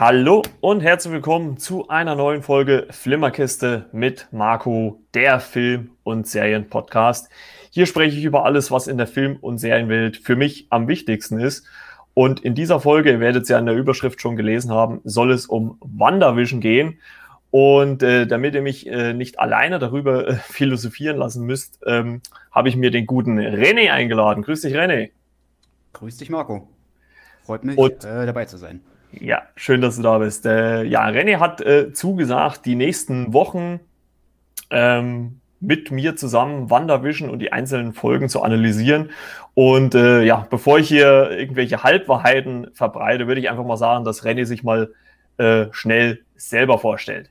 Hallo 0.00 0.44
und 0.60 0.80
herzlich 0.80 1.12
willkommen 1.12 1.56
zu 1.56 1.88
einer 1.88 2.14
neuen 2.14 2.44
Folge 2.44 2.86
Flimmerkiste 2.88 3.86
mit 3.90 4.28
Marco, 4.30 5.02
der 5.12 5.40
Film- 5.40 5.90
und 6.04 6.28
Serienpodcast. 6.28 7.28
Hier 7.72 7.84
spreche 7.84 8.16
ich 8.16 8.22
über 8.22 8.44
alles, 8.44 8.70
was 8.70 8.86
in 8.86 8.96
der 8.96 9.08
Film- 9.08 9.38
und 9.40 9.58
Serienwelt 9.58 10.16
für 10.16 10.36
mich 10.36 10.68
am 10.70 10.86
wichtigsten 10.86 11.40
ist. 11.40 11.66
Und 12.14 12.38
in 12.44 12.54
dieser 12.54 12.78
Folge, 12.78 13.10
ihr 13.10 13.18
werdet 13.18 13.42
es 13.42 13.48
ja 13.48 13.58
in 13.58 13.66
der 13.66 13.74
Überschrift 13.74 14.20
schon 14.20 14.36
gelesen 14.36 14.70
haben, 14.70 15.00
soll 15.02 15.32
es 15.32 15.46
um 15.46 15.78
WandaVision 15.80 16.60
gehen. 16.60 17.00
Und 17.50 18.04
äh, 18.04 18.28
damit 18.28 18.54
ihr 18.54 18.62
mich 18.62 18.86
äh, 18.86 19.14
nicht 19.14 19.40
alleine 19.40 19.80
darüber 19.80 20.28
äh, 20.28 20.34
philosophieren 20.44 21.16
lassen 21.16 21.44
müsst, 21.44 21.80
ähm, 21.86 22.22
habe 22.52 22.68
ich 22.68 22.76
mir 22.76 22.92
den 22.92 23.06
guten 23.06 23.40
René 23.40 23.90
eingeladen. 23.90 24.44
Grüß 24.44 24.60
dich, 24.60 24.76
René. 24.76 25.10
Grüß 25.94 26.18
dich, 26.18 26.30
Marco. 26.30 26.68
Freut 27.42 27.64
mich, 27.64 27.76
und, 27.76 28.04
äh, 28.04 28.26
dabei 28.26 28.44
zu 28.44 28.58
sein. 28.58 28.80
Ja, 29.12 29.42
schön, 29.56 29.80
dass 29.80 29.96
du 29.96 30.02
da 30.02 30.18
bist. 30.18 30.44
Äh, 30.46 30.84
ja, 30.84 31.06
René 31.06 31.38
hat 31.38 31.60
äh, 31.60 31.92
zugesagt, 31.92 32.66
die 32.66 32.74
nächsten 32.74 33.32
Wochen 33.32 33.80
ähm, 34.70 35.40
mit 35.60 35.90
mir 35.90 36.14
zusammen 36.16 36.70
WandaVision 36.70 37.30
und 37.30 37.40
die 37.40 37.52
einzelnen 37.52 37.92
Folgen 37.92 38.28
zu 38.28 38.42
analysieren. 38.42 39.10
Und 39.54 39.94
äh, 39.94 40.22
ja, 40.22 40.46
bevor 40.50 40.78
ich 40.78 40.88
hier 40.88 41.30
irgendwelche 41.30 41.82
Halbwahrheiten 41.82 42.68
verbreite, 42.74 43.26
würde 43.26 43.40
ich 43.40 43.50
einfach 43.50 43.64
mal 43.64 43.76
sagen, 43.76 44.04
dass 44.04 44.24
René 44.24 44.44
sich 44.44 44.62
mal 44.62 44.92
äh, 45.38 45.66
schnell 45.72 46.20
selber 46.36 46.78
vorstellt. 46.78 47.30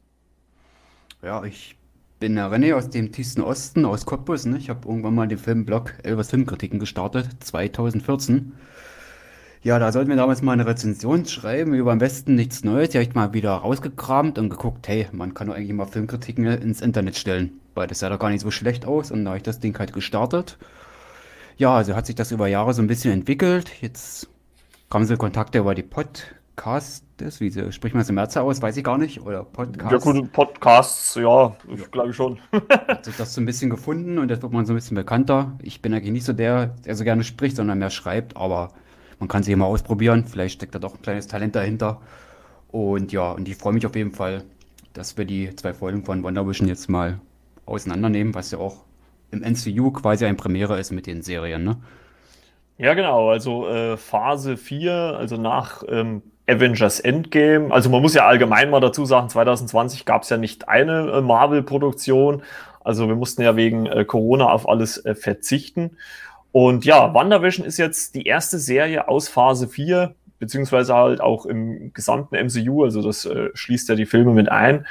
Ja, 1.24 1.44
ich 1.44 1.78
bin 2.20 2.36
der 2.36 2.52
René 2.52 2.76
aus 2.76 2.90
dem 2.90 3.12
tiefsten 3.12 3.42
Osten, 3.42 3.86
aus 3.86 4.06
Cottbus. 4.06 4.46
Ne? 4.46 4.58
Ich 4.58 4.70
habe 4.70 4.88
irgendwann 4.88 5.16
mal 5.16 5.28
den 5.28 5.38
Filmblog 5.38 5.94
Elvers 6.04 6.30
Filmkritiken 6.30 6.80
gestartet, 6.80 7.28
2014. 7.40 8.54
Ja, 9.64 9.80
da 9.80 9.92
sollten 9.92 10.10
wir 10.10 10.16
damals 10.16 10.42
mal 10.42 10.54
eine 10.54 10.68
Rezension 10.68 11.26
schreiben 11.26 11.74
über 11.74 11.92
am 11.92 11.98
besten 11.98 12.36
nichts 12.36 12.64
Neues. 12.64 12.90
Die 12.90 13.00
habe 13.00 13.08
ich 13.08 13.16
mal 13.16 13.34
wieder 13.34 13.52
rausgekramt 13.52 14.38
und 14.38 14.50
geguckt, 14.50 14.88
hey, 14.88 15.08
man 15.12 15.34
kann 15.34 15.48
doch 15.48 15.56
eigentlich 15.56 15.74
mal 15.74 15.88
Filmkritiken 15.88 16.46
ins 16.46 16.82
Internet 16.82 17.18
stellen. 17.18 17.60
Weil 17.74 17.88
das 17.88 18.00
sah 18.00 18.10
doch 18.10 18.20
gar 18.20 18.30
nicht 18.30 18.42
so 18.42 18.52
schlecht 18.52 18.86
aus 18.86 19.12
und 19.12 19.26
da 19.26 19.32
habe 19.32 19.38
ich 19.38 19.44
das 19.44 19.60
Ding 19.60 19.78
halt 19.78 19.94
gestartet. 19.94 20.58
Ja, 21.58 21.76
also 21.76 21.96
hat 21.96 22.06
sich 22.06 22.16
das 22.16 22.32
über 22.32 22.48
Jahre 22.48 22.74
so 22.74 22.82
ein 22.84 22.88
bisschen 22.88 23.12
entwickelt. 23.12 23.72
Jetzt 23.82 24.30
kamen 24.92 25.06
so 25.06 25.18
Kontakte 25.18 25.58
über 25.58 25.74
die 25.74 25.84
Podcasts, 25.84 27.04
wie 27.40 27.52
spricht 27.72 27.96
man 27.96 28.02
das 28.02 28.10
im 28.10 28.16
März 28.16 28.38
aus, 28.38 28.62
weiß 28.62 28.78
ich 28.78 28.84
gar 28.84 29.00
nicht. 29.00 29.22
Oder 29.22 29.44
Podcasts. 29.44 30.06
Ja, 30.06 30.12
gut, 30.12 30.32
Podcasts, 30.32 31.16
ja, 31.16 31.56
ich 31.68 31.80
ja. 31.80 31.88
glaube 31.88 32.14
schon. 32.14 32.38
hat 32.70 33.06
sich 33.06 33.18
das 33.18 33.34
so 33.34 33.42
ein 33.42 33.48
bisschen 33.48 33.72
gefunden 33.72 34.20
und 34.20 34.30
jetzt 34.30 34.44
wird 34.44 34.54
man 34.54 34.68
so 34.68 34.74
ein 34.74 34.76
bisschen 34.76 34.96
bekannter. 34.96 35.58
Ich 35.64 35.82
bin 35.82 35.96
eigentlich 35.96 36.12
nicht 36.12 36.26
so 36.26 36.34
der, 36.34 36.76
der 36.86 36.96
so 36.96 37.04
gerne 37.04 37.24
spricht, 37.24 37.56
sondern 37.56 37.80
mehr 37.80 37.90
schreibt, 37.90 38.38
aber 38.38 38.72
man 39.20 39.28
kann 39.28 39.44
sich 39.44 39.54
immer 39.54 39.66
ausprobieren. 39.66 40.26
Vielleicht 40.26 40.56
steckt 40.56 40.76
da 40.76 40.80
doch 40.80 40.96
ein 40.96 41.02
kleines 41.02 41.28
Talent 41.28 41.56
dahinter. 41.56 42.02
Und 42.70 43.12
ja, 43.12 43.32
und 43.32 43.48
ich 43.48 43.56
freue 43.56 43.74
mich 43.74 43.86
auf 43.86 43.96
jeden 43.96 44.12
Fall, 44.12 44.44
dass 44.94 45.18
wir 45.18 45.26
die 45.26 45.56
zwei 45.56 45.74
Folgen 45.74 46.04
von 46.04 46.24
WandaVision 46.24 46.68
jetzt 46.68 46.90
mal 46.90 47.20
auseinandernehmen, 47.66 48.34
was 48.34 48.52
ja 48.52 48.58
auch 48.58 48.84
im 49.32 49.42
NCU 49.42 49.92
quasi 49.92 50.26
ein 50.26 50.38
Premiere 50.38 50.80
ist 50.80 50.92
mit 50.92 51.08
den 51.08 51.22
Serien, 51.22 51.64
ne? 51.64 51.78
Ja, 52.78 52.94
genau. 52.94 53.30
Also 53.30 53.68
äh, 53.68 53.98
Phase 53.98 54.56
4, 54.56 54.94
also 54.94 55.38
nach 55.38 55.84
ähm, 55.90 56.22
Avengers 56.48 57.00
Endgame. 57.00 57.72
Also 57.72 57.90
man 57.90 58.02
muss 58.02 58.14
ja 58.14 58.28
allgemein 58.28 58.70
mal 58.70 58.80
dazu 58.80 59.04
sagen, 59.06 59.30
2020 59.30 60.06
gab 60.06 60.24
es 60.24 60.30
ja 60.30 60.38
nicht 60.38 60.70
eine 60.70 61.12
äh, 61.12 61.22
Marvel-Produktion. 61.22 62.44
Also 62.84 63.08
wir 63.08 63.16
mussten 63.16 63.42
ja 63.42 63.56
wegen 63.56 63.86
äh, 63.88 64.06
Corona 64.06 64.50
auf 64.50 64.70
alles 64.70 65.04
äh, 65.06 65.16
verzichten. 65.16 65.98
Und 66.60 66.86
ja, 66.86 67.14
WandaVision 67.14 67.68
ist 67.68 67.78
jetzt 67.78 68.16
die 68.16 68.24
erste 68.24 68.58
Serie 68.58 69.08
aus 69.08 69.30
Phase 69.30 69.68
4, 69.68 70.16
beziehungsweise 70.40 70.96
halt 70.96 71.22
auch 71.22 71.46
im 71.46 71.94
gesamten 71.94 72.36
MCU, 72.36 72.84
also 72.84 73.04
das 73.04 73.28
äh, 73.28 73.52
schließt 73.54 73.88
ja 73.90 73.94
die 73.94 74.08
Filme 74.08 74.34
mit 74.34 74.50
ein, 74.50 74.88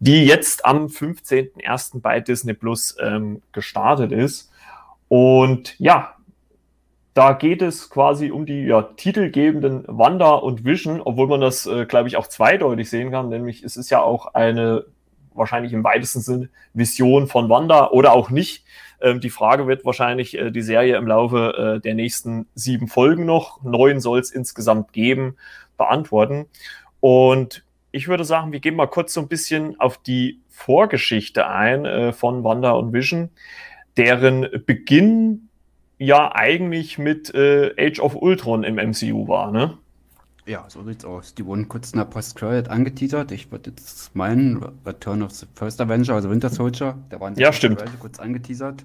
die 0.00 0.24
jetzt 0.24 0.64
am 0.64 0.86
15.01. 0.86 2.00
bei 2.00 2.18
Disney 2.18 2.52
Plus 2.52 2.96
ähm, 3.00 3.42
gestartet 3.52 4.10
ist. 4.10 4.50
Und 5.06 5.78
ja, 5.78 6.16
da 7.14 7.32
geht 7.34 7.62
es 7.62 7.90
quasi 7.90 8.32
um 8.32 8.44
die 8.44 8.64
ja, 8.64 8.82
titelgebenden 8.82 9.84
Wanda 9.86 10.34
und 10.34 10.64
Vision, 10.64 11.00
obwohl 11.00 11.28
man 11.28 11.40
das, 11.40 11.64
äh, 11.64 11.86
glaube 11.86 12.08
ich, 12.08 12.16
auch 12.16 12.26
zweideutig 12.26 12.90
sehen 12.90 13.12
kann, 13.12 13.28
nämlich 13.28 13.62
es 13.62 13.76
ist 13.76 13.88
ja 13.88 14.02
auch 14.02 14.34
eine 14.34 14.84
wahrscheinlich 15.34 15.72
im 15.72 15.84
weitesten 15.84 16.20
Sinne 16.20 16.48
Vision 16.72 17.26
von 17.26 17.48
Wanda 17.48 17.88
oder 17.90 18.12
auch 18.12 18.30
nicht. 18.30 18.64
Ähm, 19.00 19.20
die 19.20 19.30
Frage 19.30 19.66
wird 19.66 19.84
wahrscheinlich 19.84 20.38
äh, 20.38 20.50
die 20.50 20.62
Serie 20.62 20.96
im 20.96 21.06
Laufe 21.06 21.76
äh, 21.76 21.80
der 21.80 21.94
nächsten 21.94 22.46
sieben 22.54 22.88
Folgen 22.88 23.24
noch, 23.24 23.62
neun 23.62 24.00
soll 24.00 24.18
es 24.18 24.30
insgesamt 24.30 24.92
geben, 24.92 25.36
beantworten. 25.76 26.46
Und 27.00 27.64
ich 27.90 28.08
würde 28.08 28.24
sagen, 28.24 28.52
wir 28.52 28.60
gehen 28.60 28.76
mal 28.76 28.86
kurz 28.86 29.12
so 29.12 29.20
ein 29.20 29.28
bisschen 29.28 29.78
auf 29.78 29.98
die 29.98 30.40
Vorgeschichte 30.48 31.46
ein 31.46 31.84
äh, 31.84 32.12
von 32.12 32.44
Wanda 32.44 32.72
und 32.72 32.92
Vision, 32.92 33.30
deren 33.96 34.48
Beginn 34.66 35.48
ja 35.98 36.34
eigentlich 36.34 36.98
mit 36.98 37.32
äh, 37.34 37.72
Age 37.78 38.00
of 38.00 38.16
Ultron 38.16 38.64
im 38.64 38.76
MCU 38.76 39.28
war, 39.28 39.52
ne? 39.52 39.78
Ja, 40.46 40.66
so 40.68 40.82
sieht's 40.84 41.04
aus. 41.04 41.34
Die 41.34 41.46
wurden 41.46 41.68
kurz 41.68 41.92
in 41.92 41.98
der 41.98 42.04
Post-Credit 42.04 42.68
angeteasert. 42.68 43.32
Ich 43.32 43.50
würde 43.50 43.70
jetzt 43.70 44.14
meinen, 44.14 44.62
Return 44.84 45.22
of 45.22 45.30
the 45.30 45.46
First 45.54 45.80
Avenger, 45.80 46.14
also 46.14 46.28
Winter 46.28 46.50
Soldier, 46.50 46.98
da 47.08 47.18
waren 47.18 47.34
ja, 47.36 47.52
stimmt. 47.52 47.82
kurz 47.98 48.18
angeteasert. 48.18 48.84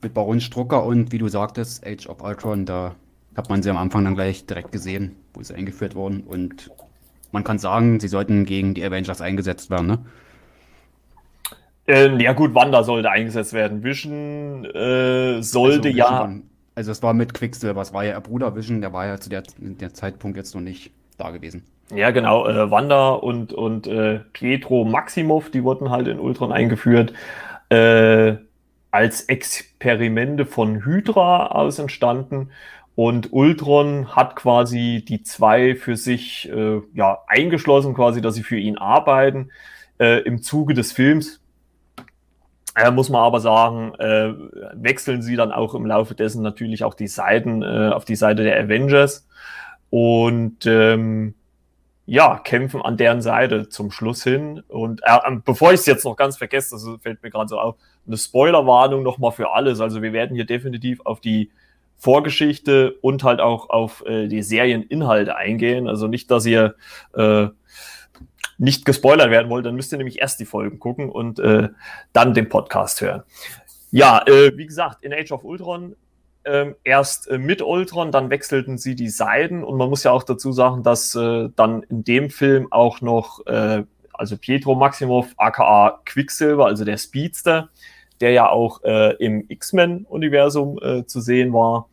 Mit 0.00 0.14
Baron 0.14 0.40
Strucker 0.40 0.84
und 0.84 1.10
wie 1.12 1.18
du 1.18 1.28
sagtest, 1.28 1.84
Age 1.84 2.06
of 2.06 2.22
Ultron, 2.22 2.66
da 2.66 2.94
hat 3.36 3.50
man 3.50 3.62
sie 3.62 3.70
am 3.70 3.76
Anfang 3.76 4.04
dann 4.04 4.14
gleich 4.14 4.46
direkt 4.46 4.70
gesehen, 4.70 5.16
wo 5.34 5.42
sie 5.42 5.54
eingeführt 5.54 5.94
wurden. 5.96 6.20
Und 6.20 6.70
man 7.32 7.42
kann 7.42 7.58
sagen, 7.58 7.98
sie 7.98 8.08
sollten 8.08 8.44
gegen 8.44 8.74
die 8.74 8.84
Avengers 8.84 9.20
eingesetzt 9.20 9.70
werden, 9.70 9.86
ne? 9.86 9.98
Ähm, 11.86 12.20
ja 12.20 12.32
gut, 12.32 12.54
Wanda 12.54 12.84
sollte 12.84 13.10
eingesetzt 13.10 13.52
werden. 13.52 13.82
Vision 13.82 14.64
äh, 14.66 15.42
sollte 15.42 15.88
also, 15.88 15.98
ja... 15.98 16.22
Vision 16.28 16.49
also 16.80 16.92
es 16.92 17.02
war 17.02 17.12
mit 17.12 17.34
Quicksilver, 17.34 17.80
es 17.82 17.92
war 17.92 18.04
ja 18.04 18.18
Bruder 18.20 18.56
Vision, 18.56 18.80
der 18.80 18.94
war 18.94 19.06
ja 19.06 19.20
zu 19.20 19.28
der, 19.28 19.42
der 19.58 19.92
Zeitpunkt 19.92 20.38
jetzt 20.38 20.54
noch 20.54 20.62
nicht 20.62 20.92
da 21.18 21.30
gewesen. 21.30 21.62
Ja, 21.94 22.10
genau. 22.10 22.48
Äh, 22.48 22.70
Wanda 22.70 23.10
und, 23.10 23.52
und 23.52 23.86
äh, 23.86 24.20
Pietro 24.32 24.84
Maximov, 24.84 25.50
die 25.50 25.62
wurden 25.62 25.90
halt 25.90 26.08
in 26.08 26.18
Ultron 26.18 26.52
eingeführt. 26.52 27.12
Äh, 27.68 28.36
als 28.90 29.22
Experimente 29.22 30.46
von 30.46 30.84
Hydra 30.84 31.48
aus 31.48 31.78
entstanden. 31.78 32.50
Und 32.94 33.32
Ultron 33.32 34.16
hat 34.16 34.36
quasi 34.36 35.04
die 35.06 35.22
zwei 35.22 35.76
für 35.76 35.96
sich 35.96 36.50
äh, 36.50 36.80
ja, 36.94 37.18
eingeschlossen, 37.26 37.94
quasi, 37.94 38.22
dass 38.22 38.34
sie 38.34 38.42
für 38.42 38.58
ihn 38.58 38.78
arbeiten. 38.78 39.50
Äh, 39.98 40.22
Im 40.22 40.42
Zuge 40.42 40.74
des 40.74 40.92
Films 40.92 41.40
äh, 42.76 42.90
muss 42.90 43.08
man 43.08 43.22
aber 43.22 43.40
sagen, 43.40 43.94
äh, 43.96 44.32
wechseln 44.74 45.22
sie 45.22 45.36
dann 45.36 45.52
auch 45.52 45.74
im 45.74 45.86
Laufe 45.86 46.14
dessen 46.14 46.42
natürlich 46.42 46.84
auch 46.84 46.94
die 46.94 47.08
Seiten 47.08 47.62
äh, 47.62 47.90
auf 47.92 48.04
die 48.04 48.16
Seite 48.16 48.44
der 48.44 48.58
Avengers 48.60 49.26
und 49.90 50.66
ähm, 50.66 51.34
ja, 52.06 52.38
kämpfen 52.38 52.82
an 52.82 52.96
deren 52.96 53.22
Seite 53.22 53.68
zum 53.68 53.90
Schluss 53.90 54.24
hin. 54.24 54.62
Und 54.68 55.00
äh, 55.04 55.18
ähm, 55.26 55.42
bevor 55.44 55.72
ich 55.72 55.80
es 55.80 55.86
jetzt 55.86 56.04
noch 56.04 56.16
ganz 56.16 56.36
vergesse, 56.36 56.74
das 56.74 56.84
fällt 57.02 57.22
mir 57.22 57.30
gerade 57.30 57.48
so 57.48 57.58
auf, 57.58 57.76
eine 58.06 58.16
Spoilerwarnung 58.16 59.02
nochmal 59.02 59.32
für 59.32 59.52
alles. 59.52 59.80
Also 59.80 60.02
wir 60.02 60.12
werden 60.12 60.34
hier 60.34 60.46
definitiv 60.46 61.00
auf 61.04 61.20
die 61.20 61.50
Vorgeschichte 61.96 62.92
und 63.02 63.22
halt 63.22 63.40
auch 63.40 63.70
auf 63.70 64.04
äh, 64.06 64.26
die 64.26 64.42
Serieninhalte 64.42 65.36
eingehen. 65.36 65.86
Also 65.86 66.08
nicht, 66.08 66.30
dass 66.30 66.46
ihr 66.46 66.74
äh, 67.14 67.48
nicht 68.60 68.84
gespoilert 68.84 69.30
werden 69.30 69.50
wollt, 69.50 69.64
dann 69.64 69.74
müsst 69.74 69.90
ihr 69.90 69.98
nämlich 69.98 70.20
erst 70.20 70.38
die 70.38 70.44
Folgen 70.44 70.78
gucken 70.78 71.08
und 71.08 71.40
äh, 71.40 71.70
dann 72.12 72.34
den 72.34 72.48
Podcast 72.48 73.00
hören. 73.00 73.22
Ja, 73.90 74.22
äh, 74.26 74.52
wie 74.56 74.66
gesagt, 74.66 75.02
in 75.02 75.12
Age 75.12 75.32
of 75.32 75.44
Ultron 75.44 75.96
äh, 76.44 76.72
erst 76.84 77.28
äh, 77.28 77.38
mit 77.38 77.62
Ultron, 77.62 78.12
dann 78.12 78.28
wechselten 78.28 78.76
sie 78.76 78.94
die 78.94 79.08
Seiten 79.08 79.64
und 79.64 79.78
man 79.78 79.88
muss 79.88 80.04
ja 80.04 80.12
auch 80.12 80.22
dazu 80.22 80.52
sagen, 80.52 80.82
dass 80.82 81.14
äh, 81.14 81.48
dann 81.56 81.82
in 81.84 82.04
dem 82.04 82.28
Film 82.28 82.70
auch 82.70 83.00
noch, 83.00 83.44
äh, 83.46 83.82
also 84.12 84.36
Pietro 84.36 84.74
Maximov, 84.74 85.28
aka 85.38 85.98
Quicksilver, 86.04 86.66
also 86.66 86.84
der 86.84 86.98
Speedster, 86.98 87.70
der 88.20 88.32
ja 88.32 88.50
auch 88.50 88.84
äh, 88.84 89.14
im 89.16 89.46
X-Men-Universum 89.48 90.78
äh, 90.82 91.06
zu 91.06 91.22
sehen 91.22 91.54
war, 91.54 91.88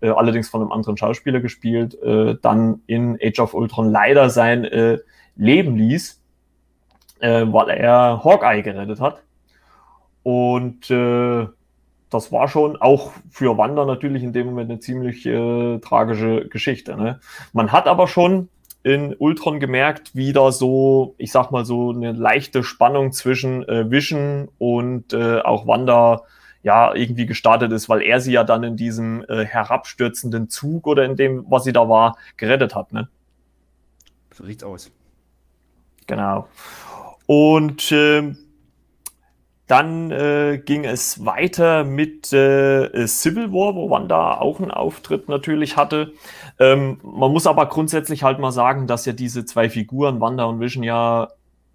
äh, 0.00 0.10
allerdings 0.10 0.48
von 0.48 0.62
einem 0.62 0.70
anderen 0.70 0.96
Schauspieler 0.96 1.40
gespielt, 1.40 1.98
dann 2.42 2.82
in 2.86 3.18
Age 3.20 3.40
of 3.40 3.54
Ultron 3.54 3.90
leider 3.90 4.30
sein 4.30 4.64
leben 5.42 5.76
ließ, 5.76 6.20
äh, 7.20 7.44
weil 7.46 7.70
er 7.70 8.22
Hawkeye 8.24 8.62
gerettet 8.62 9.00
hat. 9.00 9.22
Und 10.22 10.90
äh, 10.90 11.46
das 12.10 12.30
war 12.30 12.48
schon 12.48 12.76
auch 12.80 13.12
für 13.30 13.56
Wanda 13.56 13.84
natürlich 13.84 14.22
in 14.22 14.32
dem 14.32 14.46
Moment 14.46 14.70
eine 14.70 14.80
ziemlich 14.80 15.26
äh, 15.26 15.78
tragische 15.78 16.46
Geschichte. 16.48 16.96
Ne? 16.96 17.20
Man 17.52 17.72
hat 17.72 17.86
aber 17.86 18.06
schon 18.06 18.48
in 18.82 19.14
Ultron 19.18 19.60
gemerkt, 19.60 20.14
wie 20.14 20.32
da 20.32 20.50
so, 20.52 21.14
ich 21.18 21.32
sag 21.32 21.50
mal 21.50 21.64
so, 21.64 21.90
eine 21.90 22.12
leichte 22.12 22.62
Spannung 22.64 23.12
zwischen 23.12 23.66
äh, 23.68 23.90
Vision 23.90 24.48
und 24.58 25.12
äh, 25.12 25.40
auch 25.40 25.66
Wanda 25.66 26.22
ja 26.62 26.94
irgendwie 26.94 27.26
gestartet 27.26 27.72
ist, 27.72 27.88
weil 27.88 28.02
er 28.02 28.20
sie 28.20 28.32
ja 28.32 28.44
dann 28.44 28.62
in 28.62 28.76
diesem 28.76 29.24
äh, 29.28 29.44
herabstürzenden 29.44 30.48
Zug 30.48 30.86
oder 30.86 31.04
in 31.04 31.16
dem, 31.16 31.44
was 31.48 31.64
sie 31.64 31.72
da 31.72 31.88
war, 31.88 32.16
gerettet 32.36 32.74
hat. 32.74 32.92
Ne? 32.92 33.08
So 34.32 34.44
sieht's 34.44 34.64
aus. 34.64 34.90
Genau. 36.06 36.48
Und 37.26 37.92
äh, 37.92 38.34
dann 39.66 40.10
äh, 40.10 40.60
ging 40.62 40.84
es 40.84 41.24
weiter 41.24 41.84
mit 41.84 42.32
äh, 42.32 43.06
Civil 43.06 43.52
War, 43.52 43.74
wo 43.74 43.88
Wanda 43.88 44.38
auch 44.38 44.60
einen 44.60 44.70
Auftritt 44.70 45.28
natürlich 45.28 45.76
hatte. 45.76 46.12
Ähm, 46.58 47.00
man 47.02 47.32
muss 47.32 47.46
aber 47.46 47.66
grundsätzlich 47.66 48.22
halt 48.22 48.38
mal 48.38 48.52
sagen, 48.52 48.86
dass 48.86 49.06
ja 49.06 49.14
diese 49.14 49.44
zwei 49.44 49.70
Figuren, 49.70 50.20
Wanda 50.20 50.44
und 50.44 50.60
Vision, 50.60 50.82
ja 50.82 51.28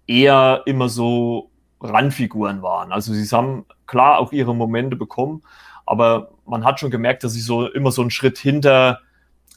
eher 0.06 0.62
immer 0.66 0.88
so 0.88 1.50
Randfiguren 1.80 2.62
waren. 2.62 2.92
Also 2.92 3.12
sie 3.12 3.26
haben 3.34 3.66
klar 3.86 4.18
auch 4.18 4.32
ihre 4.32 4.54
Momente 4.54 4.94
bekommen, 4.94 5.42
aber 5.86 6.30
man 6.46 6.64
hat 6.64 6.80
schon 6.80 6.90
gemerkt, 6.90 7.24
dass 7.24 7.32
sie 7.32 7.40
so 7.40 7.66
immer 7.66 7.90
so 7.90 8.02
einen 8.02 8.10
Schritt 8.10 8.38
hinter, 8.38 9.00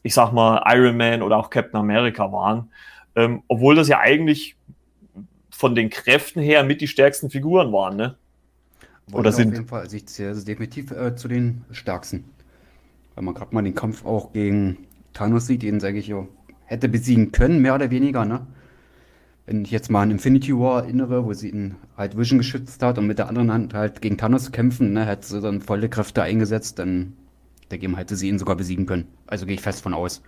ich 0.03 0.13
sag 0.13 0.31
mal, 0.31 0.63
Iron 0.67 0.97
Man 0.97 1.21
oder 1.21 1.37
auch 1.37 1.49
Captain 1.49 1.79
America 1.79 2.31
waren. 2.31 2.71
Ähm, 3.15 3.43
obwohl 3.47 3.75
das 3.75 3.87
ja 3.87 3.99
eigentlich 3.99 4.55
von 5.49 5.75
den 5.75 5.89
Kräften 5.89 6.41
her 6.41 6.63
mit 6.63 6.81
die 6.81 6.87
stärksten 6.87 7.29
Figuren 7.29 7.71
waren, 7.71 7.95
ne? 7.97 8.15
Oder 9.11 9.31
sind. 9.31 9.49
Auf 9.49 9.53
jeden 9.55 9.67
Fall, 9.67 9.81
also 9.81 9.97
ich 9.97 10.07
zähle 10.07 10.29
also 10.29 10.45
definitiv 10.45 10.91
äh, 10.91 11.15
zu 11.15 11.27
den 11.27 11.65
stärksten. 11.71 12.25
Weil 13.15 13.25
man 13.25 13.33
gerade 13.33 13.53
mal 13.53 13.61
den 13.61 13.75
Kampf 13.75 14.05
auch 14.05 14.31
gegen 14.31 14.77
Thanos 15.13 15.47
sieht, 15.47 15.63
den, 15.63 15.79
sage 15.79 15.99
ich 15.99 16.07
ja, 16.07 16.25
hätte 16.65 16.87
besiegen 16.87 17.31
können, 17.31 17.61
mehr 17.61 17.75
oder 17.75 17.91
weniger, 17.91 18.25
ne? 18.25 18.47
Wenn 19.45 19.65
ich 19.65 19.71
jetzt 19.71 19.91
mal 19.91 20.03
an 20.03 20.11
Infinity 20.11 20.57
War 20.57 20.83
erinnere, 20.83 21.25
wo 21.25 21.33
sie 21.33 21.49
ihn 21.49 21.75
halt 21.97 22.17
Vision 22.17 22.37
geschützt 22.37 22.81
hat 22.83 22.97
und 22.97 23.07
mit 23.07 23.17
der 23.17 23.27
anderen 23.27 23.51
Hand 23.51 23.73
halt 23.73 24.01
gegen 24.01 24.17
Thanos 24.17 24.51
kämpfen, 24.51 24.93
ne, 24.93 25.05
hätte 25.05 25.27
sie 25.27 25.41
dann 25.41 25.61
volle 25.61 25.89
Kräfte 25.89 26.21
eingesetzt, 26.21 26.79
dann 26.79 27.13
dagegen 27.67 27.97
hätte 27.97 28.15
sie 28.15 28.29
ihn 28.29 28.39
sogar 28.39 28.55
besiegen 28.55 28.85
können. 28.85 29.07
Also 29.27 29.45
gehe 29.45 29.55
ich 29.55 29.61
fest 29.61 29.81
von 29.81 29.93
aus. 29.93 30.21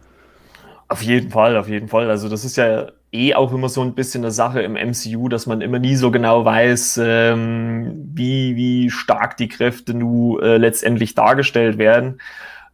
Auf 0.94 1.01
jeden 1.01 1.31
Fall, 1.31 1.57
auf 1.57 1.68
jeden 1.68 1.88
Fall. 1.88 2.12
Also 2.12 2.30
das 2.30 2.45
ist 2.45 2.56
ja 2.56 2.92
eh 3.12 3.34
auch 3.34 3.51
immer 3.51 3.68
so 3.68 3.81
ein 3.81 3.95
bisschen 3.95 4.24
eine 4.24 4.30
Sache 4.30 4.62
im 4.62 4.75
MCU, 4.75 5.28
dass 5.28 5.48
man 5.48 5.62
immer 5.62 5.80
nie 5.80 5.95
so 5.95 6.12
genau 6.12 6.45
weiß, 6.45 7.00
ähm, 7.01 8.12
wie, 8.13 8.56
wie 8.56 8.92
stark 8.92 9.36
die 9.38 9.48
Kräfte 9.48 9.95
nu 9.95 10.38
äh, 10.38 10.57
letztendlich 10.57 11.16
dargestellt 11.16 11.80
werden. 11.80 12.22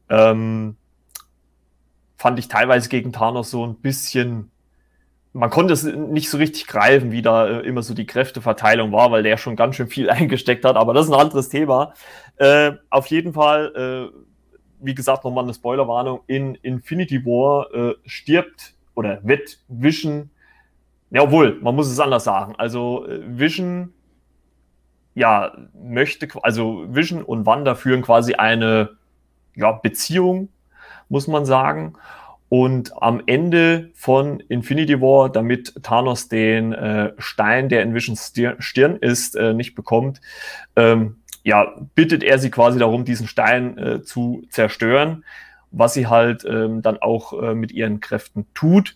Ähm, 0.09 0.75
fand 2.17 2.39
ich 2.39 2.49
teilweise 2.49 2.89
gegen 2.89 3.13
Thanos 3.13 3.51
so 3.51 3.65
ein 3.65 3.75
bisschen 3.75 4.51
man 5.31 5.49
konnte 5.49 5.73
es 5.73 5.83
nicht 5.83 6.29
so 6.29 6.37
richtig 6.37 6.67
greifen, 6.67 7.11
wie 7.13 7.21
da 7.21 7.47
äh, 7.47 7.59
immer 7.61 7.83
so 7.83 7.93
die 7.93 8.05
Kräfteverteilung 8.05 8.91
war, 8.91 9.11
weil 9.11 9.23
der 9.23 9.37
schon 9.37 9.55
ganz 9.55 9.77
schön 9.77 9.87
viel 9.87 10.09
eingesteckt 10.09 10.65
hat, 10.65 10.75
aber 10.75 10.93
das 10.93 11.05
ist 11.05 11.13
ein 11.13 11.19
anderes 11.21 11.47
Thema. 11.47 11.93
Äh, 12.35 12.73
auf 12.89 13.05
jeden 13.07 13.31
Fall, 13.31 14.11
äh, 14.11 14.19
wie 14.81 14.95
gesagt, 14.95 15.23
nochmal 15.23 15.43
eine 15.43 15.53
Spoilerwarnung, 15.53 16.21
in 16.27 16.55
Infinity 16.55 17.25
War 17.25 17.73
äh, 17.73 17.95
stirbt 18.05 18.73
oder 18.95 19.19
wird 19.23 19.59
Vision, 19.67 20.29
ja, 21.11 21.21
obwohl, 21.21 21.59
man 21.61 21.75
muss 21.75 21.89
es 21.89 21.99
anders 21.99 22.23
sagen. 22.23 22.55
Also 22.57 23.07
äh, 23.07 23.21
Vision, 23.25 23.93
ja, 25.15 25.51
möchte, 25.73 26.27
also 26.43 26.85
Vision 26.87 27.23
und 27.23 27.45
Wanda 27.45 27.75
führen 27.75 28.01
quasi 28.01 28.33
eine 28.33 28.97
ja, 29.55 29.71
Beziehung, 29.71 30.49
muss 31.09 31.27
man 31.27 31.45
sagen. 31.45 31.93
Und 32.49 32.99
am 33.01 33.21
Ende 33.27 33.91
von 33.93 34.39
Infinity 34.39 34.99
War, 35.01 35.29
damit 35.29 35.75
Thanos 35.83 36.29
den 36.29 36.73
äh, 36.73 37.13
Stein, 37.19 37.69
der 37.69 37.83
in 37.83 37.93
Visions 37.93 38.33
Stirn 38.57 38.95
ist, 38.97 39.35
äh, 39.35 39.53
nicht 39.53 39.75
bekommt, 39.75 40.19
ähm, 40.75 41.18
ja, 41.43 41.73
bittet 41.95 42.23
er 42.23 42.39
sie 42.39 42.51
quasi 42.51 42.79
darum, 42.79 43.05
diesen 43.05 43.27
Stein 43.27 43.77
äh, 43.77 44.01
zu 44.03 44.43
zerstören, 44.49 45.23
was 45.71 45.93
sie 45.93 46.07
halt 46.07 46.45
ähm, 46.45 46.81
dann 46.81 46.97
auch 46.97 47.33
äh, 47.41 47.55
mit 47.55 47.71
ihren 47.71 47.99
Kräften 47.99 48.45
tut. 48.53 48.95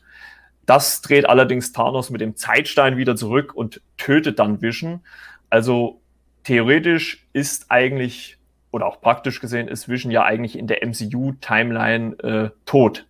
Das 0.66 1.01
dreht 1.01 1.28
allerdings 1.28 1.74
Thanos 1.74 2.10
mit 2.10 2.22
dem 2.22 2.36
Zeitstein 2.36 2.98
wieder 2.98 3.16
zurück 3.16 3.54
und 3.54 3.81
tötet 3.98 4.40
dann 4.40 4.62
Vision. 4.62 5.01
Also 5.50 6.01
theoretisch 6.44 7.28
ist 7.34 7.66
eigentlich, 7.69 8.38
oder 8.72 8.86
auch 8.86 9.01
praktisch 9.01 9.39
gesehen, 9.39 9.68
ist 9.68 9.89
Vision 9.89 10.12
ja 10.12 10.24
eigentlich 10.24 10.57
in 10.57 10.68
der 10.68 10.86
MCU-Timeline 10.86 12.19
äh, 12.19 12.50
tot. 12.66 13.06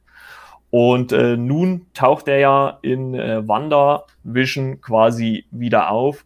Und 0.72 1.12
äh, 1.12 1.38
nun 1.38 1.86
taucht 1.94 2.28
er 2.28 2.40
ja 2.40 2.80
in 2.82 3.14
äh, 3.14 3.48
WandaVision 3.48 4.82
quasi 4.82 5.46
wieder 5.52 5.92
auf. 5.92 6.26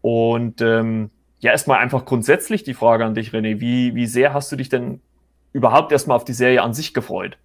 Und 0.00 0.62
ähm, 0.62 1.10
ja, 1.42 1.50
erstmal 1.50 1.78
einfach 1.80 2.04
grundsätzlich 2.04 2.62
die 2.62 2.72
Frage 2.72 3.04
an 3.04 3.14
dich, 3.14 3.30
René. 3.30 3.60
Wie, 3.60 3.94
wie 3.94 4.06
sehr 4.06 4.32
hast 4.32 4.50
du 4.52 4.56
dich 4.56 4.68
denn 4.68 5.00
überhaupt 5.52 5.90
erstmal 5.90 6.16
auf 6.16 6.24
die 6.24 6.32
Serie 6.32 6.62
an 6.62 6.72
sich 6.72 6.94
gefreut? 6.94 7.36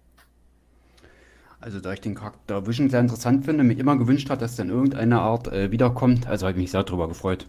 Also, 1.60 1.80
da 1.80 1.92
ich 1.92 2.00
den 2.00 2.14
Charakter 2.14 2.66
Vision 2.68 2.88
sehr 2.88 3.00
interessant 3.00 3.44
finde, 3.44 3.64
mir 3.64 3.76
immer 3.76 3.96
gewünscht 3.96 4.30
hat, 4.30 4.40
dass 4.40 4.54
dann 4.54 4.70
irgendeine 4.70 5.20
Art 5.20 5.48
äh, 5.48 5.72
wiederkommt, 5.72 6.28
also 6.28 6.46
habe 6.46 6.52
ich 6.56 6.62
mich 6.62 6.70
sehr 6.70 6.84
darüber 6.84 7.08
gefreut. 7.08 7.48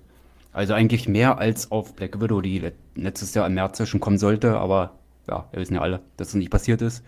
Also 0.51 0.73
eigentlich 0.73 1.07
mehr 1.07 1.37
als 1.37 1.71
auf 1.71 1.95
Black 1.95 2.19
Widow, 2.19 2.41
die 2.41 2.71
letztes 2.95 3.35
Jahr 3.35 3.45
im 3.45 3.53
März 3.53 3.87
schon 3.87 3.99
kommen 3.99 4.17
sollte, 4.17 4.57
aber 4.57 4.95
ja, 5.29 5.47
wir 5.51 5.61
wissen 5.61 5.75
ja 5.75 5.81
alle, 5.81 6.01
dass 6.17 6.29
es 6.29 6.33
nicht 6.33 6.49
passiert 6.49 6.81
ist. 6.81 7.03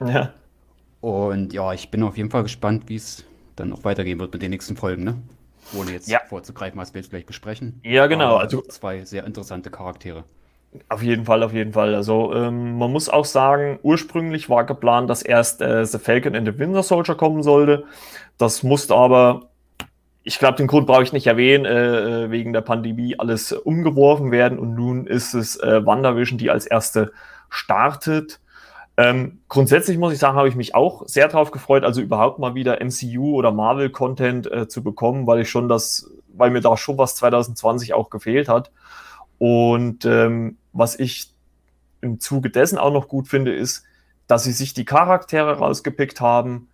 Ja. 0.00 0.32
Und 1.02 1.52
ja, 1.52 1.74
ich 1.74 1.90
bin 1.90 2.02
auf 2.02 2.16
jeden 2.16 2.30
Fall 2.30 2.44
gespannt, 2.44 2.84
wie 2.86 2.96
es 2.96 3.24
dann 3.56 3.74
auch 3.74 3.84
weitergehen 3.84 4.18
wird 4.18 4.32
mit 4.32 4.40
den 4.40 4.50
nächsten 4.50 4.76
Folgen, 4.76 5.04
ne? 5.04 5.16
Ohne 5.74 5.92
jetzt 5.92 6.08
ja. 6.08 6.20
vorzugreifen, 6.28 6.80
was 6.80 6.94
wir 6.94 7.00
jetzt 7.00 7.10
gleich 7.10 7.26
besprechen. 7.26 7.80
Ja, 7.82 8.06
genau. 8.06 8.36
also 8.36 8.62
zwei 8.62 9.04
sehr 9.04 9.24
interessante 9.24 9.70
Charaktere. 9.70 10.24
Auf 10.88 11.02
jeden 11.02 11.24
Fall, 11.24 11.42
auf 11.42 11.52
jeden 11.52 11.72
Fall. 11.72 11.94
Also 11.94 12.34
ähm, 12.34 12.78
man 12.78 12.92
muss 12.92 13.08
auch 13.08 13.24
sagen, 13.24 13.78
ursprünglich 13.82 14.48
war 14.50 14.64
geplant, 14.64 15.08
dass 15.08 15.22
erst 15.22 15.62
äh, 15.62 15.84
The 15.84 15.98
Falcon 15.98 16.34
and 16.34 16.46
the 16.46 16.58
Winter 16.58 16.82
Soldier 16.82 17.14
kommen 17.14 17.42
sollte. 17.42 17.84
Das 18.38 18.62
musste 18.62 18.94
aber, 18.94 19.48
ich 20.22 20.38
glaube, 20.38 20.56
den 20.56 20.66
Grund 20.66 20.86
brauche 20.86 21.02
ich 21.02 21.12
nicht 21.12 21.26
erwähnen, 21.26 21.64
äh, 21.64 22.24
äh, 22.24 22.30
wegen 22.30 22.52
der 22.52 22.60
Pandemie 22.60 23.18
alles 23.18 23.52
umgeworfen 23.52 24.30
werden. 24.30 24.58
Und 24.58 24.74
nun 24.74 25.06
ist 25.06 25.34
es 25.34 25.56
äh, 25.56 25.84
WandaVision, 25.84 26.38
die 26.38 26.50
als 26.50 26.66
erste 26.66 27.12
startet. 27.48 28.40
Ähm, 28.98 29.40
grundsätzlich 29.48 29.98
muss 29.98 30.12
ich 30.12 30.18
sagen, 30.18 30.36
habe 30.36 30.48
ich 30.48 30.56
mich 30.56 30.74
auch 30.74 31.06
sehr 31.06 31.28
darauf 31.28 31.50
gefreut, 31.50 31.84
also 31.84 32.00
überhaupt 32.00 32.38
mal 32.38 32.54
wieder 32.54 32.80
MCU 32.82 33.34
oder 33.34 33.52
Marvel-Content 33.52 34.50
äh, 34.50 34.68
zu 34.68 34.82
bekommen, 34.82 35.26
weil 35.26 35.40
ich 35.40 35.50
schon 35.50 35.68
das, 35.68 36.10
weil 36.28 36.50
mir 36.50 36.62
da 36.62 36.76
schon 36.76 36.96
was 36.96 37.14
2020 37.16 37.92
auch 37.92 38.08
gefehlt 38.08 38.48
hat. 38.48 38.70
Und 39.38 40.06
ähm, 40.06 40.56
was 40.72 40.98
ich 40.98 41.30
im 42.00 42.20
Zuge 42.20 42.48
dessen 42.48 42.78
auch 42.78 42.92
noch 42.92 43.08
gut 43.08 43.28
finde, 43.28 43.54
ist, 43.54 43.84
dass 44.26 44.44
sie 44.44 44.52
sich 44.52 44.72
die 44.72 44.84
Charaktere 44.84 45.58
rausgepickt 45.58 46.20
haben, 46.20 46.68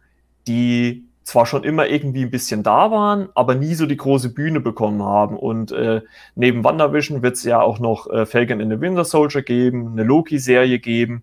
die 0.46 1.04
zwar 1.24 1.46
schon 1.46 1.64
immer 1.64 1.86
irgendwie 1.86 2.22
ein 2.22 2.30
bisschen 2.30 2.62
da 2.62 2.90
waren, 2.90 3.28
aber 3.34 3.54
nie 3.54 3.74
so 3.74 3.86
die 3.86 3.96
große 3.96 4.32
Bühne 4.32 4.60
bekommen 4.60 5.02
haben. 5.02 5.36
Und 5.36 5.72
äh, 5.72 6.02
neben 6.34 6.64
WandaVision 6.64 7.22
wird 7.22 7.36
es 7.36 7.44
ja 7.44 7.60
auch 7.60 7.78
noch 7.78 8.10
äh, 8.10 8.26
Falcon 8.26 8.60
in 8.60 8.70
the 8.70 8.80
Winter 8.80 9.04
Soldier 9.04 9.42
geben, 9.42 9.92
eine 9.92 10.02
Loki-Serie 10.02 10.78
geben. 10.78 11.22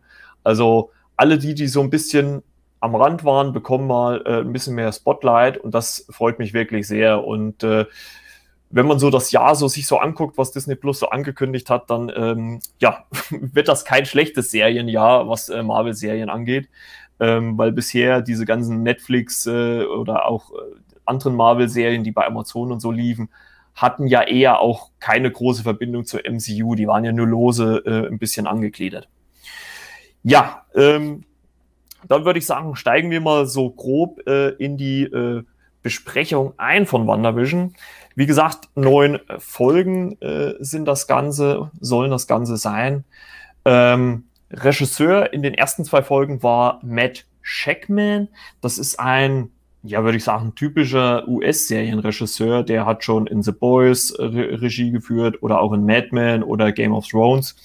Also 0.50 0.90
alle 1.16 1.38
die, 1.38 1.54
die 1.54 1.68
so 1.68 1.80
ein 1.80 1.92
bisschen 1.92 2.42
am 2.80 2.96
Rand 2.96 3.24
waren, 3.24 3.54
bekommen 3.54 3.86
mal 3.86 4.24
äh, 4.26 4.40
ein 4.40 4.52
bisschen 4.52 4.74
mehr 4.74 4.92
Spotlight 4.92 5.60
und 5.60 5.76
das 5.76 6.08
freut 6.10 6.40
mich 6.40 6.56
wirklich 6.56 6.88
sehr. 6.88 7.24
Und 7.24 7.64
äh, 7.64 7.86
wenn 8.72 8.88
man 8.88 8.98
so 8.98 9.12
das 9.12 9.32
Jahr 9.32 9.54
so 9.54 9.68
sich 9.68 9.86
so 9.86 10.00
anguckt, 10.00 10.40
was 10.40 10.52
Disney 10.52 10.74
Plus 10.74 10.98
so 10.98 11.10
angekündigt 11.10 11.70
hat, 11.70 11.92
dann 11.92 12.12
ähm, 12.16 12.62
ja, 12.80 13.06
wird 13.30 13.68
das 13.68 13.86
kein 13.86 14.08
schlechtes 14.08 14.50
Serienjahr, 14.50 15.30
was 15.30 15.50
äh, 15.50 15.62
Marvel-Serien 15.62 16.32
angeht. 16.32 16.68
Ähm, 17.20 17.60
weil 17.60 17.74
bisher 17.74 18.22
diese 18.24 18.46
ganzen 18.46 18.82
Netflix 18.82 19.46
äh, 19.46 19.84
oder 19.84 20.26
auch 20.26 20.52
äh, 20.52 20.56
anderen 21.06 21.36
Marvel-Serien, 21.36 22.04
die 22.04 22.12
bei 22.12 22.26
Amazon 22.26 22.72
und 22.72 22.80
so 22.80 22.92
liefen, 22.92 23.30
hatten 23.76 24.08
ja 24.08 24.24
eher 24.24 24.62
auch 24.62 24.90
keine 25.00 25.30
große 25.30 25.62
Verbindung 25.62 26.06
zur 26.06 26.22
MCU. 26.22 26.74
Die 26.74 26.88
waren 26.88 27.04
ja 27.04 27.12
nur 27.12 27.28
lose 27.28 27.84
äh, 27.86 28.08
ein 28.08 28.18
bisschen 28.18 28.48
angegliedert. 28.48 29.10
Ja, 30.24 30.66
ähm, 30.76 31.24
dann 32.08 32.26
würde 32.26 32.40
ich 32.40 32.46
sagen, 32.46 32.76
steigen 32.76 33.12
wir 33.12 33.22
mal 33.22 33.46
so 33.46 33.70
grob 33.70 34.28
äh, 34.28 34.50
in 34.50 34.78
die 34.78 35.04
äh, 35.04 35.44
Besprechung 35.82 36.54
ein 36.58 36.86
von 36.86 37.08
WandaVision. 37.08 37.76
Wie 38.16 38.26
gesagt, 38.26 38.70
neun 38.76 39.20
Folgen 39.38 40.22
äh, 40.22 40.56
sind 40.60 40.86
das 40.86 41.08
Ganze, 41.08 41.72
sollen 41.80 42.12
das 42.12 42.28
Ganze 42.28 42.58
sein. 42.58 43.06
Ähm, 43.66 44.26
Regisseur 44.52 45.32
in 45.32 45.44
den 45.44 45.54
ersten 45.54 45.86
zwei 45.86 46.02
Folgen 46.02 46.44
war 46.44 46.80
Matt 46.84 47.26
Shackman. 47.42 48.28
Das 48.62 48.78
ist 48.78 49.00
ein, 49.00 49.52
ja, 49.84 50.04
würde 50.04 50.18
ich 50.18 50.24
sagen, 50.24 50.54
typischer 50.56 51.28
US-Serienregisseur. 51.28 52.64
Der 52.64 52.86
hat 52.86 53.04
schon 53.04 53.28
in 53.28 53.44
The 53.44 53.52
Boys 53.52 54.14
Re 54.18 54.62
Regie 54.62 54.92
geführt 54.92 55.42
oder 55.42 55.62
auch 55.62 55.72
in 55.74 55.86
Mad 55.86 56.10
Men 56.12 56.44
oder 56.44 56.72
Game 56.72 56.94
of 56.94 57.08
Thrones. 57.08 57.56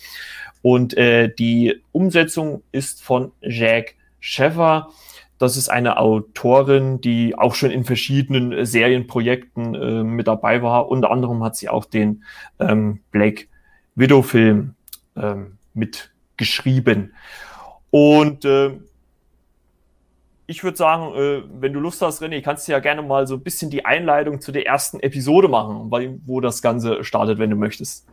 Und 0.64 0.97
äh, 0.97 1.28
die 1.28 1.83
Umsetzung 1.92 2.62
ist 2.73 3.02
von 3.02 3.33
Jack 3.42 3.97
Sheffer. 4.18 4.88
Das 5.37 5.59
ist 5.59 5.68
eine 5.68 5.99
Autorin, 5.99 7.02
die 7.02 7.37
auch 7.37 7.54
schon 7.54 7.71
in 7.71 7.85
verschiedenen 7.85 8.50
äh, 8.50 8.64
Serienprojekten 8.64 9.75
äh, 9.75 10.02
mit 10.02 10.26
dabei 10.26 10.62
war. 10.62 10.88
Unter 10.88 11.11
anderem 11.11 11.44
hat 11.44 11.54
sie 11.54 11.68
auch 11.68 11.85
den 11.85 12.25
ähm, 12.59 13.00
Black 13.11 13.49
Widow-Film 13.94 14.75
ähm, 15.16 15.59
mitgeschrieben. 15.75 17.12
Und 17.90 18.47
äh, 18.47 18.71
ich 20.47 20.64
würde 20.64 20.78
sagen, 20.78 21.14
äh, 21.14 21.42
wenn 21.61 21.75
du 21.75 21.80
Lust 21.80 22.00
hast, 22.00 22.23
René, 22.23 22.40
kannst 22.40 22.68
du 22.68 22.73
ja 22.73 22.78
gerne 22.78 23.02
mal 23.02 23.26
so 23.26 23.35
ein 23.35 23.42
bisschen 23.42 23.68
die 23.68 23.85
Einleitung 23.85 24.40
zu 24.40 24.50
der 24.50 24.64
ersten 24.64 24.99
Episode 25.00 25.49
machen, 25.49 25.90
wo 26.25 26.40
das 26.40 26.62
Ganze 26.62 27.04
startet, 27.04 27.38
wenn 27.38 27.50
du 27.50 27.56
möchtest. 27.56 28.06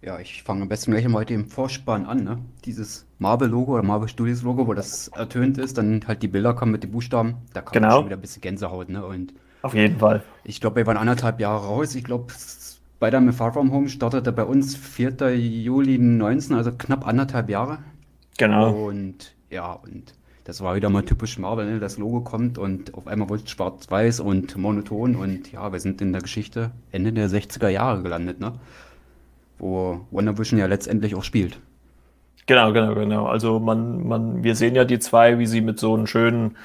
Ja, 0.00 0.20
ich 0.20 0.42
fange 0.44 0.62
am 0.62 0.68
besten 0.68 0.92
gleich 0.92 1.06
mal 1.08 1.20
mit 1.20 1.30
dem 1.30 1.46
Vorspann 1.46 2.06
an, 2.06 2.22
ne? 2.22 2.38
Dieses 2.64 3.04
Marvel-Logo 3.18 3.72
oder 3.72 3.82
Marvel 3.82 4.08
Studios-Logo, 4.08 4.66
wo 4.66 4.74
das 4.74 5.08
ertönt 5.08 5.58
ist, 5.58 5.76
dann 5.76 6.04
halt 6.06 6.22
die 6.22 6.28
Bilder 6.28 6.54
kommen 6.54 6.72
mit 6.72 6.84
den 6.84 6.92
Buchstaben, 6.92 7.36
da 7.52 7.62
kommt 7.62 7.72
genau. 7.72 7.96
schon 7.96 8.06
wieder 8.06 8.16
ein 8.16 8.20
bisschen 8.20 8.42
Gänsehaut, 8.42 8.88
ne? 8.88 9.04
Und 9.04 9.34
auf 9.62 9.74
jeden 9.74 9.98
Fall. 9.98 10.22
Ich 10.44 10.60
glaube, 10.60 10.76
wir 10.76 10.86
waren 10.86 10.96
anderthalb 10.96 11.40
Jahre 11.40 11.66
raus. 11.66 11.96
Ich 11.96 12.04
glaube, 12.04 12.32
Spider-Man 12.32 13.32
Far 13.32 13.52
From 13.52 13.72
Home 13.72 13.88
startete 13.88 14.30
bei 14.30 14.44
uns 14.44 14.76
4. 14.76 15.34
Juli 15.36 15.98
19, 15.98 16.54
also 16.56 16.70
knapp 16.72 17.06
anderthalb 17.06 17.50
Jahre. 17.50 17.78
Genau. 18.38 18.70
Und 18.70 19.34
ja, 19.50 19.72
und 19.72 20.14
das 20.44 20.60
war 20.62 20.76
wieder 20.76 20.90
mal 20.90 21.04
typisch 21.04 21.38
Marvel, 21.38 21.66
ne? 21.66 21.80
Das 21.80 21.98
Logo 21.98 22.20
kommt 22.20 22.56
und 22.56 22.94
auf 22.94 23.08
einmal 23.08 23.28
wurde 23.28 23.42
es 23.44 23.50
schwarz-weiß 23.50 24.20
und 24.20 24.56
monoton 24.56 25.16
und 25.16 25.50
ja, 25.52 25.72
wir 25.72 25.80
sind 25.80 26.00
in 26.00 26.12
der 26.12 26.22
Geschichte 26.22 26.70
Ende 26.92 27.12
der 27.12 27.28
60er 27.28 27.68
Jahre 27.68 28.02
gelandet, 28.02 28.40
ne? 28.40 28.54
Wo 29.58 30.00
Wonder 30.10 30.38
Vision 30.38 30.58
ja 30.58 30.66
letztendlich 30.66 31.14
auch 31.14 31.24
spielt. 31.24 31.58
Genau, 32.46 32.72
genau, 32.72 32.94
genau. 32.94 33.26
Also 33.26 33.60
man, 33.60 34.06
man, 34.06 34.42
wir 34.42 34.54
sehen 34.54 34.74
ja 34.74 34.84
die 34.84 34.98
zwei, 34.98 35.38
wie 35.38 35.46
sie 35.46 35.60
mit 35.60 35.78
so 35.78 35.94
einem 35.94 36.06
schönen 36.06 36.56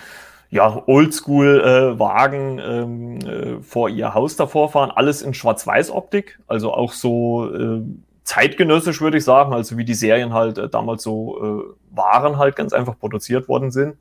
ja, 0.50 0.84
Oldschool-Wagen 0.86 2.60
äh, 2.60 2.80
ähm, 2.80 3.18
äh, 3.20 3.62
vor 3.62 3.90
ihr 3.90 4.14
Haus 4.14 4.36
davor 4.36 4.70
fahren. 4.70 4.92
Alles 4.92 5.24
in 5.24 5.34
Schwarz-Weiß-Optik, 5.34 6.40
also 6.48 6.74
auch 6.74 6.94
so 6.94 7.54
äh, 7.54 7.82
zeitgenössisch, 8.24 9.02
würde 9.02 9.18
ich 9.18 9.24
sagen, 9.24 9.52
also 9.54 9.78
wie 9.78 9.84
die 9.84 9.96
Serien 9.96 10.32
halt 10.32 10.58
äh, 10.58 10.70
damals 10.70 11.04
so 11.04 11.42
äh, 11.42 11.96
waren, 11.96 12.38
halt 12.38 12.56
ganz 12.56 12.72
einfach 12.72 12.98
produziert 12.98 13.50
worden 13.50 13.72
sind. 13.72 13.98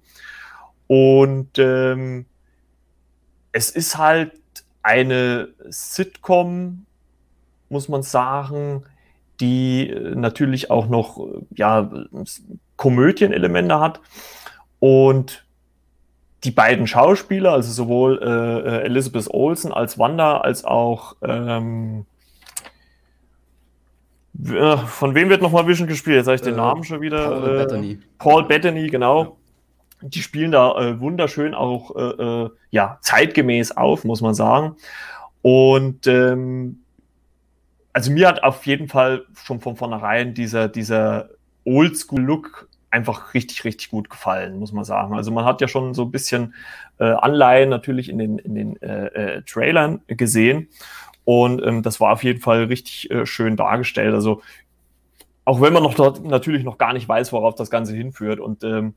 Und 0.86 1.58
ähm, 1.58 2.26
es 3.52 3.70
ist 3.70 3.96
halt 3.96 4.32
eine 4.82 5.48
Sitcom, 5.70 6.84
muss 7.72 7.88
man 7.88 8.02
sagen, 8.02 8.84
die 9.40 9.90
äh, 9.90 10.14
natürlich 10.14 10.70
auch 10.70 10.86
noch 10.86 11.26
ja, 11.54 11.90
Komödienelemente 12.76 13.80
hat. 13.80 14.00
Und 14.78 15.44
die 16.44 16.50
beiden 16.50 16.86
Schauspieler, 16.86 17.52
also 17.52 17.70
sowohl 17.72 18.20
äh, 18.22 18.26
äh, 18.26 18.82
Elizabeth 18.84 19.28
Olsen 19.30 19.72
als 19.72 19.98
Wanda, 19.98 20.38
als 20.38 20.64
auch 20.64 21.16
ähm, 21.22 22.04
äh, 24.44 24.76
von 24.76 25.14
wem 25.14 25.28
wird 25.28 25.42
nochmal 25.42 25.66
Vision 25.66 25.86
gespielt? 25.86 26.16
Jetzt 26.16 26.26
habe 26.26 26.34
ich 26.34 26.42
den 26.42 26.54
äh, 26.54 26.56
Namen 26.56 26.84
schon 26.84 27.00
wieder. 27.00 27.28
Paul 27.28 27.48
äh, 27.48 27.58
Bettany. 27.58 27.98
Paul 28.18 28.44
Bettany, 28.44 28.86
genau. 28.88 29.22
Ja. 29.22 30.08
Die 30.08 30.22
spielen 30.22 30.50
da 30.50 30.76
äh, 30.80 31.00
wunderschön 31.00 31.54
auch 31.54 31.94
äh, 31.94 32.48
ja, 32.70 32.98
zeitgemäß 33.02 33.76
auf, 33.76 34.04
muss 34.04 34.20
man 34.20 34.34
sagen. 34.34 34.74
Und 35.42 36.08
ähm, 36.08 36.81
also 37.92 38.10
mir 38.10 38.28
hat 38.28 38.42
auf 38.42 38.66
jeden 38.66 38.88
Fall 38.88 39.26
schon 39.44 39.60
von 39.60 39.76
vornherein 39.76 40.34
dieser, 40.34 40.68
dieser 40.68 41.30
Oldschool-Look 41.64 42.68
einfach 42.90 43.32
richtig, 43.34 43.64
richtig 43.64 43.90
gut 43.90 44.10
gefallen, 44.10 44.58
muss 44.58 44.72
man 44.72 44.84
sagen. 44.84 45.14
Also 45.14 45.30
man 45.30 45.44
hat 45.44 45.60
ja 45.60 45.68
schon 45.68 45.94
so 45.94 46.02
ein 46.02 46.10
bisschen 46.10 46.54
äh, 46.98 47.04
Anleihen 47.04 47.70
natürlich 47.70 48.08
in 48.08 48.18
den, 48.18 48.38
in 48.38 48.54
den 48.54 48.82
äh, 48.82 49.06
äh, 49.06 49.42
Trailern 49.42 50.02
gesehen. 50.06 50.68
Und 51.24 51.64
ähm, 51.64 51.82
das 51.82 52.00
war 52.00 52.12
auf 52.12 52.22
jeden 52.22 52.40
Fall 52.40 52.64
richtig 52.64 53.10
äh, 53.10 53.24
schön 53.24 53.56
dargestellt. 53.56 54.14
Also 54.14 54.42
auch 55.44 55.60
wenn 55.60 55.72
man 55.72 55.82
noch 55.82 55.94
dort 55.94 56.22
natürlich 56.22 56.64
noch 56.64 56.78
gar 56.78 56.92
nicht 56.92 57.08
weiß, 57.08 57.32
worauf 57.32 57.54
das 57.54 57.70
Ganze 57.70 57.94
hinführt. 57.94 58.40
Und 58.40 58.62
ähm, 58.62 58.94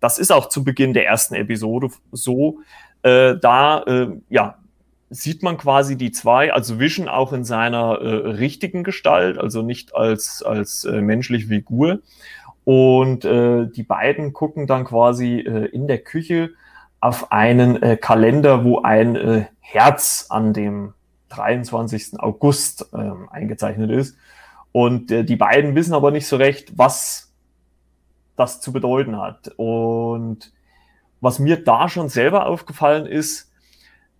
das 0.00 0.18
ist 0.18 0.32
auch 0.32 0.48
zu 0.48 0.64
Beginn 0.64 0.92
der 0.92 1.06
ersten 1.06 1.34
Episode 1.34 1.90
so. 2.12 2.60
Äh, 3.02 3.36
da 3.36 3.82
äh, 3.84 4.08
ja, 4.28 4.58
sieht 5.10 5.42
man 5.42 5.56
quasi 5.56 5.96
die 5.96 6.10
zwei, 6.10 6.52
also 6.52 6.78
Vision 6.80 7.08
auch 7.08 7.32
in 7.32 7.44
seiner 7.44 8.00
äh, 8.00 8.08
richtigen 8.30 8.82
Gestalt, 8.82 9.38
also 9.38 9.62
nicht 9.62 9.94
als, 9.94 10.42
als 10.42 10.84
äh, 10.84 11.00
menschliche 11.00 11.48
Figur. 11.48 12.00
Und 12.64 13.24
äh, 13.24 13.66
die 13.68 13.84
beiden 13.84 14.32
gucken 14.32 14.66
dann 14.66 14.84
quasi 14.84 15.38
äh, 15.38 15.66
in 15.66 15.86
der 15.86 15.98
Küche 15.98 16.50
auf 17.00 17.30
einen 17.30 17.80
äh, 17.80 17.96
Kalender, 17.96 18.64
wo 18.64 18.80
ein 18.82 19.14
äh, 19.14 19.46
Herz 19.60 20.26
an 20.30 20.52
dem 20.52 20.94
23. 21.28 22.18
August 22.18 22.92
äh, 22.92 23.12
eingezeichnet 23.30 23.90
ist. 23.90 24.16
Und 24.72 25.12
äh, 25.12 25.24
die 25.24 25.36
beiden 25.36 25.74
wissen 25.76 25.94
aber 25.94 26.10
nicht 26.10 26.26
so 26.26 26.36
recht, 26.36 26.76
was 26.76 27.32
das 28.34 28.60
zu 28.60 28.72
bedeuten 28.72 29.18
hat. 29.20 29.52
Und 29.56 30.52
was 31.20 31.38
mir 31.38 31.62
da 31.62 31.88
schon 31.88 32.08
selber 32.08 32.46
aufgefallen 32.46 33.06
ist, 33.06 33.45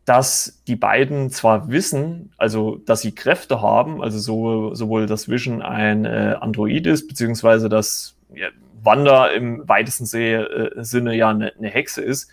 dass 0.07 0.63
die 0.69 0.77
beiden 0.77 1.31
zwar 1.31 1.69
wissen, 1.69 2.33
also 2.39 2.77
dass 2.77 3.01
sie 3.01 3.13
Kräfte 3.13 3.61
haben, 3.61 4.01
also 4.01 4.19
so, 4.19 4.75
sowohl 4.75 5.07
das 5.07 5.29
Vision 5.29 5.63
ein 5.63 6.05
äh, 6.05 6.37
Android 6.41 6.87
ist, 6.87 7.09
beziehungsweise 7.09 7.69
dass 7.69 8.15
ja, 8.33 8.47
Wanda 8.83 9.27
im 9.27 9.69
weitesten 9.69 10.05
äh, 10.17 10.85
Sinne 10.85 11.15
ja 11.17 11.31
eine, 11.31 11.53
eine 11.59 11.69
Hexe 11.69 12.03
ist. 12.03 12.31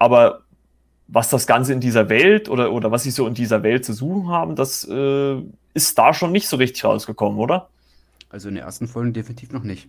Aber 0.00 0.42
was 1.06 1.30
das 1.30 1.46
Ganze 1.46 1.72
in 1.72 1.80
dieser 1.80 2.08
Welt 2.08 2.48
oder, 2.48 2.72
oder 2.72 2.90
was 2.90 3.04
sie 3.04 3.12
so 3.12 3.28
in 3.28 3.34
dieser 3.34 3.62
Welt 3.62 3.84
zu 3.84 3.92
suchen 3.92 4.28
haben, 4.28 4.56
das 4.56 4.86
äh, 4.88 5.36
ist 5.72 5.98
da 5.98 6.12
schon 6.12 6.32
nicht 6.32 6.48
so 6.48 6.56
richtig 6.56 6.84
rausgekommen, 6.84 7.38
oder? 7.38 7.68
Also 8.28 8.48
in 8.48 8.56
der 8.56 8.64
ersten 8.64 8.88
Folge 8.88 9.12
definitiv 9.12 9.52
noch 9.52 9.62
nicht. 9.62 9.88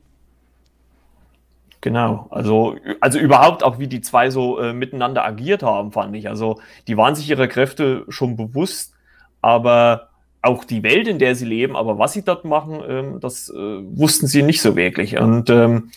Genau, 1.82 2.28
also, 2.30 2.76
also 3.00 3.18
überhaupt 3.18 3.64
auch, 3.64 3.80
wie 3.80 3.88
die 3.88 4.02
zwei 4.02 4.30
so 4.30 4.60
äh, 4.60 4.72
miteinander 4.72 5.26
agiert 5.26 5.64
haben, 5.64 5.92
fand 5.92 6.16
ich. 6.16 6.30
Also 6.30 6.62
die 6.88 6.96
waren 6.96 7.16
sich 7.16 7.28
ihrer 7.28 7.48
Kräfte 7.48 8.06
schon 8.08 8.38
bewusst, 8.38 8.94
aber 9.42 10.10
auch 10.44 10.64
die 10.64 10.84
Welt, 10.84 11.08
in 11.08 11.18
der 11.18 11.36
sie 11.36 11.46
leben, 11.46 11.76
aber 11.76 11.98
was 11.98 12.14
sie 12.14 12.24
dort 12.24 12.46
machen, 12.46 12.82
ähm, 12.88 13.20
das 13.20 13.50
äh, 13.50 13.56
wussten 13.58 14.28
sie 14.28 14.44
nicht 14.44 14.62
so 14.62 14.76
wirklich. 14.76 15.18
Und 15.18 15.50
ähm, 15.50 15.90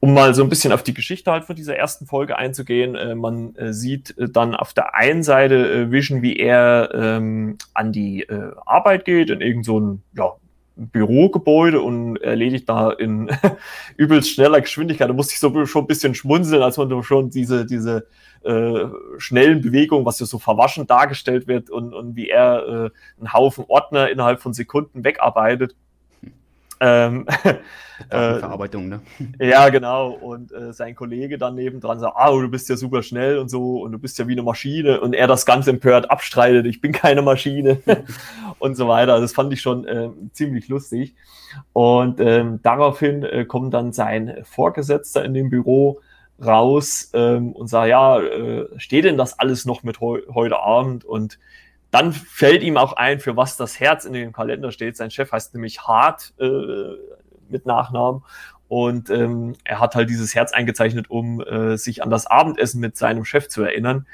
um 0.00 0.12
mal 0.12 0.34
so 0.34 0.42
ein 0.42 0.50
bisschen 0.50 0.72
auf 0.72 0.82
die 0.82 0.92
Geschichte 0.92 1.32
halt 1.32 1.46
von 1.46 1.56
dieser 1.56 1.76
ersten 1.76 2.04
Folge 2.04 2.36
einzugehen, 2.36 2.94
äh, 2.94 3.14
man 3.14 3.56
äh, 3.56 3.72
sieht 3.72 4.16
äh, 4.18 4.28
dann 4.28 4.54
auf 4.54 4.74
der 4.74 4.94
einen 4.94 5.22
Seite 5.22 5.54
äh, 5.72 5.90
Vision, 5.90 6.20
wie 6.20 6.36
er 6.36 6.90
ähm, 6.94 7.56
an 7.72 7.92
die 7.92 8.28
Arbeit 8.66 9.06
geht, 9.06 9.30
in 9.30 9.40
irgendein 9.40 9.64
so 9.64 9.98
ja, 10.14 10.32
Bürogebäude 10.76 11.80
und 11.80 12.16
erledigt 12.16 12.68
da 12.68 12.90
in 12.90 13.30
übelst 13.96 14.30
schneller 14.30 14.60
Geschwindigkeit. 14.60 15.08
Da 15.08 15.14
musste 15.14 15.34
ich 15.34 15.40
so 15.40 15.66
schon 15.66 15.84
ein 15.84 15.86
bisschen 15.86 16.14
schmunzeln, 16.14 16.62
als 16.62 16.76
man 16.76 17.02
schon 17.02 17.30
diese, 17.30 17.64
diese 17.64 18.08
äh, 18.42 18.86
schnellen 19.18 19.60
Bewegungen, 19.60 20.04
was 20.04 20.18
ja 20.18 20.26
so 20.26 20.38
verwaschen 20.38 20.86
dargestellt 20.86 21.46
wird 21.46 21.70
und, 21.70 21.94
und 21.94 22.16
wie 22.16 22.28
er 22.28 22.66
äh, 22.66 22.90
einen 23.18 23.32
Haufen 23.32 23.64
Ordner 23.68 24.10
innerhalb 24.10 24.40
von 24.40 24.52
Sekunden 24.52 25.04
wegarbeitet. 25.04 25.76
Ähm, 26.80 27.26
äh, 28.10 28.38
Verarbeitung, 28.38 28.88
ne? 28.88 29.00
Ja, 29.38 29.68
genau. 29.68 30.10
Und 30.10 30.52
äh, 30.52 30.72
sein 30.72 30.94
Kollege 30.94 31.38
dann 31.38 31.54
nebendran 31.54 32.00
sagt, 32.00 32.16
ah, 32.16 32.30
du 32.30 32.48
bist 32.48 32.68
ja 32.68 32.76
super 32.76 33.02
schnell 33.02 33.38
und 33.38 33.48
so 33.48 33.82
und 33.82 33.92
du 33.92 33.98
bist 33.98 34.18
ja 34.18 34.26
wie 34.26 34.32
eine 34.32 34.42
Maschine 34.42 35.00
und 35.00 35.14
er 35.14 35.26
das 35.26 35.46
ganz 35.46 35.66
empört 35.66 36.10
abstreitet, 36.10 36.66
ich 36.66 36.80
bin 36.80 36.92
keine 36.92 37.22
Maschine 37.22 37.80
und 38.58 38.76
so 38.76 38.88
weiter. 38.88 39.20
Das 39.20 39.32
fand 39.32 39.52
ich 39.52 39.60
schon 39.60 39.86
äh, 39.86 40.10
ziemlich 40.32 40.68
lustig. 40.68 41.14
Und 41.72 42.20
ähm, 42.20 42.60
daraufhin 42.62 43.22
äh, 43.22 43.44
kommt 43.44 43.74
dann 43.74 43.92
sein 43.92 44.38
Vorgesetzter 44.42 45.24
in 45.24 45.34
dem 45.34 45.50
Büro 45.50 46.00
raus 46.44 47.10
ähm, 47.14 47.52
und 47.52 47.68
sagt, 47.68 47.88
ja, 47.88 48.20
äh, 48.20 48.66
steht 48.76 49.04
denn 49.04 49.16
das 49.16 49.38
alles 49.38 49.64
noch 49.64 49.82
mit 49.84 50.00
heu 50.00 50.20
heute 50.32 50.58
Abend? 50.58 51.04
Und 51.04 51.38
dann 51.94 52.12
fällt 52.12 52.64
ihm 52.64 52.76
auch 52.76 52.94
ein, 52.94 53.20
für 53.20 53.36
was 53.36 53.56
das 53.56 53.78
Herz 53.78 54.04
in 54.04 54.14
dem 54.14 54.32
Kalender 54.32 54.72
steht. 54.72 54.96
Sein 54.96 55.12
Chef 55.12 55.30
heißt 55.30 55.54
nämlich 55.54 55.82
Hart 55.82 56.34
äh, 56.40 56.96
mit 57.48 57.66
Nachnamen. 57.66 58.24
Und 58.66 59.10
ähm, 59.10 59.54
er 59.62 59.78
hat 59.78 59.94
halt 59.94 60.10
dieses 60.10 60.34
Herz 60.34 60.52
eingezeichnet, 60.52 61.08
um 61.08 61.40
äh, 61.40 61.76
sich 61.76 62.02
an 62.02 62.10
das 62.10 62.26
Abendessen 62.26 62.80
mit 62.80 62.96
seinem 62.96 63.24
Chef 63.24 63.46
zu 63.46 63.62
erinnern. 63.62 64.08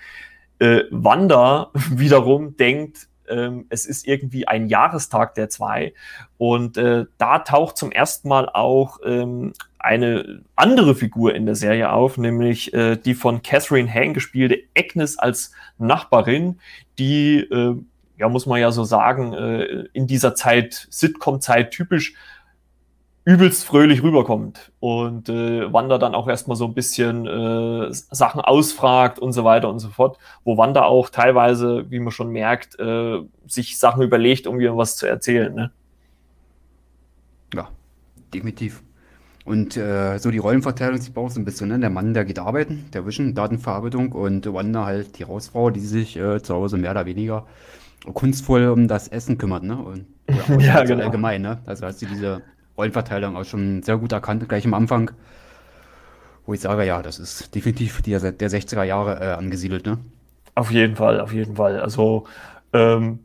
Äh, 0.58 0.82
Wanda 0.90 1.70
wiederum 1.90 2.54
denkt, 2.58 3.08
ähm, 3.30 3.66
es 3.68 3.86
ist 3.86 4.06
irgendwie 4.06 4.46
ein 4.48 4.66
Jahrestag 4.68 5.34
der 5.34 5.48
zwei. 5.48 5.94
Und 6.38 6.76
äh, 6.76 7.06
da 7.18 7.40
taucht 7.40 7.76
zum 7.76 7.92
ersten 7.92 8.28
Mal 8.28 8.48
auch 8.48 8.98
ähm, 9.04 9.52
eine 9.78 10.42
andere 10.56 10.94
Figur 10.94 11.34
in 11.34 11.46
der 11.46 11.54
Serie 11.54 11.90
auf, 11.90 12.18
nämlich 12.18 12.74
äh, 12.74 12.96
die 12.96 13.14
von 13.14 13.42
Catherine 13.42 13.92
Hang 13.92 14.12
gespielte 14.12 14.58
Agnes 14.76 15.18
als 15.18 15.52
Nachbarin, 15.78 16.60
die, 16.98 17.38
äh, 17.38 17.76
ja, 18.18 18.28
muss 18.28 18.46
man 18.46 18.60
ja 18.60 18.70
so 18.72 18.84
sagen, 18.84 19.32
äh, 19.32 19.86
in 19.94 20.06
dieser 20.06 20.34
Zeit, 20.34 20.86
Sitcom-Zeit 20.90 21.70
typisch 21.70 22.14
übelst 23.24 23.64
fröhlich 23.64 24.02
rüberkommt 24.02 24.72
und 24.80 25.28
äh, 25.28 25.72
Wanda 25.72 25.98
dann 25.98 26.14
auch 26.14 26.26
erstmal 26.26 26.56
so 26.56 26.64
ein 26.64 26.74
bisschen 26.74 27.26
äh, 27.26 27.88
Sachen 27.90 28.40
ausfragt 28.40 29.18
und 29.18 29.32
so 29.32 29.44
weiter 29.44 29.68
und 29.68 29.78
so 29.78 29.88
fort, 29.88 30.18
wo 30.44 30.56
Wanda 30.56 30.84
auch 30.84 31.10
teilweise, 31.10 31.90
wie 31.90 32.00
man 32.00 32.12
schon 32.12 32.30
merkt, 32.30 32.78
äh, 32.78 33.20
sich 33.46 33.78
Sachen 33.78 34.02
überlegt, 34.02 34.46
um 34.46 34.60
ihr 34.60 34.76
was 34.76 34.96
zu 34.96 35.06
erzählen. 35.06 35.54
Ne? 35.54 35.70
Ja, 37.54 37.68
definitiv. 38.32 38.82
Und 39.44 39.76
äh, 39.76 40.18
so 40.18 40.30
die 40.30 40.38
Rollenverteilung 40.38 40.98
sieht 40.98 41.16
auch 41.16 41.30
so 41.30 41.40
ein 41.40 41.44
bisschen, 41.44 41.68
ne? 41.68 41.78
Der 41.78 41.90
Mann, 41.90 42.14
der 42.14 42.24
geht 42.24 42.38
arbeiten, 42.38 42.86
der 42.92 43.06
Vision, 43.06 43.34
Datenverarbeitung 43.34 44.12
und 44.12 44.52
Wanda 44.52 44.84
halt 44.84 45.18
die 45.18 45.24
Hausfrau, 45.24 45.70
die 45.70 45.80
sich 45.80 46.16
äh, 46.16 46.42
zu 46.42 46.54
Hause 46.54 46.76
mehr 46.76 46.92
oder 46.92 47.06
weniger 47.06 47.46
kunstvoll 48.14 48.68
um 48.68 48.86
das 48.86 49.08
Essen 49.08 49.38
kümmert, 49.38 49.62
ne? 49.62 49.76
Und 49.76 50.06
ja, 50.28 50.56
ja 50.58 50.84
genau. 50.84 51.04
allgemein, 51.04 51.42
ne? 51.42 51.58
Also 51.66 51.86
hast 51.86 52.00
du 52.02 52.06
diese 52.06 52.42
Rollenverteilung 52.80 53.36
auch 53.36 53.44
schon 53.44 53.82
sehr 53.82 53.98
gut 53.98 54.12
erkannt, 54.12 54.48
gleich 54.48 54.64
am 54.64 54.74
Anfang, 54.74 55.10
wo 56.46 56.54
ich 56.54 56.60
sage, 56.60 56.84
ja, 56.84 57.02
das 57.02 57.18
ist 57.18 57.54
definitiv 57.54 58.02
die, 58.02 58.12
der 58.12 58.50
60er 58.50 58.82
Jahre 58.82 59.20
äh, 59.20 59.32
angesiedelt, 59.32 59.86
ne? 59.86 59.98
Auf 60.54 60.70
jeden 60.70 60.96
Fall, 60.96 61.20
auf 61.20 61.32
jeden 61.32 61.56
Fall. 61.56 61.80
Also 61.80 62.24
ähm, 62.72 63.20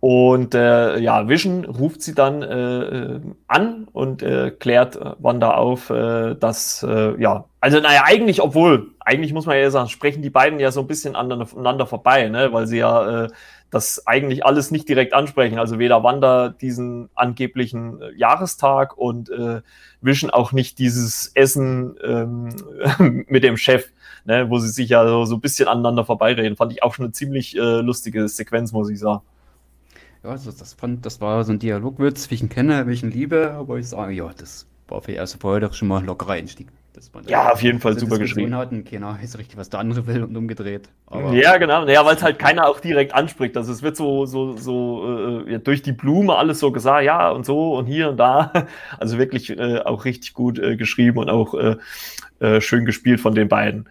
und 0.00 0.54
äh, 0.54 0.98
ja, 0.98 1.28
Vision 1.28 1.64
ruft 1.64 2.02
sie 2.02 2.14
dann 2.14 2.42
äh, 2.42 3.20
an 3.48 3.88
und 3.92 4.22
äh, 4.22 4.50
klärt 4.50 4.98
Wanda 5.18 5.54
auf, 5.54 5.90
äh, 5.90 6.34
dass, 6.34 6.82
äh, 6.82 7.20
ja, 7.20 7.46
also 7.60 7.80
naja, 7.80 8.02
eigentlich, 8.04 8.42
obwohl, 8.42 8.92
eigentlich 9.00 9.32
muss 9.32 9.46
man 9.46 9.58
ja 9.58 9.70
sagen, 9.70 9.88
sprechen 9.88 10.22
die 10.22 10.30
beiden 10.30 10.60
ja 10.60 10.70
so 10.70 10.80
ein 10.80 10.86
bisschen 10.86 11.16
aneinander 11.16 11.86
vorbei, 11.86 12.28
ne? 12.28 12.52
weil 12.52 12.66
sie 12.66 12.78
ja 12.78 13.24
äh, 13.24 13.28
das 13.70 14.06
eigentlich 14.06 14.44
alles 14.44 14.70
nicht 14.70 14.88
direkt 14.88 15.12
ansprechen. 15.12 15.58
Also 15.58 15.78
weder 15.78 16.02
Wanda 16.02 16.48
diesen 16.48 17.10
angeblichen 17.14 18.00
äh, 18.00 18.12
Jahrestag 18.16 18.96
und 18.96 19.28
äh, 19.30 19.60
Vision 20.00 20.30
auch 20.30 20.52
nicht 20.52 20.78
dieses 20.78 21.32
Essen 21.34 21.96
ähm, 22.04 22.54
mit 23.28 23.44
dem 23.44 23.56
Chef, 23.56 23.90
ne? 24.24 24.48
wo 24.48 24.58
sie 24.58 24.68
sich 24.68 24.90
ja 24.90 25.06
so, 25.06 25.24
so 25.24 25.36
ein 25.36 25.40
bisschen 25.40 25.68
aneinander 25.68 26.04
vorbeireden. 26.04 26.56
Fand 26.56 26.72
ich 26.72 26.82
auch 26.82 26.94
schon 26.94 27.06
eine 27.06 27.12
ziemlich 27.12 27.56
äh, 27.56 27.80
lustige 27.80 28.28
Sequenz, 28.28 28.72
muss 28.72 28.90
ich 28.90 28.98
sagen. 28.98 29.22
Ja, 30.22 30.30
also 30.30 30.50
das, 30.52 30.74
fand, 30.74 31.04
das 31.04 31.20
war 31.20 31.42
so 31.44 31.52
ein 31.52 31.58
Dialogwitz, 31.58 32.30
wie 32.30 32.34
ich 32.36 32.42
ihn 32.42 32.48
kenne, 32.48 32.86
wie 32.86 32.92
ich 32.92 33.02
ihn 33.02 33.10
liebe, 33.10 33.52
aber 33.52 33.78
ich 33.78 33.88
sage, 33.88 34.12
ja, 34.12 34.30
das 34.36 34.66
war 34.88 35.00
für 35.00 35.10
die 35.10 35.16
erste 35.16 35.38
Folge 35.38 35.66
doch 35.66 35.74
schon 35.74 35.88
mal 35.88 35.98
ein 35.98 36.06
lockerer 36.06 36.32
Einstieg. 36.32 36.68
Ja, 37.26 37.52
auf 37.52 37.62
jeden 37.62 37.80
Fall 37.80 37.98
super 37.98 38.18
geschrieben. 38.18 38.54
Hatten. 38.54 38.84
Keiner 38.84 39.18
weiß 39.20 39.38
richtig, 39.38 39.56
was 39.56 39.70
der 39.70 39.80
andere 39.80 40.06
will 40.06 40.24
und 40.24 40.36
umgedreht. 40.36 40.88
Aber 41.06 41.32
ja, 41.32 41.56
genau. 41.58 41.86
Ja, 41.86 42.04
weil 42.04 42.16
es 42.16 42.22
halt 42.22 42.38
keiner 42.38 42.68
auch 42.68 42.80
direkt 42.80 43.14
anspricht. 43.14 43.56
Also 43.56 43.72
es 43.72 43.82
wird 43.82 43.96
so, 43.96 44.26
so, 44.26 44.56
so 44.56 45.44
äh, 45.46 45.58
durch 45.58 45.82
die 45.82 45.92
Blume 45.92 46.36
alles 46.36 46.60
so 46.60 46.72
gesagt, 46.72 47.04
ja 47.04 47.30
und 47.30 47.44
so 47.46 47.76
und 47.76 47.86
hier 47.86 48.10
und 48.10 48.16
da. 48.16 48.52
Also 48.98 49.18
wirklich 49.18 49.50
äh, 49.50 49.80
auch 49.80 50.04
richtig 50.04 50.34
gut 50.34 50.58
äh, 50.58 50.76
geschrieben 50.76 51.18
und 51.18 51.30
auch 51.30 51.54
äh, 51.54 51.76
äh, 52.40 52.60
schön 52.60 52.84
gespielt 52.84 53.20
von 53.20 53.34
den 53.34 53.48
beiden. 53.48 53.88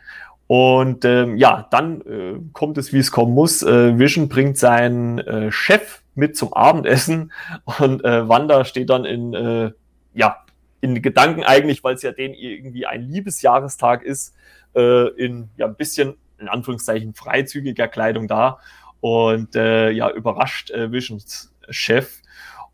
Und 0.47 1.05
ähm, 1.05 1.37
ja, 1.37 1.67
dann 1.71 2.01
äh, 2.01 2.39
kommt 2.53 2.77
es, 2.77 2.93
wie 2.93 2.99
es 2.99 3.11
kommen 3.11 3.33
muss. 3.33 3.63
Vision 3.65 4.29
bringt 4.29 4.57
seinen 4.57 5.51
Chef 5.51 6.01
mit 6.15 6.35
zum 6.35 6.53
Abendessen 6.53 7.31
und 7.79 8.03
äh, 8.03 8.27
Wanda 8.27 8.65
steht 8.65 8.89
dann 8.89 9.05
in, 9.05 9.33
äh, 9.33 9.71
ja, 10.13 10.37
in 10.81 11.01
Gedanken 11.01 11.43
eigentlich, 11.43 11.83
weil 11.83 11.95
es 11.95 12.01
ja 12.01 12.11
den 12.11 12.33
irgendwie 12.33 12.85
ein 12.85 13.01
Liebesjahrestag 13.01 14.03
ist, 14.03 14.35
äh, 14.75 15.09
in 15.09 15.49
ja 15.57 15.65
ein 15.67 15.75
bisschen, 15.75 16.15
in 16.37 16.47
Anführungszeichen, 16.47 17.13
freizügiger 17.13 17.87
Kleidung 17.87 18.27
da 18.27 18.59
und 18.99 19.55
äh, 19.55 19.91
ja, 19.91 20.09
überrascht 20.09 20.71
äh, 20.71 20.91
Visions 20.91 21.53
Chef 21.69 22.21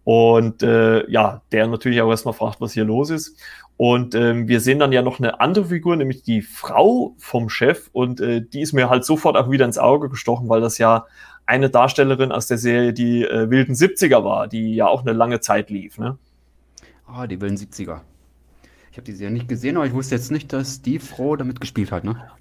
und 0.04 0.64
äh, 0.64 1.10
ja, 1.10 1.42
der 1.52 1.68
natürlich 1.68 2.02
auch 2.02 2.10
erstmal 2.10 2.34
fragt, 2.34 2.60
was 2.60 2.74
hier 2.74 2.86
los 2.86 3.10
ist. 3.10 3.38
Und 3.78 4.14
ähm, 4.14 4.48
wir 4.48 4.60
sehen 4.60 4.80
dann 4.80 4.92
ja 4.92 5.02
noch 5.02 5.20
eine 5.20 5.40
andere 5.40 5.66
Figur, 5.66 5.96
nämlich 5.96 6.24
die 6.24 6.42
Frau 6.42 7.16
vom 7.18 7.50
Chef. 7.50 7.90
Und 7.94 8.20
äh, 8.22 8.42
die 8.42 8.62
ist 8.62 8.74
mir 8.74 8.90
halt 8.90 9.06
sofort 9.06 9.38
auch 9.38 9.50
wieder 9.50 9.66
ins 9.66 9.78
Auge 9.78 10.10
gestochen, 10.10 10.50
weil 10.50 10.62
das 10.62 10.78
ja 10.78 11.06
eine 11.46 11.70
Darstellerin 11.70 12.32
aus 12.32 12.48
der 12.48 12.58
Serie, 12.58 12.94
die 12.94 13.24
äh, 13.24 13.50
wilden 13.50 13.74
70er 13.74 14.24
war, 14.24 14.48
die 14.48 14.76
ja 14.76 14.88
auch 14.88 15.02
eine 15.02 15.14
lange 15.14 15.40
Zeit 15.40 15.70
lief. 15.70 15.98
Ne? 15.98 16.18
Ah, 17.14 17.28
die 17.28 17.42
wilden 17.42 17.58
70er. 17.58 18.02
Ich 18.92 18.98
habe 18.98 19.06
die 19.06 19.12
Serie 19.14 19.34
nicht 19.34 19.48
gesehen, 19.48 19.76
aber 19.76 19.86
ich 19.86 19.94
wusste 19.94 20.16
jetzt 20.16 20.32
nicht, 20.32 20.54
dass 20.54 20.82
die 20.82 21.00
Frau 21.00 21.36
damit 21.36 21.60
gespielt 21.60 21.92
hat, 21.92 22.04
ne? 22.04 22.32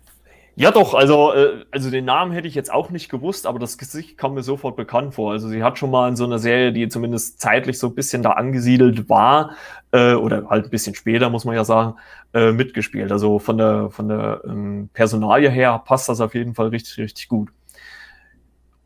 Ja, 0.57 0.71
doch, 0.71 0.95
also, 0.95 1.33
äh, 1.33 1.65
also 1.71 1.91
den 1.91 2.05
Namen 2.05 2.33
hätte 2.33 2.47
ich 2.47 2.55
jetzt 2.55 2.73
auch 2.73 2.91
nicht 2.91 3.09
gewusst, 3.09 3.47
aber 3.47 3.59
das 3.59 3.79
Gesicht 3.79 4.19
kam 4.19 4.35
mir 4.35 4.43
sofort 4.43 4.77
bekannt 4.77 5.15
vor. 5.15 5.33
Also 5.33 5.49
sie 5.49 5.63
hat 5.63 5.79
schon 5.79 5.91
mal 5.91 6.09
in 6.09 6.17
so 6.17 6.25
einer 6.25 6.39
Serie, 6.39 6.73
die 6.73 6.89
zumindest 6.89 7.41
zeitlich 7.41 7.79
so 7.79 7.89
ein 7.89 7.95
bisschen 7.95 8.23
da 8.23 8.33
angesiedelt 8.33 9.09
war, 9.09 9.57
äh, 9.93 10.15
oder 10.15 10.49
halt 10.51 10.67
ein 10.67 10.71
bisschen 10.71 10.95
später, 10.95 11.31
muss 11.31 11.45
man 11.45 11.55
ja 11.55 11.65
sagen, 11.65 11.95
äh, 12.35 12.53
mitgespielt. 12.53 13.11
Also 13.11 13.39
von 13.39 13.59
der, 13.59 13.91
von 13.91 14.09
der 14.09 14.43
ähm, 14.45 14.91
Personalie 14.93 15.51
her 15.51 15.83
passt 15.85 16.09
das 16.09 16.21
auf 16.21 16.35
jeden 16.35 16.55
Fall 16.55 16.69
richtig, 16.69 16.99
richtig 16.99 17.29
gut. 17.29 17.51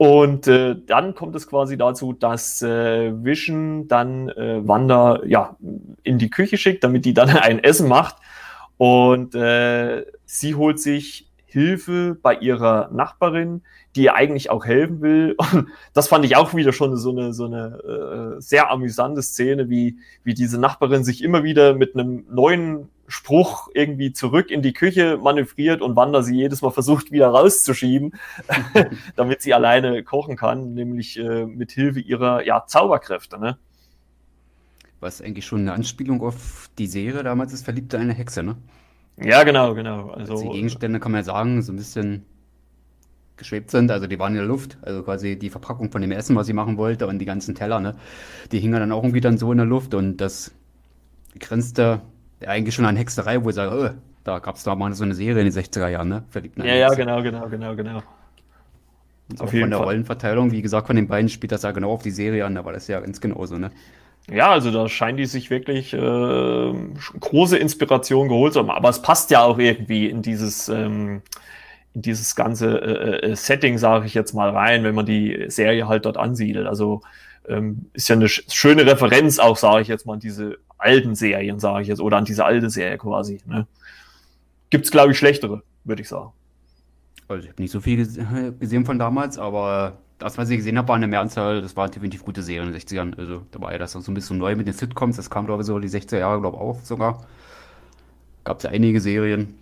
Und 0.05 0.49
äh, 0.49 0.77
dann 0.87 1.15
kommt 1.15 1.35
es 1.35 1.47
quasi 1.47 1.79
dazu, 1.79 2.13
dass 2.13 2.61
äh, 2.61 3.25
Vision 3.25 3.89
dann 3.89 4.29
äh, 4.29 4.61
Wanda 4.69 5.23
ja, 5.25 5.57
in 6.03 6.19
die 6.19 6.29
Küche 6.29 6.59
schickt, 6.59 6.85
damit 6.85 7.07
die 7.07 7.15
dann 7.15 7.31
ein 7.31 7.65
Essen 7.65 7.89
macht. 7.89 8.17
Und 8.77 9.35
äh, 9.35 10.05
sie 10.27 10.57
holt 10.57 10.79
sich 10.79 11.31
Hilfe 11.47 12.19
bei 12.21 12.35
ihrer 12.35 12.91
Nachbarin, 12.93 13.63
die 13.97 14.03
ihr 14.03 14.15
eigentlich 14.15 14.51
auch 14.51 14.67
helfen 14.67 15.01
will. 15.01 15.37
Und 15.53 15.69
das 15.95 16.09
fand 16.09 16.27
ich 16.27 16.37
auch 16.37 16.53
wieder 16.53 16.75
schon 16.75 16.95
so 16.99 17.11
eine, 17.11 17.33
so 17.33 17.47
eine 17.47 18.37
äh, 18.37 18.41
sehr 18.43 18.71
amüsante 18.71 19.23
Szene, 19.23 19.71
wie, 19.71 19.97
wie 20.23 20.35
diese 20.35 20.61
Nachbarin 20.61 21.03
sich 21.05 21.25
immer 21.25 21.45
wieder 21.45 21.73
mit 21.73 21.95
einem 21.95 22.27
neuen 22.29 22.91
Spruch 23.07 23.69
irgendwie 23.75 24.13
zurück 24.13 24.51
in 24.51 24.63
die 24.63 24.73
Küche 24.73 25.19
manövriert 25.19 25.83
und 25.83 25.97
Wanda 25.97 26.23
sie 26.23 26.37
jedes 26.37 26.63
Mal 26.63 26.71
versucht 26.71 27.13
wieder 27.13 27.29
rauszuschieben, 27.29 28.15
damit 29.17 29.43
sie 29.43 29.53
alleine 29.53 30.03
kochen 30.03 30.37
kann, 30.37 30.75
nämlich 30.75 31.19
äh, 31.19 31.45
mit 31.47 31.73
Hilfe 31.73 32.01
ihrer 32.01 32.45
ja, 32.45 32.65
Zauberkräfte. 32.67 33.39
Ne? 33.39 33.59
Was 35.01 35.21
eigentlich 35.21 35.45
schon 35.45 35.61
eine 35.61 35.73
Anspielung 35.73 36.23
auf 36.23 36.71
die 36.79 36.87
Serie 36.87 37.23
damals 37.23 37.53
ist, 37.53 37.65
Verliebte 37.65 37.99
eine 37.99 38.15
Hexe, 38.15 38.43
ne? 38.43 38.57
Ja, 39.17 39.45
genau, 39.45 39.75
genau. 39.75 40.11
Also, 40.11 40.43
die 40.43 40.49
Gegenstände 40.49 40.99
kann 40.99 41.13
man 41.13 41.21
ja 41.21 41.25
sagen, 41.25 41.63
so 41.63 41.73
ein 41.73 41.77
bisschen 41.77 42.25
geschwebt 43.37 43.71
sind, 43.71 43.91
also 43.91 44.07
die 44.07 44.19
waren 44.19 44.33
in 44.33 44.39
der 44.39 44.47
Luft, 44.47 44.79
also 44.83 45.03
quasi 45.03 45.39
die 45.39 45.51
Verpackung 45.51 45.91
von 45.91 46.01
dem 46.01 46.11
Essen, 46.11 46.37
was 46.37 46.47
sie 46.47 46.53
machen 46.53 46.77
wollte 46.77 47.07
und 47.07 47.19
die 47.19 47.25
ganzen 47.25 47.55
Teller, 47.55 47.81
ne? 47.81 47.97
Die 48.51 48.61
hingen 48.61 48.81
dann 48.81 48.93
auch 48.93 49.03
irgendwie 49.03 49.21
dann 49.21 49.39
so 49.39 49.53
in 49.53 49.59
der 49.59 49.67
Luft 49.67 49.95
und 49.95 50.17
das 50.17 50.53
grenzte 51.39 52.01
eigentlich 52.47 52.75
schon 52.75 52.87
an 52.87 52.97
Hexerei, 52.97 53.43
wo 53.43 53.49
ich 53.49 53.55
sage, 53.55 53.75
oh, 53.77 54.01
da 54.25 54.39
gab 54.39 54.57
es 54.57 54.63
da 54.63 54.75
mal 54.75 54.93
so 54.95 55.05
eine 55.05 55.15
Serie 55.15 55.43
in 55.43 55.51
den 55.51 55.53
60er 55.53 55.89
Jahren, 55.89 56.09
ne? 56.09 56.25
Verliebt 56.31 56.59
ja, 56.59 56.75
ja, 56.75 56.95
genau, 56.95 57.23
genau, 57.23 57.49
genau, 57.49 57.77
genau. 57.77 58.03
Und 59.31 59.41
auf 59.41 59.53
jeden 59.53 59.65
von 59.65 59.71
der 59.71 59.79
Fall. 59.79 59.87
Rollenverteilung, 59.89 60.53
wie 60.53 60.63
gesagt, 60.63 60.87
von 60.87 60.97
den 60.97 61.09
beiden 61.09 61.29
spielt 61.29 61.53
das 61.53 61.63
ja 61.63 61.71
genau 61.73 61.93
auf 61.93 62.03
die 62.03 62.11
Serie 62.11 62.45
an, 62.45 62.55
da 62.55 62.65
war 62.65 62.73
das 62.73 62.89
ja 62.89 63.01
ganz 63.01 63.21
genauso, 63.21 63.59
ne? 63.59 63.71
Ja, 64.31 64.51
also 64.51 64.71
da 64.71 64.89
scheinen 64.89 65.19
die 65.19 65.27
sich 65.27 65.51
wirklich 65.51 65.93
äh, 65.93 66.73
große 67.21 67.59
Inspiration 67.59 68.29
geholt 68.29 68.55
zu 68.55 68.61
haben. 68.61 68.71
Aber 68.71 68.89
es 68.89 69.03
passt 69.03 69.31
ja 69.31 69.43
auch 69.43 69.59
irgendwie 69.59 70.09
in 70.09 70.23
dieses, 70.23 70.71
ähm, 70.71 71.21
in 71.93 72.03
dieses 72.03 72.35
ganze 72.35 72.79
äh, 72.79 73.33
äh 73.33 73.37
Setting, 73.37 73.77
sage 73.77 74.07
ich 74.07 74.15
jetzt 74.15 74.33
mal 74.33 74.49
rein, 74.49 74.83
wenn 74.83 74.95
man 74.95 75.05
die 75.05 75.45
Serie 75.49 75.89
halt 75.89 76.07
dort 76.07 76.17
ansiedelt. 76.17 76.67
Also 76.67 77.03
ähm, 77.49 77.91
ist 77.93 78.09
ja 78.09 78.17
eine 78.17 78.29
schöne 78.29 78.87
Referenz 78.87 79.39
auch, 79.39 79.59
sage 79.59 79.83
ich 79.83 79.89
jetzt 79.89 80.07
mal, 80.07 80.19
diese 80.19 80.57
alten 80.85 81.15
Serien, 81.15 81.59
sage 81.59 81.83
ich 81.83 81.89
jetzt, 81.89 82.01
oder 82.01 82.17
an 82.17 82.25
diese 82.25 82.45
alte 82.45 82.71
Serie 82.71 82.99
quasi. 82.99 83.41
Ne? 83.47 83.67
Gibt 84.71 84.85
es, 84.85 84.91
glaube 84.91 85.13
ich, 85.13 85.19
schlechtere, 85.19 85.63
würde 85.85 86.03
ich 86.03 86.09
sagen. 86.09 86.31
Also 87.29 87.45
ich 87.45 87.51
habe 87.51 87.63
nicht 87.63 87.71
so 87.71 87.81
viel 87.81 88.07
gesehen 88.61 88.85
von 88.85 88.99
damals, 88.99 89.39
aber 89.39 89.99
das, 90.19 90.39
was 90.39 90.51
ich 90.51 90.59
gesehen 90.59 90.79
habe, 90.79 90.89
war 90.89 90.97
eine 90.97 91.07
Mehrzahl, 91.07 91.63
das 91.63 91.77
war 91.77 91.89
definitiv 91.89 92.25
gute 92.25 92.43
Serien 92.43 92.69
in 92.69 92.73
den 92.73 92.81
60ern. 92.81 93.19
Also 93.19 93.43
da 93.51 93.61
war 93.61 93.73
ja 93.73 93.79
das 93.79 93.93
so 93.93 94.01
ein 94.11 94.15
bisschen 94.15 94.39
neu 94.39 94.55
mit 94.57 94.67
den 94.67 94.75
Sitcoms, 94.75 95.17
das 95.17 95.31
kam 95.31 95.47
glaube 95.47 95.63
ich 95.63 95.67
so 95.67 95.79
die 95.79 95.89
60er 95.89 96.19
Jahre, 96.19 96.41
glaube 96.41 96.57
ich, 96.57 96.63
auch 96.63 96.81
sogar. 96.83 97.27
Gab 98.45 98.59
es 98.59 98.65
ja 98.65 98.71
einige 98.71 99.01
Serien. 99.01 99.55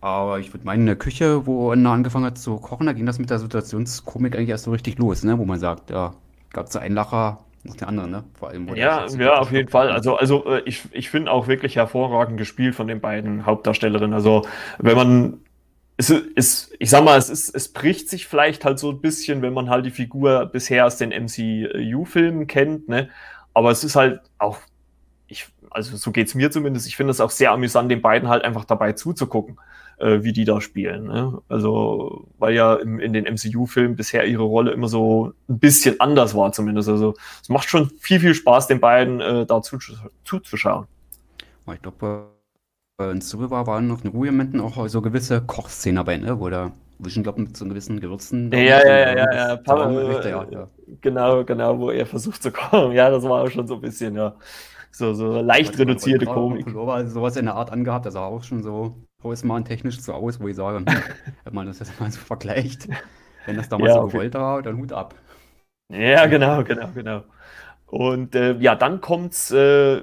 Aber 0.00 0.38
ich 0.38 0.52
würde 0.52 0.64
meinen, 0.64 0.80
in 0.80 0.86
der 0.86 0.96
Küche, 0.96 1.46
wo 1.46 1.72
Anna 1.72 1.92
angefangen 1.92 2.26
hat 2.26 2.38
zu 2.38 2.56
kochen, 2.58 2.86
da 2.86 2.92
ging 2.92 3.06
das 3.06 3.18
mit 3.18 3.30
der 3.30 3.40
Situationskomik 3.40 4.36
eigentlich 4.36 4.50
erst 4.50 4.64
so 4.64 4.70
richtig 4.70 4.98
los, 4.98 5.24
ne? 5.24 5.38
wo 5.38 5.44
man 5.44 5.58
sagt, 5.58 5.90
ja, 5.90 6.14
gab 6.52 6.66
es 6.66 6.76
einen 6.76 6.94
Lacher 6.94 7.40
nach 7.68 7.76
dem 7.76 7.88
anderen, 7.88 8.10
ne? 8.10 8.24
Vor 8.34 8.48
allem. 8.48 8.74
Ja, 8.74 9.06
ja, 9.06 9.38
auf 9.38 9.52
jeden 9.52 9.68
Fall. 9.68 9.90
Also, 9.90 10.16
also 10.16 10.44
äh, 10.46 10.62
ich, 10.64 10.82
ich 10.92 11.10
finde 11.10 11.30
auch 11.30 11.48
wirklich 11.48 11.76
hervorragend 11.76 12.38
gespielt 12.38 12.74
von 12.74 12.86
den 12.86 13.00
beiden 13.00 13.46
Hauptdarstellerinnen. 13.46 14.14
Also, 14.14 14.46
wenn 14.78 14.96
man 14.96 15.40
es 15.96 16.10
ist, 16.10 16.74
ich 16.78 16.90
sag 16.90 17.04
mal, 17.04 17.18
es 17.18 17.28
ist, 17.28 17.54
es 17.54 17.72
bricht 17.72 18.08
sich 18.08 18.28
vielleicht 18.28 18.64
halt 18.64 18.78
so 18.78 18.90
ein 18.90 19.00
bisschen, 19.00 19.42
wenn 19.42 19.52
man 19.52 19.68
halt 19.68 19.84
die 19.84 19.90
Figur 19.90 20.46
bisher 20.46 20.86
aus 20.86 20.96
den 20.96 21.10
MCU-Filmen 21.10 22.46
kennt, 22.46 22.88
ne? 22.88 23.08
Aber 23.52 23.72
es 23.72 23.82
ist 23.82 23.96
halt 23.96 24.20
auch, 24.38 24.58
ich, 25.26 25.48
also 25.70 25.96
so 25.96 26.12
geht's 26.12 26.36
mir 26.36 26.52
zumindest, 26.52 26.86
ich 26.86 26.96
finde 26.96 27.10
es 27.10 27.20
auch 27.20 27.30
sehr 27.30 27.50
amüsant, 27.50 27.90
den 27.90 28.00
beiden 28.00 28.28
halt 28.28 28.44
einfach 28.44 28.64
dabei 28.64 28.92
zuzugucken 28.92 29.58
äh, 29.98 30.22
wie 30.22 30.32
die 30.32 30.44
da 30.44 30.60
spielen. 30.60 31.04
Ne? 31.04 31.40
Also, 31.48 32.26
weil 32.38 32.54
ja 32.54 32.74
im, 32.74 32.98
in 33.00 33.12
den 33.12 33.24
MCU-Filmen 33.24 33.96
bisher 33.96 34.26
ihre 34.26 34.42
Rolle 34.42 34.72
immer 34.72 34.88
so 34.88 35.32
ein 35.48 35.58
bisschen 35.58 36.00
anders 36.00 36.34
war, 36.34 36.52
zumindest. 36.52 36.88
Also, 36.88 37.14
es 37.42 37.48
macht 37.48 37.68
schon 37.68 37.90
viel, 37.98 38.20
viel 38.20 38.34
Spaß, 38.34 38.66
den 38.66 38.80
beiden 38.80 39.20
äh, 39.20 39.46
da 39.46 39.60
zuzuschauen. 40.24 40.86
Ich 41.74 41.82
glaube, 41.82 42.26
bei 42.96 43.10
uns 43.10 43.30
drüber 43.30 43.66
waren 43.66 43.86
noch 43.86 44.02
in 44.02 44.10
Ruhemomenten 44.10 44.60
auch 44.60 44.88
so 44.88 45.02
gewisse 45.02 45.42
Kochszenen 45.42 45.96
dabei, 45.96 46.16
ne? 46.16 46.40
wo 46.40 46.48
der 46.48 46.72
Vision, 46.98 47.22
glaube 47.22 47.42
mit 47.42 47.56
so 47.56 47.64
einem 47.64 47.70
gewissen 47.70 48.00
Gewürzen. 48.00 48.50
Ja, 48.52 48.58
ja, 48.58 48.82
ja, 48.84 49.16
ja, 49.16 49.34
ja. 49.34 49.56
Papa, 49.56 49.90
ja, 49.92 50.46
ja. 50.50 50.68
Genau, 51.00 51.44
genau, 51.44 51.78
wo 51.78 51.90
er 51.90 52.06
versucht 52.06 52.42
zu 52.42 52.50
kommen. 52.50 52.92
Ja, 52.92 53.10
das 53.10 53.22
war 53.22 53.42
auch 53.42 53.50
schon 53.50 53.68
so 53.68 53.74
ein 53.74 53.80
bisschen, 53.80 54.16
ja. 54.16 54.34
So, 54.90 55.14
so 55.14 55.40
leicht 55.40 55.78
reduzierte 55.78 56.26
Komik. 56.26 56.64
Pullover, 56.64 56.94
also 56.94 57.12
sowas 57.12 57.36
in 57.36 57.44
der 57.44 57.54
Art 57.54 57.70
angehabt, 57.70 58.06
das 58.06 58.14
sah 58.14 58.24
auch 58.24 58.42
schon 58.42 58.62
so 58.62 58.96
Hausmann-technisch 59.22 60.00
so 60.00 60.12
aus, 60.12 60.40
wo 60.40 60.48
ich 60.48 60.56
sage, 60.56 60.78
hm, 60.78 60.86
wenn 61.44 61.54
man 61.54 61.66
das 61.66 61.80
jetzt 61.80 61.98
mal 62.00 62.10
so 62.10 62.20
vergleicht, 62.20 62.88
wenn 63.46 63.56
das 63.56 63.68
damals 63.68 63.94
ja, 63.94 64.00
so 64.00 64.06
gewollt 64.06 64.34
war, 64.34 64.62
dann 64.62 64.78
Hut 64.78 64.92
ab. 64.92 65.14
Ja, 65.90 66.26
genau, 66.26 66.62
genau, 66.62 66.88
genau. 66.94 67.24
Und 67.86 68.34
äh, 68.34 68.56
ja, 68.58 68.74
dann 68.74 69.00
kommt 69.00 69.32
es 69.32 69.50
äh, 69.50 70.02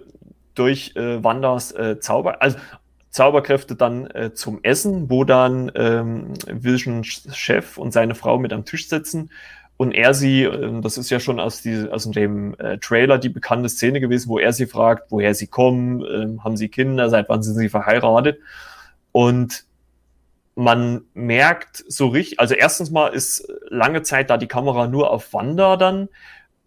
durch 0.55 0.95
äh, 0.95 1.23
Wanders 1.23 1.71
äh, 1.71 1.99
Zauber, 1.99 2.41
also 2.41 2.57
Zauberkräfte 3.09 3.75
dann 3.75 4.07
äh, 4.07 4.33
zum 4.33 4.59
Essen, 4.63 5.09
wo 5.09 5.23
dann 5.23 5.71
ähm, 5.75 6.33
Visions 6.47 7.27
Chef 7.33 7.77
und 7.77 7.93
seine 7.93 8.15
Frau 8.15 8.37
mit 8.37 8.51
am 8.51 8.65
Tisch 8.65 8.89
sitzen 8.89 9.29
und 9.77 9.93
er 9.93 10.13
sie, 10.13 10.43
äh, 10.43 10.81
das 10.81 10.97
ist 10.97 11.09
ja 11.09 11.21
schon 11.21 11.39
aus, 11.39 11.61
die, 11.61 11.87
aus 11.89 12.09
dem 12.09 12.55
äh, 12.59 12.79
Trailer 12.79 13.17
die 13.17 13.29
bekannte 13.29 13.69
Szene 13.69 14.01
gewesen, 14.01 14.27
wo 14.27 14.39
er 14.39 14.51
sie 14.51 14.65
fragt, 14.65 15.11
woher 15.11 15.33
sie 15.33 15.47
kommen, 15.47 16.03
äh, 16.03 16.43
haben 16.43 16.57
sie 16.57 16.67
Kinder, 16.67 17.09
seit 17.09 17.29
wann 17.29 17.43
sind 17.43 17.55
sie 17.55 17.69
verheiratet 17.69 18.39
und 19.15 19.63
man 20.55 21.05
merkt 21.13 21.85
so 21.87 22.09
richtig, 22.09 22.41
also 22.41 22.53
erstens 22.53 22.91
mal 22.91 23.13
ist 23.13 23.47
lange 23.69 24.01
Zeit 24.01 24.29
da 24.29 24.35
die 24.35 24.49
Kamera 24.49 24.87
nur 24.87 25.09
auf 25.09 25.31
Wanda 25.31 25.77
dann 25.77 26.09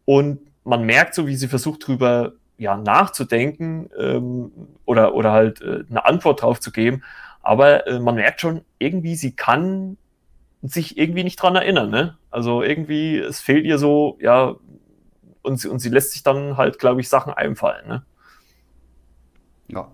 und 0.07 0.41
man 0.65 0.85
merkt 0.85 1.15
so, 1.15 1.27
wie 1.27 1.37
sie 1.37 1.49
versucht 1.49 1.87
drüber 1.87 2.33
ja, 2.57 2.79
nachzudenken 2.79 3.91
ähm, 3.99 4.51
oder, 4.87 5.13
oder 5.13 5.33
halt 5.33 5.61
äh, 5.61 5.85
eine 5.91 6.07
Antwort 6.07 6.41
drauf 6.41 6.59
zu 6.59 6.73
geben. 6.73 7.03
Aber 7.43 7.87
äh, 7.87 8.01
man 8.01 8.15
merkt 8.15 8.41
schon, 8.41 8.63
irgendwie, 8.79 9.15
sie 9.15 9.37
kann 9.37 9.99
sich 10.63 10.97
irgendwie 10.97 11.25
nicht 11.25 11.37
dran 11.37 11.55
erinnern. 11.55 11.91
Ne? 11.91 12.17
Also 12.31 12.63
irgendwie, 12.63 13.19
es 13.19 13.41
fehlt 13.41 13.67
ihr 13.67 13.77
so, 13.77 14.17
ja, 14.23 14.55
und 15.43 15.61
sie, 15.61 15.69
und 15.69 15.81
sie 15.81 15.91
lässt 15.91 16.13
sich 16.13 16.23
dann 16.23 16.57
halt, 16.57 16.79
glaube 16.79 17.03
ich, 17.03 17.11
Sachen 17.11 17.35
einfallen. 17.35 17.87
Ne? 17.87 18.03
Ja, 19.69 19.91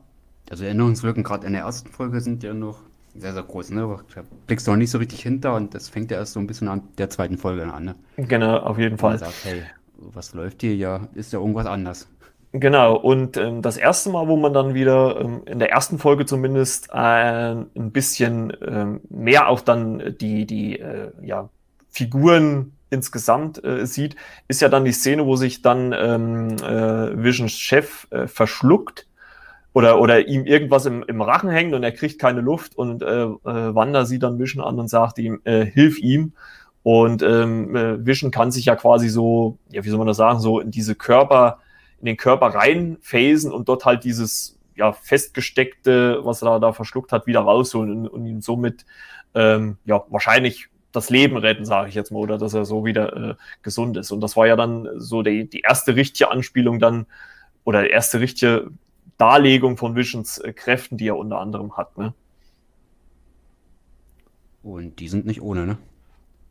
also 0.51 0.65
Erinnerungslücken 0.65 1.23
gerade 1.23 1.47
in 1.47 1.53
der 1.53 1.63
ersten 1.63 1.89
Folge 1.91 2.21
sind 2.21 2.43
ja 2.43 2.55
noch 2.55 2.79
sehr, 3.17 3.33
sehr 3.33 3.43
groß. 3.43 3.71
Ne? 3.71 3.99
Da 4.15 4.23
blickst 4.47 4.67
du 4.67 4.73
noch 4.73 4.79
nicht 4.79 4.91
so 4.91 4.99
richtig 4.99 5.23
hinter 5.23 5.55
und 5.55 5.75
das 5.75 5.89
fängt 5.89 6.11
ja 6.11 6.19
erst 6.19 6.33
so 6.33 6.41
ein 6.41 6.47
bisschen 6.47 6.69
an 6.69 6.83
der 6.99 7.11
zweiten 7.11 7.39
Folge 7.39 7.73
an. 7.73 7.85
Ne? 7.85 7.95
Genau, 8.17 8.59
auf 8.59 8.79
jeden 8.79 8.99
Fall. 8.99 9.19
Sagt, 9.19 9.45
hey, 9.45 9.63
was 9.97 10.35
läuft 10.35 10.63
hier? 10.63 10.75
Ja, 10.75 11.09
ist 11.15 11.33
ja 11.33 11.39
irgendwas 11.39 11.67
anders. 11.67 12.09
Genau, 12.53 12.95
und 12.95 13.37
ähm, 13.37 13.63
das 13.63 13.77
erste 13.77 14.11
Mal, 14.11 14.29
wo 14.29 14.37
man 14.37 14.53
dann 14.53 14.75
wieder 14.75 15.21
ähm, 15.21 15.43
in 15.45 15.59
der 15.59 15.71
ersten 15.71 15.99
Folge 15.99 16.25
zumindest 16.25 16.89
äh, 16.93 16.95
ein 16.95 17.91
bisschen 17.91 18.53
ähm, 18.65 19.01
mehr 19.09 19.49
auch 19.49 19.61
dann 19.61 20.15
die, 20.21 20.47
die 20.47 20.79
äh, 20.79 21.11
ja, 21.21 21.49
Figuren 21.91 22.73
insgesamt 22.91 23.63
äh, 23.65 23.87
sieht, 23.87 24.15
ist 24.47 24.61
ja 24.61 24.69
dann 24.69 24.85
die 24.85 24.93
Szene, 24.93 25.27
wo 25.27 25.35
sich 25.35 25.63
dann 25.63 25.93
ähm, 25.93 26.57
äh, 26.59 27.21
Visions 27.21 27.59
Chef 27.59 28.07
äh, 28.13 28.29
verschluckt 28.29 29.09
oder, 29.75 30.01
oder 30.01 30.29
ihm 30.29 30.47
irgendwas 30.47 30.87
im, 30.87 31.03
im 31.03 31.21
Rachen 31.21 31.51
hängt 31.51 31.75
und 31.75 31.83
er 31.83 31.91
kriegt 31.93 32.21
keine 32.21 32.41
Luft 32.41 32.79
und 32.79 33.03
äh, 33.03 33.25
äh, 33.25 33.75
Wanda 33.75 34.07
sieht 34.07 34.23
dann 34.23 34.39
Vision 34.39 34.65
an 34.65 34.79
und 34.79 34.89
sagt 34.89 35.19
ihm, 35.19 35.41
äh, 35.45 35.67
hilf 35.67 35.99
ihm. 35.99 36.33
Und 36.85 37.23
ähm, 37.23 37.75
äh, 37.75 38.07
Vision 38.07 38.31
kann 38.31 38.53
sich 38.53 38.67
ja 38.67 38.77
quasi 38.77 39.09
so, 39.09 39.59
ja, 39.71 39.85
wie 39.85 39.89
soll 39.89 39.99
man 39.99 40.07
das 40.07 40.17
sagen, 40.17 40.39
so 40.39 40.61
in 40.61 40.71
diese 40.71 40.95
Körper, 40.95 41.59
in 41.99 42.07
den 42.07 42.17
Körper 42.17 42.49
reinphasen 42.49 43.51
und 43.51 43.69
dort 43.69 43.85
halt 43.85 44.05
dieses 44.05 44.57
ja 44.77 44.93
festgesteckte, 44.93 46.21
was 46.23 46.43
er 46.43 46.51
da, 46.51 46.59
da 46.61 46.73
verschluckt 46.73 47.11
hat, 47.11 47.27
wieder 47.27 47.41
rausholen 47.41 47.91
und, 47.91 48.09
und 48.09 48.27
ihm 48.27 48.43
somit 48.43 48.87
ähm, 49.35 49.79
ja 49.87 50.05
wahrscheinlich 50.09 50.69
das 50.93 51.11
Leben 51.11 51.37
retten, 51.37 51.65
sage 51.65 51.89
ich 51.89 51.97
jetzt 51.97 52.13
mal, 52.13 52.21
oder 52.21 52.39
dass 52.39 52.55
er 52.55 52.65
so 52.65 52.85
wieder 52.85 53.31
äh, 53.31 53.35
gesund 53.63 53.97
ist. 53.97 54.13
Und 54.13 54.21
das 54.21 54.37
war 54.37 54.47
ja 54.47 54.55
dann 54.55 54.89
so 54.99 55.23
die, 55.23 55.51
die 55.51 55.61
erste 55.61 55.97
richtige 55.97 56.31
Anspielung 56.31 56.79
dann 56.79 57.07
oder 57.65 57.91
erste 57.91 58.21
richtige 58.21 58.71
Darlegung 59.19 59.77
von 59.77 59.95
Visions 59.97 60.39
äh, 60.39 60.53
Kräften, 60.53 60.97
die 60.97 61.09
er 61.09 61.17
unter 61.17 61.39
anderem 61.39 61.77
hat. 61.77 61.97
Ne? 61.99 62.15
Und 64.63 64.99
die 65.01 65.09
sind 65.09 65.27
nicht 65.27 65.43
ohne, 65.43 65.67
ne? 65.67 65.79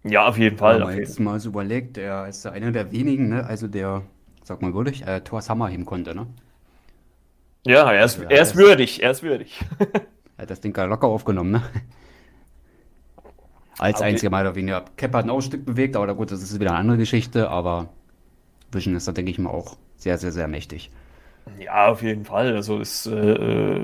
Ja, 0.04 0.28
auf 0.28 0.38
jeden 0.38 0.58
Fall. 0.58 0.80
Wenn 0.80 0.88
man 0.88 0.98
jetzt 0.98 1.20
mal 1.20 1.40
so 1.40 1.50
überlegt, 1.50 1.98
er 1.98 2.28
ist 2.28 2.46
einer 2.46 2.72
der 2.72 2.92
wenigen, 2.92 3.30
ne? 3.30 3.46
also 3.46 3.68
der 3.68 4.04
sag 4.44 4.62
mal 4.62 4.74
würdig, 4.74 5.08
äh, 5.08 5.22
Thors 5.22 5.50
Hammer 5.50 5.70
heben 5.70 5.86
konnte, 5.86 6.14
ne? 6.14 6.28
Ja, 7.66 7.92
er 7.92 8.04
ist, 8.04 8.20
also, 8.20 8.30
er 8.30 8.42
ist 8.42 8.56
würdig, 8.56 9.02
er 9.02 9.12
ist 9.12 9.24
würdig. 9.24 9.60
er 10.38 10.42
hat 10.44 10.50
das 10.50 10.60
Ding 10.60 10.76
locker 10.76 11.08
aufgenommen, 11.08 11.52
ne? 11.52 11.64
Als 13.80 13.98
okay. 13.98 14.10
einziger 14.10 14.30
Mal 14.30 14.46
oder 14.46 14.56
weniger. 14.56 14.86
Cap 14.98 15.14
hat 15.14 15.26
ein 15.26 15.30
Ausstück 15.30 15.66
bewegt, 15.66 15.96
aber 15.96 16.14
gut, 16.14 16.32
das 16.32 16.44
ist 16.44 16.60
wieder 16.60 16.72
eine 16.72 16.80
andere 16.80 16.98
Geschichte, 16.98 17.50
aber 17.50 17.90
Vision 18.72 18.96
ist 18.96 19.08
da, 19.08 19.14
denke 19.14 19.32
ich 19.32 19.40
mal, 19.40 19.50
auch 19.50 19.78
sehr, 19.96 20.18
sehr, 20.18 20.32
sehr 20.32 20.48
mächtig. 20.48 20.92
Ja, 21.60 21.88
auf 21.88 22.02
jeden 22.02 22.26
Fall. 22.26 22.56
Also 22.56 22.80
ist 22.80 23.06
äh, 23.06 23.80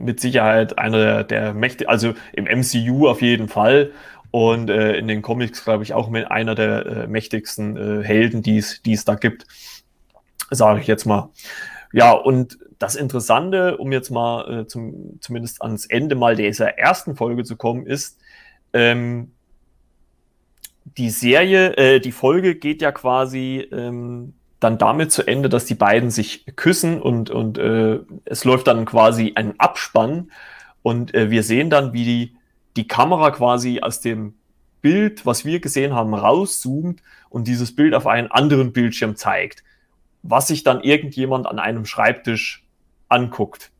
mit 0.00 0.20
Sicherheit 0.20 0.78
einer 0.78 0.98
der, 0.98 1.24
der 1.24 1.54
Mächte, 1.54 1.88
also 1.88 2.14
im 2.32 2.44
MCU 2.44 3.08
auf 3.08 3.22
jeden 3.22 3.48
Fall. 3.48 3.92
Und 4.30 4.70
äh, 4.70 4.96
in 4.96 5.08
den 5.08 5.22
Comics, 5.22 5.64
glaube 5.64 5.82
ich, 5.82 5.92
auch 5.94 6.08
mit 6.08 6.30
einer 6.30 6.54
der 6.54 6.86
äh, 6.86 7.06
mächtigsten 7.08 7.76
äh, 7.76 8.04
Helden, 8.04 8.42
die 8.42 8.58
es 8.58 9.04
da 9.04 9.14
gibt, 9.14 9.46
sage 10.50 10.80
ich 10.80 10.86
jetzt 10.86 11.04
mal. 11.04 11.30
Ja, 11.92 12.12
und 12.12 12.58
das 12.78 12.94
Interessante, 12.94 13.76
um 13.76 13.92
jetzt 13.92 14.10
mal 14.10 14.60
äh, 14.60 14.66
zum, 14.66 15.20
zumindest 15.20 15.62
ans 15.62 15.86
Ende 15.86 16.14
mal 16.14 16.36
dieser 16.36 16.78
ersten 16.78 17.16
Folge 17.16 17.44
zu 17.44 17.56
kommen, 17.56 17.86
ist, 17.86 18.18
ähm, 18.72 19.32
die 20.96 21.10
Serie, 21.10 21.76
äh, 21.76 22.00
die 22.00 22.12
Folge 22.12 22.54
geht 22.54 22.82
ja 22.82 22.92
quasi 22.92 23.68
ähm, 23.72 24.34
dann 24.60 24.78
damit 24.78 25.10
zu 25.10 25.26
Ende, 25.26 25.48
dass 25.48 25.64
die 25.64 25.74
beiden 25.74 26.10
sich 26.10 26.44
küssen 26.54 27.00
und, 27.00 27.30
und 27.30 27.58
äh, 27.58 28.00
es 28.24 28.44
läuft 28.44 28.66
dann 28.66 28.84
quasi 28.84 29.32
ein 29.34 29.58
Abspann 29.58 30.30
und 30.82 31.14
äh, 31.14 31.30
wir 31.30 31.42
sehen 31.42 31.70
dann, 31.70 31.92
wie 31.92 32.04
die 32.04 32.36
die 32.76 32.86
Kamera 32.86 33.30
quasi 33.30 33.80
aus 33.80 34.00
dem 34.00 34.34
Bild, 34.80 35.26
was 35.26 35.44
wir 35.44 35.60
gesehen 35.60 35.94
haben, 35.94 36.14
rauszoomt 36.14 37.02
und 37.28 37.48
dieses 37.48 37.74
Bild 37.74 37.94
auf 37.94 38.06
einen 38.06 38.30
anderen 38.30 38.72
Bildschirm 38.72 39.16
zeigt, 39.16 39.62
was 40.22 40.48
sich 40.48 40.62
dann 40.62 40.82
irgendjemand 40.82 41.46
an 41.46 41.58
einem 41.58 41.84
Schreibtisch 41.84 42.64
anguckt. 43.08 43.70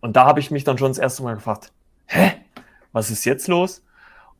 Und 0.00 0.16
da 0.16 0.26
habe 0.26 0.40
ich 0.40 0.50
mich 0.50 0.64
dann 0.64 0.78
schon 0.78 0.90
das 0.90 0.98
erste 0.98 1.22
Mal 1.22 1.34
gefragt, 1.34 1.72
hä, 2.06 2.32
was 2.92 3.10
ist 3.10 3.24
jetzt 3.24 3.48
los? 3.48 3.82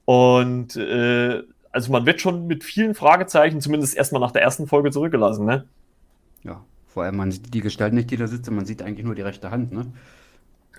Und 0.05 0.77
äh, 0.77 1.43
also 1.79 1.93
man 1.93 2.07
wird 2.07 2.21
schon 2.21 2.49
mit 2.49 2.65
vielen 2.65 2.93
Fragezeichen, 2.93 3.61
zumindest 3.61 3.97
erstmal 3.97 4.21
nach 4.21 4.33
der 4.33 4.43
ersten 4.43 4.67
Folge 4.67 4.91
zurückgelassen, 4.91 5.47
ne? 5.47 5.65
Ja, 6.43 6.65
vor 6.89 7.05
allem 7.05 7.17
man 7.17 7.31
sieht 7.31 7.55
die 7.55 7.61
Gestalt 7.61 7.93
nicht, 7.93 8.11
die 8.11 8.17
da 8.17 8.27
sitzt, 8.27 8.51
man 8.51 8.67
sieht 8.67 8.83
eigentlich 8.83 9.07
nur 9.07 9.15
die 9.15 9.23
rechte 9.23 9.53
Hand, 9.53 9.71
ne? 9.71 9.93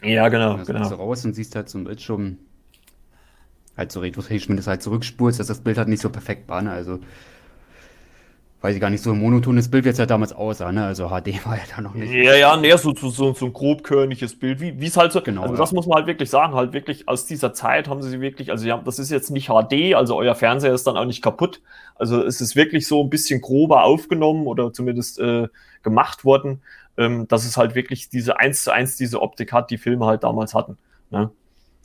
Ja, 0.01 0.27
genau, 0.27 0.55
und 0.55 0.67
genau. 0.67 0.89
Du 0.89 0.95
raus 0.95 1.23
und 1.23 1.35
siehst 1.35 1.55
halt 1.55 1.69
so 1.69 1.77
ein 1.77 1.85
Bildschirm, 1.85 2.38
halt 3.77 3.93
so 3.93 4.01
retrotätisch, 4.01 4.49
wenn 4.49 4.62
halt 4.62 4.83
zurückspulst, 4.83 5.39
dass 5.39 5.47
das 5.47 5.62
Bild 5.62 5.77
halt 5.77 5.88
nicht 5.88 6.01
so 6.01 6.09
perfekt 6.09 6.49
war, 6.49 6.62
ne? 6.62 6.71
Also, 6.71 6.99
weiß 8.62 8.76
ich 8.76 8.82
gar 8.82 8.89
nicht, 8.89 9.02
so 9.02 9.12
ein 9.12 9.19
monotones 9.19 9.72
Bild, 9.72 9.86
wie 9.86 9.89
es 9.89 9.98
ja 9.98 10.06
damals 10.06 10.34
aussah, 10.34 10.72
ne? 10.72 10.86
Also 10.86 11.08
HD 11.08 11.12
war 11.45 11.56
ja 11.56 11.63
da 11.74 11.82
noch 11.82 11.93
nicht. 11.93 12.12
Ja, 12.12 12.36
ja, 12.36 12.58
nee, 12.58 12.76
so, 12.76 12.93
so, 12.93 13.34
so 13.34 13.45
ein 13.45 13.54
grobkörniges 13.54 14.38
Bild, 14.38 14.60
wie 14.60 14.86
es 14.86 14.98
halt 14.98 15.13
so, 15.13 15.22
genau, 15.22 15.43
also 15.43 15.56
das 15.56 15.72
muss 15.72 15.88
man 15.88 15.98
halt 15.98 16.08
wirklich 16.08 16.30
sagen, 16.30 16.54
halt 16.54 16.74
wirklich 16.74 17.08
aus 17.08 17.26
dieser 17.26 17.54
Zeit 17.54 17.88
haben 17.88 18.02
sie 18.02 18.19
wirklich, 18.19 18.52
also 18.52 18.67
ja, 18.67 18.78
das 18.78 19.00
ist 19.00 19.12
jetzt 19.12 19.32
nicht 19.32 19.48
HD, 19.48 19.95
also 19.95 20.17
euer 20.17 20.36
Fernseher 20.36 20.74
ist 20.74 20.86
dann 20.88 20.98
auch 20.98 21.06
nicht 21.06 21.22
kaputt, 21.22 21.62
also 21.95 22.22
es 22.22 22.41
ist 22.41 22.56
wirklich 22.56 22.86
so 22.86 23.02
ein 23.02 23.10
bisschen 23.10 23.39
grober 23.39 23.84
aufgenommen 23.84 24.45
oder 24.45 24.74
zumindest 24.74 25.19
äh, 25.19 25.48
gemacht 25.82 26.26
worden, 26.26 26.62
ähm, 26.98 27.28
dass 27.30 27.45
es 27.45 27.56
halt 27.56 27.76
wirklich 27.76 28.10
diese 28.10 28.39
eins 28.39 28.63
zu 28.63 28.72
eins 28.72 28.98
diese 28.98 29.22
Optik 29.22 29.54
hat, 29.54 29.72
die 29.72 29.78
Filme 29.78 30.06
halt 30.06 30.24
damals 30.24 30.54
hatten, 30.54 30.78
ne? 31.12 31.32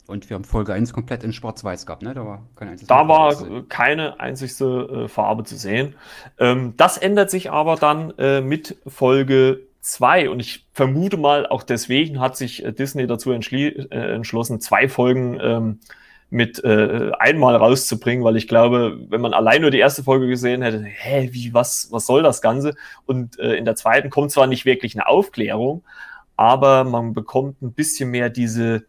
Und 0.07 0.29
wir 0.29 0.35
haben 0.35 0.43
Folge 0.43 0.73
1 0.73 0.93
komplett 0.93 1.23
in 1.23 1.33
Schwarz-Weiß 1.33 1.85
gehabt, 1.85 2.03
ne? 2.03 2.13
Da 2.13 2.25
war 2.25 2.43
keine 2.55 2.71
einzige 2.71 2.87
Da 2.87 3.07
war 3.07 3.63
keine 3.69 4.19
einzigste 4.19 5.05
äh, 5.05 5.07
Farbe 5.07 5.43
zu 5.43 5.55
sehen. 5.55 5.95
Ähm, 6.37 6.73
das 6.77 6.97
ändert 6.97 7.31
sich 7.31 7.51
aber 7.51 7.75
dann 7.75 8.13
äh, 8.17 8.41
mit 8.41 8.77
Folge 8.85 9.61
2 9.81 10.29
und 10.29 10.39
ich 10.39 10.65
vermute 10.73 11.17
mal, 11.17 11.47
auch 11.47 11.63
deswegen 11.63 12.19
hat 12.19 12.37
sich 12.37 12.63
äh, 12.63 12.71
Disney 12.71 13.07
dazu 13.07 13.31
äh, 13.31 13.35
entschlossen, 13.91 14.59
zwei 14.59 14.89
Folgen 14.89 15.39
ähm, 15.41 15.79
mit 16.29 16.63
äh, 16.63 17.11
einmal 17.19 17.55
rauszubringen, 17.55 18.23
weil 18.23 18.35
ich 18.35 18.47
glaube, 18.47 18.99
wenn 19.09 19.21
man 19.21 19.33
allein 19.33 19.61
nur 19.61 19.71
die 19.71 19.79
erste 19.79 20.03
Folge 20.03 20.27
gesehen 20.27 20.61
hätte, 20.63 20.83
hä, 20.83 21.29
wie, 21.31 21.53
was, 21.53 21.89
was 21.91 22.07
soll 22.07 22.23
das 22.23 22.41
Ganze? 22.41 22.73
Und 23.05 23.39
äh, 23.39 23.55
in 23.55 23.65
der 23.65 23.75
zweiten 23.75 24.09
kommt 24.09 24.31
zwar 24.31 24.47
nicht 24.47 24.65
wirklich 24.65 24.95
eine 24.95 25.07
Aufklärung, 25.07 25.83
aber 26.35 26.83
man 26.83 27.13
bekommt 27.13 27.61
ein 27.61 27.73
bisschen 27.73 28.09
mehr 28.09 28.29
diese 28.29 28.85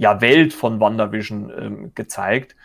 ja, 0.00 0.22
Welt 0.22 0.54
von 0.54 0.80
WandaVision 0.80 1.52
ähm, 1.58 1.92
gezeigt. 1.94 2.56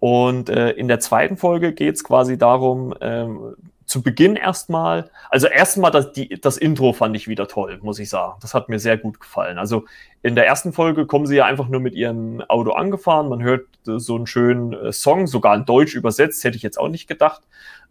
Und 0.00 0.48
äh, 0.48 0.70
in 0.70 0.88
der 0.88 0.98
zweiten 0.98 1.36
Folge 1.36 1.72
geht 1.72 1.94
es 1.94 2.02
quasi 2.02 2.36
darum, 2.36 2.94
ähm, 3.00 3.54
zu 3.84 4.02
Beginn 4.02 4.34
erstmal, 4.34 5.10
also 5.30 5.46
erstmal 5.46 5.92
das, 5.92 6.12
die, 6.12 6.40
das 6.40 6.56
Intro 6.56 6.92
fand 6.92 7.14
ich 7.14 7.28
wieder 7.28 7.46
toll, 7.46 7.78
muss 7.82 8.00
ich 8.00 8.08
sagen. 8.08 8.38
Das 8.40 8.54
hat 8.54 8.68
mir 8.68 8.80
sehr 8.80 8.96
gut 8.96 9.20
gefallen. 9.20 9.58
Also 9.58 9.84
in 10.22 10.34
der 10.34 10.46
ersten 10.46 10.72
Folge 10.72 11.06
kommen 11.06 11.26
sie 11.26 11.36
ja 11.36 11.44
einfach 11.44 11.68
nur 11.68 11.80
mit 11.80 11.94
ihrem 11.94 12.40
Auto 12.42 12.72
angefahren. 12.72 13.28
Man 13.28 13.42
hört 13.42 13.66
äh, 13.86 13.98
so 13.98 14.16
einen 14.16 14.26
schönen 14.26 14.72
äh, 14.72 14.92
Song, 14.92 15.28
sogar 15.28 15.54
in 15.54 15.66
Deutsch 15.66 15.94
übersetzt, 15.94 16.42
hätte 16.42 16.56
ich 16.56 16.62
jetzt 16.64 16.78
auch 16.78 16.88
nicht 16.88 17.06
gedacht. 17.06 17.42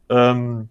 Ähm, 0.09 0.67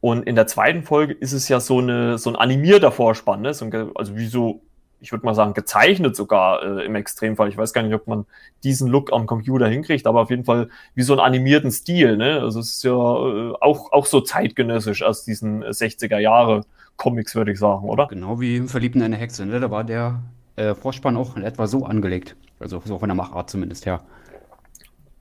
und 0.00 0.24
in 0.26 0.34
der 0.34 0.48
zweiten 0.48 0.82
Folge 0.82 1.12
ist 1.12 1.32
es 1.32 1.48
ja 1.48 1.60
so, 1.60 1.78
eine, 1.78 2.18
so 2.18 2.30
ein 2.30 2.36
animierter 2.36 2.90
Vorspann, 2.90 3.42
ne? 3.42 3.54
so 3.54 3.64
ein, 3.64 3.90
also 3.94 4.16
wie 4.16 4.26
so 4.26 4.62
ich 5.00 5.12
würde 5.12 5.24
mal 5.24 5.34
sagen, 5.34 5.54
gezeichnet 5.54 6.16
sogar 6.16 6.62
äh, 6.62 6.84
im 6.84 6.94
Extremfall. 6.94 7.48
Ich 7.48 7.56
weiß 7.56 7.72
gar 7.72 7.82
nicht, 7.82 7.94
ob 7.94 8.06
man 8.06 8.26
diesen 8.64 8.88
Look 8.88 9.12
am 9.12 9.26
Computer 9.26 9.68
hinkriegt, 9.68 10.06
aber 10.06 10.22
auf 10.22 10.30
jeden 10.30 10.44
Fall 10.44 10.68
wie 10.94 11.02
so 11.02 11.12
einen 11.12 11.20
animierten 11.20 11.70
Stil. 11.70 12.16
Ne? 12.16 12.40
Also 12.40 12.60
es 12.60 12.70
ist 12.70 12.84
ja 12.84 12.92
äh, 12.92 13.52
auch, 13.60 13.92
auch 13.92 14.06
so 14.06 14.20
zeitgenössisch 14.20 15.02
aus 15.02 15.24
diesen 15.24 15.62
60er 15.64 16.18
Jahre 16.18 16.62
Comics, 16.96 17.34
würde 17.34 17.52
ich 17.52 17.58
sagen, 17.58 17.88
oder? 17.88 18.08
Genau 18.08 18.40
wie 18.40 18.56
im 18.56 18.68
Verliebten 18.68 19.02
eine 19.02 19.16
Hexe. 19.16 19.46
Ne? 19.46 19.60
Da 19.60 19.70
war 19.70 19.84
der 19.84 20.20
äh, 20.56 20.74
Vorspann 20.74 21.16
auch 21.16 21.36
in 21.36 21.44
etwa 21.44 21.66
so 21.66 21.84
angelegt. 21.84 22.34
Also 22.58 22.82
so 22.84 22.98
von 22.98 23.08
der 23.08 23.16
Machart 23.16 23.50
zumindest 23.50 23.86
her. 23.86 24.02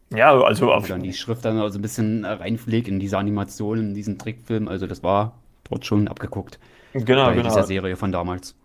Ja, 0.09 0.33
also 0.39 0.71
auf. 0.71 0.87
dann 0.87 1.03
die 1.03 1.13
Schrift 1.13 1.45
dann 1.45 1.59
also 1.59 1.77
ein 1.77 1.81
bisschen 1.81 2.25
reinpflegt 2.25 2.87
in 2.87 2.99
diese 2.99 3.17
Animation, 3.17 3.79
in 3.79 3.93
diesen 3.93 4.17
Trickfilm. 4.17 4.67
Also 4.67 4.87
das 4.87 5.03
war 5.03 5.33
dort 5.69 5.85
schon 5.85 6.07
abgeguckt. 6.07 6.59
Genau, 6.93 7.25
bei 7.25 7.35
genau. 7.35 7.49
dieser 7.49 7.63
Serie 7.63 7.95
von 7.95 8.11
damals. 8.11 8.55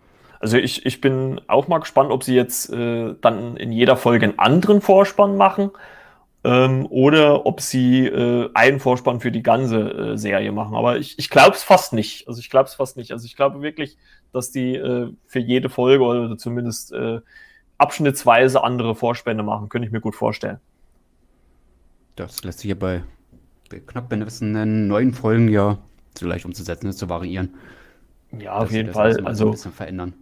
Also 0.43 0.57
ich, 0.57 0.85
ich 0.85 1.01
bin 1.01 1.41
auch 1.47 1.69
mal 1.69 1.79
gespannt, 1.79 2.11
ob 2.11 2.25
sie 2.25 2.35
jetzt 2.35 2.69
äh, 2.69 3.15
dann 3.21 3.57
in 3.57 3.71
jeder 3.71 3.97
Folge 3.97 4.27
einen 4.27 4.41
anderen 4.41 4.81
Vorspann 4.81 5.37
machen 5.37 5.71
ähm, 6.43 6.85
oder 6.91 7.47
ob 7.47 7.61
sie 7.61 8.09
äh, 8.09 8.51
einen 8.53 8.81
Vorspann 8.81 9.21
für 9.21 9.31
die 9.31 9.45
ganze 9.45 9.79
äh, 9.79 10.19
Serie 10.19 10.51
machen. 10.51 10.75
Aber 10.75 10.99
ich, 10.99 11.17
ich 11.17 11.31
glaube 11.31 11.55
es 11.55 11.63
fast 11.63 11.93
nicht. 11.93 12.27
Also 12.27 12.41
ich 12.41 12.51
glaube 12.51 12.67
es 12.67 12.75
fast 12.75 12.97
nicht. 12.97 13.13
Also 13.13 13.25
ich 13.25 13.37
glaube 13.37 13.63
wirklich, 13.63 13.97
dass 14.33 14.51
die 14.51 14.75
äh, 14.75 15.13
für 15.29 15.39
jede 15.39 15.69
Folge 15.69 16.03
oder 16.03 16.37
zumindest 16.37 16.93
äh, 16.93 17.21
abschnittsweise 17.79 18.65
andere 18.65 18.97
Vorspänne 18.97 19.45
machen. 19.45 19.69
Könnte 19.69 19.87
ich 19.87 19.93
mir 19.93 20.01
gut 20.01 20.17
vorstellen. 20.17 20.59
Das 22.17 22.43
lässt 22.43 22.59
sich 22.59 22.71
ja 22.71 22.75
bei, 22.75 23.05
knapp 23.87 24.09
besten 24.09 24.89
neuen 24.89 25.15
Folgen 25.15 25.49
ja 25.49 25.79
so 26.19 26.27
leicht 26.27 26.47
umzusetzen, 26.47 26.93
zu 26.93 27.09
variieren. 27.09 27.55
Ja, 28.37 28.55
auf 28.55 28.73
jeden 28.73 28.93
Fall. 28.93 29.25
Also 29.25 29.47
ein 29.47 29.51
bisschen 29.53 29.73
verändern. 29.73 30.15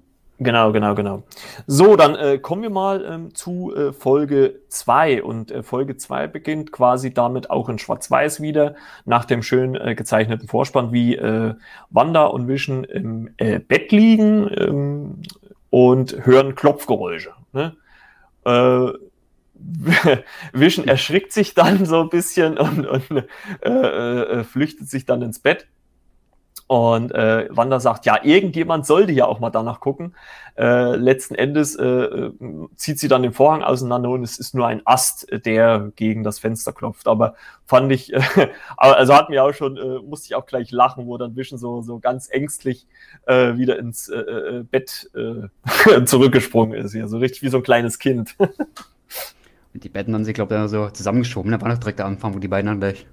Genau, 0.43 0.73
genau, 0.73 0.95
genau. 0.95 1.23
So, 1.67 1.97
dann 1.97 2.15
äh, 2.15 2.39
kommen 2.39 2.63
wir 2.63 2.71
mal 2.71 3.05
ähm, 3.05 3.35
zu 3.35 3.75
äh, 3.77 3.93
Folge 3.93 4.61
2. 4.69 5.23
Und 5.23 5.51
äh, 5.51 5.63
Folge 5.63 5.99
2 5.99 6.29
beginnt 6.29 6.73
quasi 6.73 7.13
damit 7.13 7.51
auch 7.51 7.69
in 7.69 7.79
Schwarz-Weiß 7.79 8.41
wieder, 8.41 8.75
nach 9.05 9.27
dem 9.27 9.43
schön 9.43 9.75
äh, 9.75 9.95
gezeichneten 9.95 10.49
Vorspann, 10.49 10.93
wie 10.93 11.15
äh, 11.15 11.55
Wanda 11.91 12.25
und 12.25 12.49
Vision 12.49 12.85
im 12.85 13.35
äh, 13.37 13.59
Bett 13.59 13.93
liegen 13.93 14.51
ähm, 14.57 15.23
und 15.69 16.25
hören 16.25 16.55
Klopfgeräusche. 16.55 17.33
Ne? 17.53 17.77
Vision 20.55 20.89
erschrickt 20.89 21.33
sich 21.33 21.53
dann 21.53 21.85
so 21.85 22.01
ein 22.01 22.09
bisschen 22.09 22.57
und, 22.57 22.87
und 22.87 23.27
flüchtet 24.47 24.89
sich 24.89 25.05
dann 25.05 25.21
ins 25.21 25.41
Bett. 25.41 25.67
Und 26.71 27.11
äh, 27.11 27.49
Wanda 27.51 27.81
sagt, 27.81 28.07
ja, 28.07 28.23
irgendjemand 28.23 28.87
sollte 28.87 29.11
ja 29.11 29.27
auch 29.27 29.41
mal 29.41 29.51
danach 29.51 29.81
gucken. 29.81 30.15
Äh, 30.57 30.95
letzten 30.95 31.35
Endes 31.35 31.75
äh, 31.75 31.85
äh, 31.85 32.33
zieht 32.77 33.01
sie 33.01 33.09
dann 33.09 33.25
den 33.25 33.33
Vorhang 33.33 33.65
auseinander 33.65 34.11
und 34.11 34.23
es 34.23 34.39
ist 34.39 34.55
nur 34.55 34.69
ein 34.69 34.81
Ast, 34.85 35.27
der 35.33 35.91
gegen 35.97 36.23
das 36.23 36.39
Fenster 36.39 36.73
klopft. 36.73 37.09
Aber 37.09 37.35
fand 37.67 37.91
ich, 37.91 38.13
äh, 38.15 38.21
also 38.77 39.17
hat 39.17 39.31
mir 39.31 39.43
auch 39.43 39.53
schon, 39.53 39.77
äh, 39.79 39.99
musste 39.99 40.27
ich 40.27 40.37
auch 40.37 40.47
gleich 40.47 40.71
lachen, 40.71 41.07
wo 41.07 41.19
dann 41.19 41.35
Vision 41.35 41.59
so, 41.59 41.83
so 41.83 41.99
ganz 41.99 42.29
ängstlich 42.31 42.87
äh, 43.27 43.57
wieder 43.57 43.77
ins 43.77 44.09
äh, 44.09 44.21
äh 44.21 44.63
Bett 44.63 45.11
äh, 45.17 46.05
zurückgesprungen 46.05 46.79
ist. 46.79 46.95
Ja, 46.95 47.09
so 47.09 47.19
richtig 47.19 47.43
wie 47.43 47.49
so 47.49 47.57
ein 47.57 47.65
kleines 47.65 47.99
Kind. 47.99 48.37
und 48.39 49.83
die 49.83 49.89
Betten 49.89 50.15
haben 50.15 50.25
sie, 50.25 50.35
glaube 50.35 50.55
ich, 50.55 50.71
so 50.71 50.89
zusammengeschoben. 50.89 51.51
Da 51.51 51.61
war 51.61 51.69
noch 51.69 51.79
direkt 51.79 51.99
der 51.99 52.07
Anfang, 52.07 52.33
wo 52.33 52.39
die 52.39 52.47
beiden 52.47 52.67
dann 52.67 52.79
gleich 52.79 53.09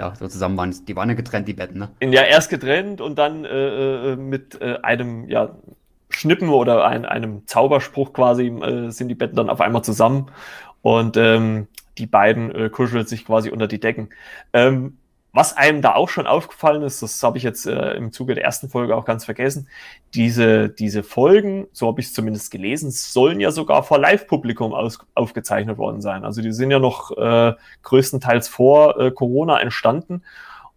da 0.00 0.14
so 0.14 0.28
zusammen 0.28 0.56
waren. 0.56 0.74
Die 0.86 0.96
waren 0.96 1.08
ja 1.08 1.14
getrennt, 1.14 1.48
die 1.48 1.54
Betten, 1.54 1.78
ne? 1.78 1.90
Ja, 2.00 2.22
erst 2.22 2.50
getrennt 2.50 3.00
und 3.00 3.18
dann 3.18 3.44
äh, 3.44 4.12
äh, 4.12 4.16
mit 4.16 4.60
äh, 4.60 4.78
einem, 4.82 5.28
ja, 5.28 5.54
Schnippen 6.10 6.48
oder 6.48 6.84
ein, 6.86 7.04
einem 7.04 7.46
Zauberspruch 7.46 8.12
quasi 8.12 8.48
äh, 8.48 8.90
sind 8.90 9.08
die 9.08 9.14
Betten 9.14 9.36
dann 9.36 9.48
auf 9.48 9.60
einmal 9.60 9.82
zusammen 9.82 10.26
und 10.82 11.16
ähm, 11.16 11.68
die 11.98 12.06
beiden 12.06 12.54
äh, 12.54 12.68
kuscheln 12.68 13.06
sich 13.06 13.24
quasi 13.24 13.50
unter 13.50 13.68
die 13.68 13.78
Decken. 13.78 14.08
Ähm, 14.52 14.96
was 15.32 15.56
einem 15.56 15.80
da 15.80 15.94
auch 15.94 16.08
schon 16.08 16.26
aufgefallen 16.26 16.82
ist, 16.82 17.02
das 17.02 17.22
habe 17.22 17.38
ich 17.38 17.44
jetzt 17.44 17.66
äh, 17.66 17.92
im 17.92 18.12
Zuge 18.12 18.34
der 18.34 18.44
ersten 18.44 18.68
Folge 18.68 18.96
auch 18.96 19.04
ganz 19.04 19.24
vergessen, 19.24 19.68
diese, 20.14 20.68
diese 20.68 21.02
Folgen, 21.02 21.68
so 21.72 21.86
habe 21.86 22.00
ich 22.00 22.08
es 22.08 22.14
zumindest 22.14 22.50
gelesen, 22.50 22.90
sollen 22.90 23.38
ja 23.38 23.52
sogar 23.52 23.82
vor 23.84 23.98
Live-Publikum 23.98 24.74
aufgezeichnet 25.14 25.78
worden 25.78 26.00
sein. 26.00 26.24
Also 26.24 26.42
die 26.42 26.52
sind 26.52 26.70
ja 26.70 26.80
noch 26.80 27.16
äh, 27.16 27.54
größtenteils 27.82 28.48
vor 28.48 28.98
äh, 28.98 29.10
Corona 29.12 29.60
entstanden. 29.60 30.22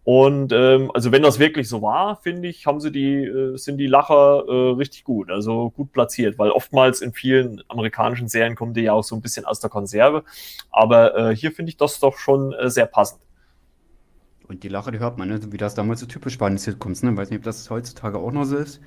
Und 0.06 0.52
ähm, 0.52 0.92
also 0.94 1.14
wenn 1.14 1.24
das 1.24 1.40
wirklich 1.40 1.70
so 1.70 1.82
war, 1.82 2.18
finde 2.18 2.50
ich, 2.50 2.66
haben 2.66 2.82
sie 2.82 2.92
die, 2.92 3.24
äh, 3.24 3.56
sind 3.56 3.78
die 3.78 3.88
Lacher 3.88 4.44
äh, 4.48 4.72
richtig 4.74 5.06
gut, 5.06 5.32
also 5.32 5.70
gut 5.70 5.94
platziert, 5.94 6.38
weil 6.38 6.52
oftmals 6.52 7.02
in 7.02 7.14
vielen 7.14 7.64
amerikanischen 7.70 8.28
Serien 8.28 8.56
kommen 8.56 8.74
die 8.74 8.82
ja 8.82 8.94
auch 8.94 9.04
so 9.04 9.16
ein 9.16 9.22
bisschen 9.22 9.46
aus 9.46 9.62
der 9.62 9.70
Konserve. 9.70 10.26
Aber 10.72 11.16
äh, 11.32 11.36
hier 11.36 11.54
finde 11.54 11.70
ich 11.70 11.78
das 11.78 12.02
doch 12.02 12.18
schon 12.18 12.52
äh, 12.52 12.70
sehr 12.70 12.86
passend. 12.86 13.22
Und 14.48 14.64
die 14.64 14.70
Lache, 14.70 14.92
die 14.92 15.00
hört 15.00 15.18
man, 15.18 15.30
ne? 15.30 15.40
wie 15.52 15.58
das 15.58 15.76
damals 15.76 16.02
so 16.02 16.06
typisch 16.06 16.38
bei 16.38 16.50
den 16.50 16.58
Sitcoms. 16.58 17.04
Ne? 17.04 17.12
Ich 17.12 17.18
weiß 17.18 17.30
nicht, 17.30 17.40
ob 17.40 17.44
das 17.44 17.70
heutzutage 17.70 18.18
auch 18.18 18.32
noch 18.32 18.44
so 18.44 18.58
ist. 18.58 18.82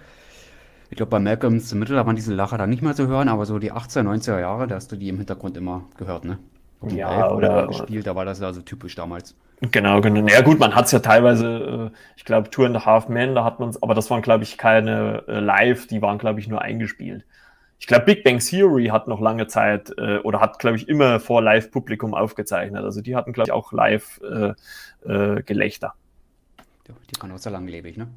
Ich 0.90 0.96
glaube, 0.96 1.10
bei 1.10 1.18
Malcolms 1.18 1.74
Mittel, 1.74 1.96
da 1.96 2.06
waren 2.06 2.14
diese 2.14 2.34
Lacher 2.34 2.58
dann 2.58 2.70
nicht 2.70 2.82
mehr 2.82 2.94
zu 2.94 3.08
hören, 3.08 3.28
aber 3.28 3.44
so 3.46 3.58
die 3.58 3.72
80er, 3.72 4.02
90er 4.02 4.38
Jahre, 4.38 4.66
da 4.68 4.76
hast 4.76 4.92
du 4.92 4.96
die 4.96 5.08
im 5.08 5.16
Hintergrund 5.16 5.56
immer 5.56 5.84
gehört, 5.96 6.24
ne? 6.24 6.38
Und 6.80 6.92
ja, 6.92 7.30
oder 7.32 7.66
gespielt, 7.66 8.06
da 8.06 8.14
war 8.14 8.24
das 8.24 8.38
ja 8.38 8.52
so 8.52 8.60
typisch 8.60 8.94
damals. 8.94 9.34
Genau, 9.60 10.00
genau. 10.02 10.28
Ja 10.28 10.42
gut, 10.42 10.58
man 10.58 10.74
hat 10.74 10.84
es 10.84 10.92
ja 10.92 10.98
teilweise, 10.98 11.90
äh, 11.92 11.96
ich 12.16 12.24
glaube, 12.24 12.50
Tour 12.50 12.66
and 12.66 12.76
a 12.76 12.84
Half 12.84 13.08
Men, 13.08 13.34
da 13.34 13.44
hat 13.44 13.58
man 13.58 13.70
es, 13.70 13.82
aber 13.82 13.94
das 13.94 14.10
waren, 14.10 14.20
glaube 14.20 14.44
ich, 14.44 14.58
keine 14.58 15.24
äh, 15.26 15.40
live, 15.40 15.86
die 15.86 16.02
waren, 16.02 16.18
glaube 16.18 16.40
ich, 16.40 16.48
nur 16.48 16.60
eingespielt. 16.60 17.24
Ich 17.78 17.86
glaube, 17.86 18.06
Big 18.06 18.24
Bang 18.24 18.38
Theory 18.38 18.86
hat 18.86 19.06
noch 19.06 19.20
lange 19.20 19.46
Zeit 19.46 19.92
äh, 19.98 20.18
oder 20.18 20.40
hat, 20.40 20.58
glaube 20.58 20.76
ich, 20.76 20.88
immer 20.88 21.20
vor 21.20 21.42
Live-Publikum 21.42 22.14
aufgezeichnet. 22.14 22.84
Also 22.84 23.02
die 23.02 23.14
hatten, 23.14 23.32
glaube 23.32 23.48
ich, 23.48 23.52
auch 23.52 23.72
Live-Gelächter. 23.72 25.86
Äh, 25.86 26.90
äh, 26.90 26.94
die 27.10 27.20
waren 27.20 27.32
auch 27.32 27.38
so 27.38 27.50
langlebig, 27.50 27.96
ne? 27.96 28.08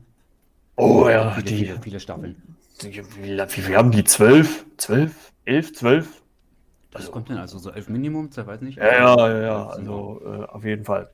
Oh 0.76 1.10
ja, 1.10 1.32
viele, 1.32 1.44
die, 1.44 1.58
viele, 1.58 1.82
viele 1.82 2.00
Staffeln. 2.00 2.42
Wie, 2.82 3.04
wie, 3.22 3.68
wie 3.68 3.76
haben 3.76 3.92
die? 3.92 4.06
Zwölf? 4.06 4.66
Zwölf? 4.78 5.34
Elf? 5.44 5.74
Zwölf? 5.74 6.22
Das 6.92 7.02
also, 7.02 7.12
kommt 7.12 7.30
denn 7.30 7.38
also 7.38 7.60
so 7.60 7.72
elf 7.72 7.90
Minimum, 7.90 8.30
ich 8.32 8.48
weiß 8.48 8.62
nicht. 8.62 8.78
Ja, 8.78 8.92
ja, 8.92 9.30
ja, 9.30 9.42
ja 9.42 9.68
also 9.68 10.22
äh, 10.26 10.46
auf 10.46 10.64
jeden 10.64 10.86
Fall. 10.86 11.12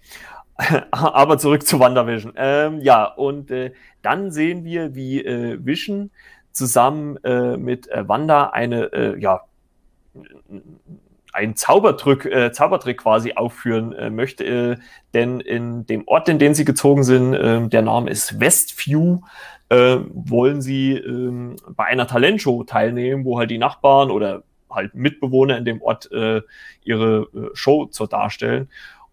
Aber 0.92 1.38
zurück 1.38 1.68
zu 1.68 1.80
WandaVision. 1.80 2.34
Ähm, 2.38 2.80
ja, 2.80 3.06
und 3.06 3.52
äh, 3.52 3.74
dann 4.02 4.32
sehen 4.32 4.64
wir, 4.64 4.96
wie 4.96 5.26
äh, 5.26 5.58
Vision 5.66 6.12
zusammen 6.56 7.18
äh, 7.24 7.58
mit 7.58 7.88
äh, 7.90 8.08
Wanda 8.08 8.48
eine, 8.48 8.94
äh, 8.94 9.20
ja, 9.20 9.42
einen 11.34 11.56
Zaubertrick, 11.56 12.26
äh, 12.26 12.52
Zaubertrick 12.52 13.00
quasi 13.00 13.34
aufführen 13.34 13.92
äh, 13.94 14.10
möchte. 14.10 14.46
Äh, 14.46 14.78
denn 15.14 15.42
in 15.42 15.86
dem 15.86 16.08
Ort, 16.08 16.30
in 16.30 16.40
den 16.40 16.56
sie 16.56 16.66
gezogen 16.66 17.04
sind, 17.04 17.34
äh, 17.34 17.68
der 17.68 17.82
Name 17.82 18.10
ist 18.10 18.40
Westview, 18.40 19.20
äh, 19.70 19.98
wollen 20.14 20.62
sie 20.62 20.94
äh, 20.94 21.56
bei 21.76 21.86
einer 21.86 22.08
Talentshow 22.08 22.64
teilnehmen, 22.64 23.26
wo 23.26 23.38
halt 23.38 23.52
die 23.52 23.58
Nachbarn 23.58 24.10
oder 24.12 24.44
halt 24.70 24.96
Mitbewohner 24.96 25.58
in 25.58 25.66
dem 25.66 25.82
Ort 25.82 26.10
äh, 26.12 26.42
ihre 26.84 27.28
äh, 27.34 27.50
Show 27.54 27.88
zur 27.88 28.08
darstellen. 28.08 28.70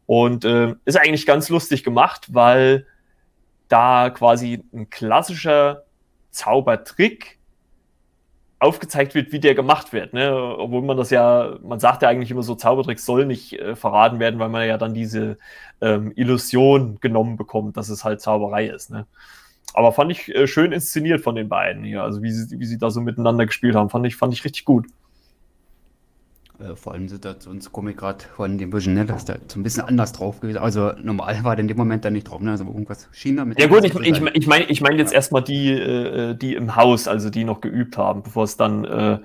Und 0.07 0.44
äh, 0.44 0.74
ist 0.85 0.98
eigentlich 0.98 1.26
ganz 1.26 1.48
lustig 1.48 1.83
gemacht, 1.83 2.35
weil 2.35 2.87
da 3.68 4.11
quasi 4.11 4.62
ein 4.72 4.90
klassischer 4.90 5.85
Zaubertrick 6.32 7.38
aufgezeigt 8.58 9.14
wird, 9.14 9.32
wie 9.32 9.40
der 9.40 9.54
gemacht 9.54 9.92
wird. 9.92 10.12
Ne? 10.12 10.32
Obwohl 10.34 10.82
man 10.82 10.96
das 10.96 11.10
ja, 11.10 11.58
man 11.62 11.80
sagt 11.80 12.02
ja 12.02 12.08
eigentlich 12.08 12.30
immer 12.30 12.44
so, 12.44 12.54
Zaubertricks 12.54 13.04
soll 13.04 13.26
nicht 13.26 13.54
äh, 13.54 13.74
verraten 13.74 14.20
werden, 14.20 14.38
weil 14.38 14.50
man 14.50 14.66
ja 14.66 14.78
dann 14.78 14.94
diese 14.94 15.38
ähm, 15.80 16.12
Illusion 16.14 16.98
genommen 17.00 17.36
bekommt, 17.36 17.76
dass 17.76 17.88
es 17.88 18.04
halt 18.04 18.20
Zauberei 18.20 18.66
ist. 18.66 18.90
Ne? 18.90 19.06
Aber 19.74 19.92
fand 19.92 20.12
ich 20.12 20.32
äh, 20.34 20.46
schön 20.46 20.70
inszeniert 20.70 21.22
von 21.22 21.34
den 21.34 21.48
beiden 21.48 21.82
hier, 21.82 22.04
also 22.04 22.22
wie 22.22 22.30
sie, 22.30 22.60
wie 22.60 22.66
sie 22.66 22.78
da 22.78 22.90
so 22.90 23.00
miteinander 23.00 23.46
gespielt 23.46 23.74
haben, 23.74 23.90
fand 23.90 24.06
ich, 24.06 24.16
fand 24.16 24.32
ich 24.32 24.44
richtig 24.44 24.64
gut. 24.64 24.86
Äh, 26.62 26.77
vor 26.77 26.92
allem 26.92 27.09
Situationskomik 27.09 27.96
gerade 27.96 28.25
von 28.37 28.59
dem 28.59 28.72
Vision, 28.72 28.94
ne, 28.94 29.05
dass 29.05 29.25
da 29.25 29.35
so 29.48 29.59
ein 29.59 29.62
bisschen 29.62 29.85
anders 29.85 30.12
drauf 30.12 30.40
gewesen. 30.40 30.59
Also 30.59 30.92
normal 31.03 31.42
war 31.44 31.57
der 31.57 31.62
in 31.62 31.68
dem 31.68 31.77
Moment 31.77 32.05
da 32.05 32.11
nicht 32.11 32.25
drauf, 32.25 32.40
ne? 32.40 32.53
Also 32.53 32.64
irgendwas 32.64 33.09
schien 33.12 33.37
damit. 33.37 33.59
Ja 33.61 33.66
gut, 33.66 33.85
ich, 33.85 33.94
ich, 33.94 34.22
ich 34.35 34.46
meine 34.46 34.64
ich 34.64 34.81
mein 34.81 34.98
jetzt 34.98 35.11
ja. 35.11 35.16
erstmal 35.16 35.42
die, 35.42 35.72
äh, 35.72 36.35
die 36.35 36.55
im 36.55 36.77
Haus, 36.77 37.09
also 37.09 37.31
die 37.31 37.44
noch 37.44 37.61
geübt 37.61 37.96
haben, 37.96 38.22
bevor 38.22 38.44
es 38.44 38.57
dann 38.57 38.85
äh, 38.85 39.18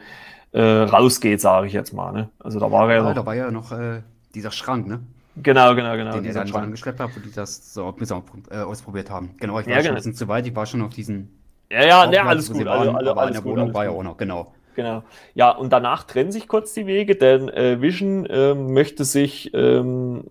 äh, 0.52 0.62
rausgeht, 0.62 1.41
sage 1.41 1.67
ich 1.67 1.73
jetzt 1.73 1.93
mal. 1.93 2.12
Ne? 2.12 2.30
Also 2.39 2.60
da 2.60 2.71
war 2.71 2.89
ja, 2.89 2.97
ja 2.97 3.04
noch. 3.04 3.13
Da 3.13 3.26
war 3.26 3.36
ja 3.36 3.52
noch 3.52 3.71
äh, 3.71 4.02
dieser 4.34 4.52
Schrank, 4.52 4.88
ne? 4.88 5.02
Genau, 5.36 5.76
genau, 5.76 5.95
genau. 5.95 6.13
Den 6.13 6.26
ihr 6.26 6.34
dann 6.34 6.47
schon 6.47 6.63
angeschleppt 6.63 7.00
habt, 7.00 7.15
wo 7.15 7.19
die 7.19 7.32
das 7.32 7.73
so 7.73 7.93
äh, 8.50 8.58
ausprobiert 8.58 9.12
haben. 9.12 9.36
Genau, 9.39 9.60
ich 9.60 9.67
war 9.67 9.73
ja, 9.73 9.80
schon 9.80 9.84
genau. 9.84 9.93
ein 9.93 9.95
bisschen 9.97 10.15
zu 10.15 10.28
weit, 10.28 10.47
ich 10.47 10.56
war 10.56 10.65
schon 10.65 10.82
auf 10.82 10.93
diesen. 10.93 11.30
Ja, 11.69 11.86
ja, 11.86 12.08
ne, 12.08 12.21
alles 12.23 12.52
gut. 12.52 12.65
Also, 12.65 12.91
also, 12.91 13.13
alles 13.13 13.38
in 13.38 13.43
der 13.43 13.52
Wohnung 13.52 13.73
war 13.73 13.84
ja 13.84 13.91
auch 13.91 14.02
noch, 14.02 14.17
genau. 14.17 14.54
Genau. 14.77 15.01
Ja, 15.33 15.49
und 15.49 15.73
danach 15.73 16.03
trennen 16.03 16.31
sich 16.31 16.47
kurz 16.47 16.71
die 16.71 16.85
Wege, 16.85 17.15
denn 17.15 17.49
äh, 17.49 17.81
Vision 17.81 18.27
äh, 18.27 18.53
möchte 18.53 19.05
sich 19.05 19.51
ähm, 19.55 20.25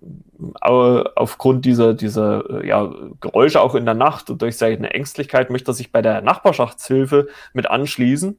aufgrund 0.60 1.64
dieser, 1.64 1.94
dieser 1.94 2.62
äh, 2.62 2.68
ja, 2.68 2.94
Geräusche 3.20 3.60
auch 3.60 3.74
in 3.74 3.84
der 3.86 3.96
Nacht 3.96 4.30
und 4.30 4.42
durch 4.42 4.56
seine 4.56 4.90
Ängstlichkeit 4.90 5.50
möchte 5.50 5.72
er 5.72 5.74
sich 5.74 5.90
bei 5.90 6.00
der 6.00 6.22
Nachbarschaftshilfe 6.22 7.26
mit 7.54 7.68
anschließen. 7.68 8.38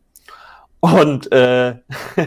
Und 0.80 1.30
äh, 1.34 1.76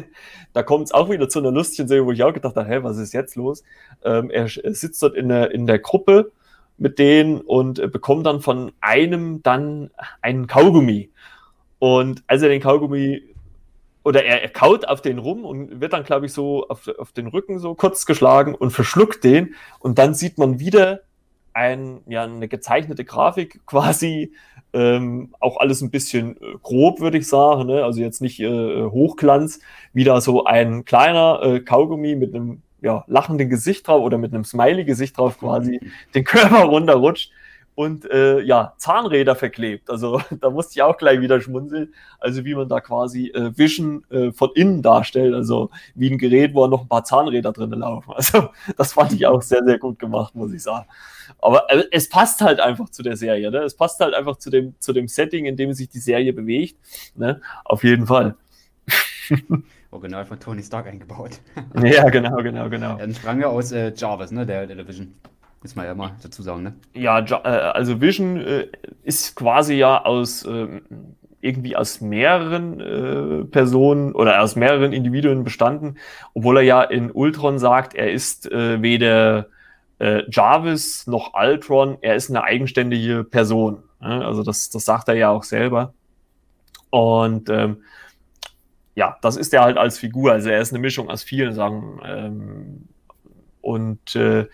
da 0.52 0.62
kommt 0.62 0.84
es 0.84 0.92
auch 0.92 1.08
wieder 1.08 1.30
zu 1.30 1.38
einer 1.38 1.50
lustigen 1.50 1.88
Szene, 1.88 2.04
wo 2.04 2.12
ich 2.12 2.22
auch 2.22 2.34
gedacht 2.34 2.56
habe, 2.56 2.68
hä, 2.68 2.80
was 2.82 2.98
ist 2.98 3.14
jetzt 3.14 3.34
los? 3.34 3.64
Ähm, 4.04 4.28
er, 4.28 4.42
er, 4.62 4.74
sitzt 4.74 5.02
dort 5.02 5.14
in 5.14 5.30
der, 5.30 5.52
in 5.52 5.66
der 5.66 5.78
Gruppe 5.78 6.32
mit 6.76 6.98
denen 6.98 7.40
und 7.40 7.78
äh, 7.78 7.88
bekommt 7.88 8.26
dann 8.26 8.42
von 8.42 8.72
einem 8.82 9.42
dann 9.42 9.90
einen 10.20 10.46
Kaugummi. 10.48 11.08
Und 11.78 12.22
als 12.26 12.42
er 12.42 12.50
den 12.50 12.60
Kaugummi 12.60 13.22
oder 14.02 14.24
er, 14.24 14.42
er 14.42 14.48
kaut 14.48 14.88
auf 14.88 15.02
den 15.02 15.18
rum 15.18 15.44
und 15.44 15.80
wird 15.80 15.92
dann, 15.92 16.04
glaube 16.04 16.26
ich, 16.26 16.32
so 16.32 16.66
auf, 16.68 16.88
auf 16.98 17.12
den 17.12 17.26
Rücken 17.26 17.58
so 17.58 17.74
kurz 17.74 18.06
geschlagen 18.06 18.54
und 18.54 18.70
verschluckt 18.70 19.24
den. 19.24 19.54
Und 19.78 19.98
dann 19.98 20.14
sieht 20.14 20.38
man 20.38 20.58
wieder 20.58 21.00
ein, 21.52 22.00
ja, 22.06 22.24
eine 22.24 22.48
gezeichnete 22.48 23.04
Grafik 23.04 23.60
quasi, 23.66 24.32
ähm, 24.72 25.34
auch 25.40 25.56
alles 25.58 25.80
ein 25.80 25.90
bisschen 25.90 26.36
äh, 26.36 26.54
grob, 26.62 27.00
würde 27.00 27.18
ich 27.18 27.26
sagen, 27.26 27.66
ne? 27.66 27.84
also 27.84 28.00
jetzt 28.00 28.20
nicht 28.20 28.38
äh, 28.38 28.84
Hochglanz, 28.84 29.60
wieder 29.92 30.20
so 30.20 30.44
ein 30.44 30.84
kleiner 30.84 31.40
äh, 31.42 31.60
Kaugummi 31.60 32.14
mit 32.14 32.34
einem 32.34 32.62
ja, 32.80 33.04
lachenden 33.08 33.48
Gesicht 33.48 33.88
drauf 33.88 34.02
oder 34.02 34.16
mit 34.16 34.32
einem 34.32 34.44
Smiley-Gesicht 34.44 35.18
drauf 35.18 35.38
quasi 35.38 35.80
den 36.14 36.24
Körper 36.24 36.62
runterrutscht 36.64 37.32
und 37.74 38.10
äh, 38.10 38.40
ja, 38.40 38.74
Zahnräder 38.76 39.34
verklebt. 39.34 39.90
Also 39.90 40.20
da 40.40 40.50
musste 40.50 40.72
ich 40.74 40.82
auch 40.82 40.96
gleich 40.96 41.20
wieder 41.20 41.40
schmunzeln. 41.40 41.94
Also 42.18 42.44
wie 42.44 42.54
man 42.54 42.68
da 42.68 42.80
quasi 42.80 43.28
äh, 43.28 43.56
Vision 43.56 44.04
äh, 44.10 44.32
von 44.32 44.50
innen 44.54 44.82
darstellt. 44.82 45.34
Also 45.34 45.70
wie 45.94 46.10
ein 46.10 46.18
Gerät, 46.18 46.54
wo 46.54 46.66
noch 46.66 46.82
ein 46.82 46.88
paar 46.88 47.04
Zahnräder 47.04 47.52
drin 47.52 47.70
laufen. 47.70 48.12
Also 48.20 48.50
das 48.76 48.92
fand 48.92 49.12
ich 49.12 49.26
auch 49.26 49.40
sehr, 49.40 49.64
sehr 49.64 49.78
gut 49.78 49.98
gemacht, 49.98 50.34
muss 50.34 50.52
ich 50.52 50.62
sagen. 50.62 50.86
Aber 51.40 51.70
äh, 51.70 51.84
es 51.90 52.08
passt 52.08 52.42
halt 52.42 52.60
einfach 52.60 52.90
zu 52.90 53.02
der 53.02 53.16
Serie. 53.16 53.50
Ne? 53.50 53.58
Es 53.58 53.74
passt 53.74 54.00
halt 54.00 54.14
einfach 54.14 54.36
zu 54.36 54.50
dem, 54.50 54.74
zu 54.78 54.92
dem 54.92 55.08
Setting, 55.08 55.46
in 55.46 55.56
dem 55.56 55.72
sich 55.72 55.88
die 55.88 56.00
Serie 56.00 56.32
bewegt. 56.32 56.76
Ne? 57.14 57.40
Auf 57.64 57.82
jeden 57.82 58.06
Fall. 58.06 58.36
Original 59.90 60.24
von 60.24 60.38
Tony 60.38 60.62
Stark 60.62 60.86
eingebaut. 60.86 61.40
ja, 61.82 62.08
genau, 62.10 62.36
genau, 62.36 62.68
genau. 62.68 62.96
Dann 62.96 63.14
sprang 63.14 63.40
ja 63.40 63.48
aus 63.48 63.72
äh, 63.72 63.92
Jarvis, 63.96 64.30
ne, 64.30 64.46
der, 64.46 64.66
der 64.66 64.86
Vision. 64.86 65.14
Muss 65.62 65.76
man 65.76 65.84
ja 65.84 65.94
mal 65.94 66.16
dazu 66.22 66.42
sagen, 66.42 66.62
ne? 66.62 66.74
Ja, 66.94 67.18
äh, 67.18 67.48
also 67.48 68.00
Vision 68.00 68.40
äh, 68.40 68.68
ist 69.02 69.36
quasi 69.36 69.74
ja 69.74 70.04
aus 70.04 70.44
äh, 70.44 70.80
irgendwie 71.42 71.74
aus 71.74 72.02
mehreren 72.02 73.48
Personen 73.50 74.12
oder 74.12 74.42
aus 74.42 74.56
mehreren 74.56 74.92
Individuen 74.92 75.42
bestanden, 75.42 75.96
obwohl 76.34 76.58
er 76.58 76.62
ja 76.64 76.82
in 76.82 77.10
Ultron 77.10 77.58
sagt, 77.58 77.94
er 77.94 78.12
ist 78.12 78.50
weder 78.50 79.46
Jarvis 79.98 81.06
noch 81.06 81.32
Ultron, 81.32 81.96
er 82.02 82.14
ist 82.14 82.28
eine 82.28 82.42
eigenständige 82.42 83.24
Person. 83.24 83.82
Ne? 84.00 84.22
Also 84.22 84.42
das, 84.42 84.68
das 84.68 84.84
sagt 84.84 85.08
er 85.08 85.14
ja 85.14 85.30
auch 85.30 85.44
selber. 85.44 85.94
Und 86.90 87.48
ähm, 87.48 87.78
ja, 88.94 89.16
das 89.22 89.36
ist 89.36 89.54
er 89.54 89.62
halt 89.62 89.78
als 89.78 89.98
Figur. 89.98 90.32
Also 90.32 90.50
er 90.50 90.60
ist 90.60 90.72
eine 90.72 90.80
Mischung 90.80 91.08
aus 91.08 91.22
vielen 91.22 91.54
Sachen. 91.54 92.00
Ähm, 92.04 92.88
und 93.62 94.16
äh, 94.16 94.46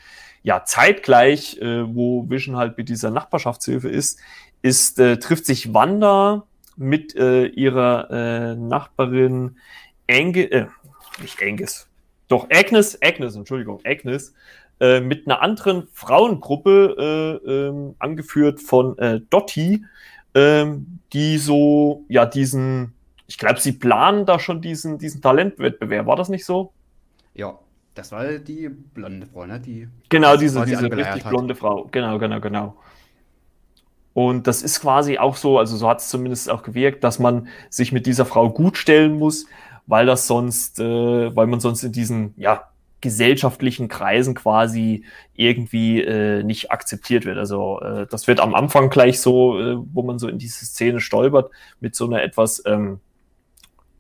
ja, 0.47 0.63
zeitgleich, 0.65 1.59
äh, 1.61 1.93
wo 1.93 2.31
Vision 2.31 2.57
halt 2.57 2.79
mit 2.79 2.89
dieser 2.89 3.11
Nachbarschaftshilfe 3.11 3.89
ist, 3.89 4.21
ist, 4.63 5.01
äh, 5.01 5.19
trifft 5.19 5.45
sich 5.45 5.75
Wanda 5.75 6.45
mit 6.77 7.17
äh, 7.17 7.47
ihrer 7.47 8.09
äh, 8.13 8.55
Nachbarin 8.55 9.57
Enge, 10.07 10.45
äh, 10.53 10.67
nicht 11.21 11.43
Angus, 11.43 11.89
doch 12.29 12.47
Agnes, 12.49 12.97
Agnes, 13.03 13.35
Entschuldigung, 13.35 13.81
Agnes, 13.85 14.35
äh, 14.79 15.01
mit 15.01 15.27
einer 15.27 15.43
anderen 15.43 15.89
Frauengruppe, 15.93 17.41
äh, 17.45 17.51
äh, 17.51 17.95
angeführt 17.99 18.61
von 18.61 18.97
äh, 18.99 19.23
Dottie, 19.29 19.85
äh, 20.35 20.67
die 21.13 21.39
so, 21.39 22.05
ja, 22.07 22.25
diesen, 22.25 22.95
ich 23.27 23.37
glaube, 23.37 23.59
sie 23.59 23.73
planen 23.73 24.27
da 24.27 24.39
schon 24.39 24.61
diesen, 24.61 24.99
diesen 24.99 25.21
Talentwettbewerb, 25.21 26.07
war 26.07 26.15
das 26.15 26.29
nicht 26.29 26.45
so? 26.45 26.73
Ja, 27.35 27.59
das 27.97 28.13
war 28.13 28.39
die 28.39 28.69
blonde 28.69 29.27
Frau, 29.27 29.47
ne? 29.47 29.59
Die 29.59 29.89
genau, 30.09 30.37
diese, 30.37 30.65
diese 30.65 30.85
richtig 30.85 31.25
hat. 31.25 31.31
blonde 31.31 31.55
Frau. 31.55 31.89
Genau, 31.91 32.19
genau, 32.19 32.41
genau. 32.41 32.77
Und 34.13 34.47
das 34.47 34.63
ist 34.63 34.81
quasi 34.81 35.19
auch 35.19 35.37
so, 35.37 35.59
also 35.59 35.77
so 35.77 35.89
hat 35.89 36.01
es 36.01 36.09
zumindest 36.09 36.49
auch 36.51 36.63
gewirkt, 36.63 37.05
dass 37.05 37.19
man 37.19 37.49
sich 37.69 37.93
mit 37.93 38.07
dieser 38.07 38.25
Frau 38.25 38.51
gut 38.51 38.79
stellen 38.79 39.19
muss, 39.19 39.47
weil 39.87 40.07
das 40.07 40.27
sonst, 40.27 40.81
äh, 40.81 41.37
weil 41.37 41.47
man 41.47 41.61
sonst 41.61 41.83
in 41.83 41.93
diesen, 41.93 42.33
ja, 42.37 42.69
gesellschaftlichen 43.03 43.89
Kreisen 43.89 44.35
quasi 44.35 45.05
irgendwie 45.35 46.01
äh, 46.01 46.43
nicht 46.43 46.71
akzeptiert 46.71 47.25
wird. 47.25 47.39
Also 47.39 47.81
äh, 47.81 48.07
das 48.11 48.27
wird 48.27 48.41
am 48.41 48.55
Anfang 48.55 48.89
gleich 48.89 49.21
so, 49.21 49.61
äh, 49.61 49.77
wo 49.93 50.03
man 50.03 50.19
so 50.19 50.29
in 50.29 50.39
diese 50.39 50.65
Szene 50.65 51.01
stolpert, 51.01 51.51
mit 51.81 51.95
so 51.95 52.07
einer 52.07 52.23
etwas 52.23 52.63
ähm, 52.67 53.01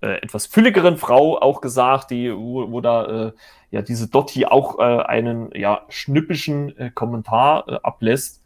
äh, 0.06 0.22
etwas 0.22 0.46
fülligeren 0.46 0.96
Frau 0.96 1.38
auch 1.40 1.60
gesagt, 1.60 2.12
die, 2.12 2.32
wo, 2.32 2.70
wo 2.70 2.80
da 2.80 3.26
äh, 3.26 3.32
ja 3.72 3.82
diese 3.82 4.08
Dotti 4.08 4.46
auch 4.46 4.78
äh, 4.78 4.82
einen 5.02 5.50
ja 5.52 5.82
schnippischen 5.88 6.78
äh, 6.78 6.90
Kommentar 6.94 7.64
äh, 7.68 7.78
ablässt. 7.82 8.42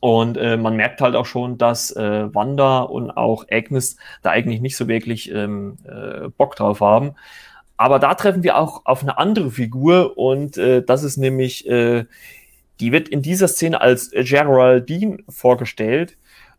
Und 0.00 0.36
man 0.36 0.76
merkt 0.76 1.00
halt 1.00 1.16
auch 1.16 1.26
schon, 1.26 1.58
dass 1.58 1.92
Wanda 1.92 2.82
und 2.82 3.10
auch 3.10 3.46
Agnes 3.50 3.96
da 4.22 4.30
eigentlich 4.30 4.60
nicht 4.60 4.76
so 4.76 4.86
wirklich 4.86 5.28
ähm, 5.32 5.76
äh, 5.82 6.28
Bock 6.28 6.54
drauf 6.54 6.80
haben. 6.80 7.16
Aber 7.76 7.98
da 7.98 8.14
treffen 8.14 8.44
wir 8.44 8.58
auch 8.58 8.82
auf 8.86 9.02
eine 9.02 9.18
andere 9.18 9.50
Figur 9.50 10.16
und 10.16 10.56
das 10.56 11.02
ist 11.02 11.16
nämlich, 11.16 11.64
die 11.64 12.92
wird 12.92 13.08
in 13.08 13.22
dieser 13.22 13.48
Szene 13.48 13.80
als 13.80 14.12
Geraldine 14.12 15.18
vorgestellt. 15.28 16.16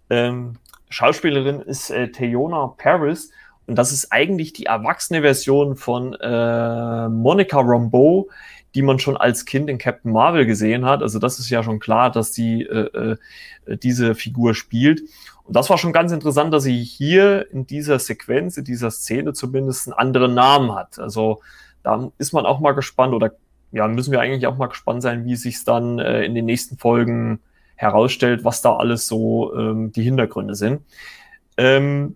Ähm, 0.10 0.58
Schauspielerin 0.89 1.62
ist 1.62 1.91
äh, 1.91 2.12
Theona 2.12 2.73
Paris 2.78 3.32
und 3.70 3.76
das 3.76 3.92
ist 3.92 4.12
eigentlich 4.12 4.52
die 4.52 4.66
erwachsene 4.66 5.22
Version 5.22 5.76
von 5.76 6.16
äh, 6.16 7.08
Monica 7.08 7.60
Rambeau, 7.62 8.28
die 8.74 8.82
man 8.82 8.98
schon 8.98 9.16
als 9.16 9.46
Kind 9.46 9.70
in 9.70 9.78
Captain 9.78 10.12
Marvel 10.12 10.48
gesehen 10.48 10.86
hat. 10.86 11.04
Also 11.04 11.20
das 11.20 11.38
ist 11.38 11.52
ja 11.52 11.62
schon 11.62 11.80
klar, 11.80 12.12
dass 12.12 12.34
sie 12.34 12.64
äh, 12.64 13.16
äh, 13.68 13.78
diese 13.78 14.16
Figur 14.16 14.56
spielt. 14.56 15.02
Und 15.44 15.56
das 15.56 15.70
war 15.70 15.78
schon 15.78 15.94
ganz 15.94 16.12
interessant, 16.12 16.52
dass 16.52 16.64
sie 16.64 16.84
hier 16.84 17.46
in 17.52 17.68
dieser 17.68 18.00
Sequenz, 18.00 18.58
in 18.58 18.64
dieser 18.64 18.90
Szene 18.90 19.34
zumindest 19.34 19.88
einen 19.88 20.00
anderen 20.00 20.34
Namen 20.34 20.74
hat. 20.74 20.98
Also 20.98 21.42
da 21.84 22.12
ist 22.18 22.34
man 22.34 22.48
auch 22.48 22.60
mal 22.60 22.72
gespannt 22.72 23.14
oder 23.14 23.34
ja, 23.72 23.88
müssen 23.88 24.12
wir 24.12 24.20
eigentlich 24.20 24.48
auch 24.48 24.58
mal 24.58 24.66
gespannt 24.66 25.04
sein, 25.04 25.26
wie 25.26 25.36
sich 25.36 25.64
dann 25.64 26.00
äh, 26.00 26.24
in 26.24 26.34
den 26.34 26.46
nächsten 26.46 26.80
Folgen 26.80 27.40
herausstellt, 27.76 28.44
was 28.44 28.64
da 28.64 28.78
alles 28.78 29.06
so 29.06 29.56
ähm, 29.56 29.92
die 29.92 30.02
Hintergründe 30.02 30.56
sind. 30.56 30.82
Ähm, 31.56 32.16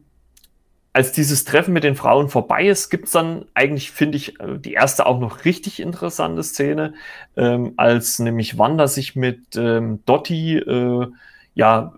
als 0.93 1.11
dieses 1.11 1.43
Treffen 1.43 1.73
mit 1.73 1.83
den 1.83 1.95
Frauen 1.95 2.29
vorbei 2.29 2.67
ist, 2.67 2.89
gibt's 2.89 3.11
dann 3.11 3.45
eigentlich, 3.55 3.91
finde 3.91 4.17
ich, 4.17 4.39
äh, 4.39 4.59
die 4.59 4.73
erste 4.73 5.05
auch 5.07 5.19
noch 5.19 5.43
richtig 5.43 5.79
interessante 5.79 6.43
Szene, 6.43 6.93
ähm, 7.35 7.73
als 7.77 8.19
nämlich 8.19 8.59
Wanda 8.59 8.87
sich 8.87 9.15
mit 9.15 9.55
ähm, 9.55 10.03
Dotti 10.05 10.57
äh, 10.57 11.07
ja 11.55 11.93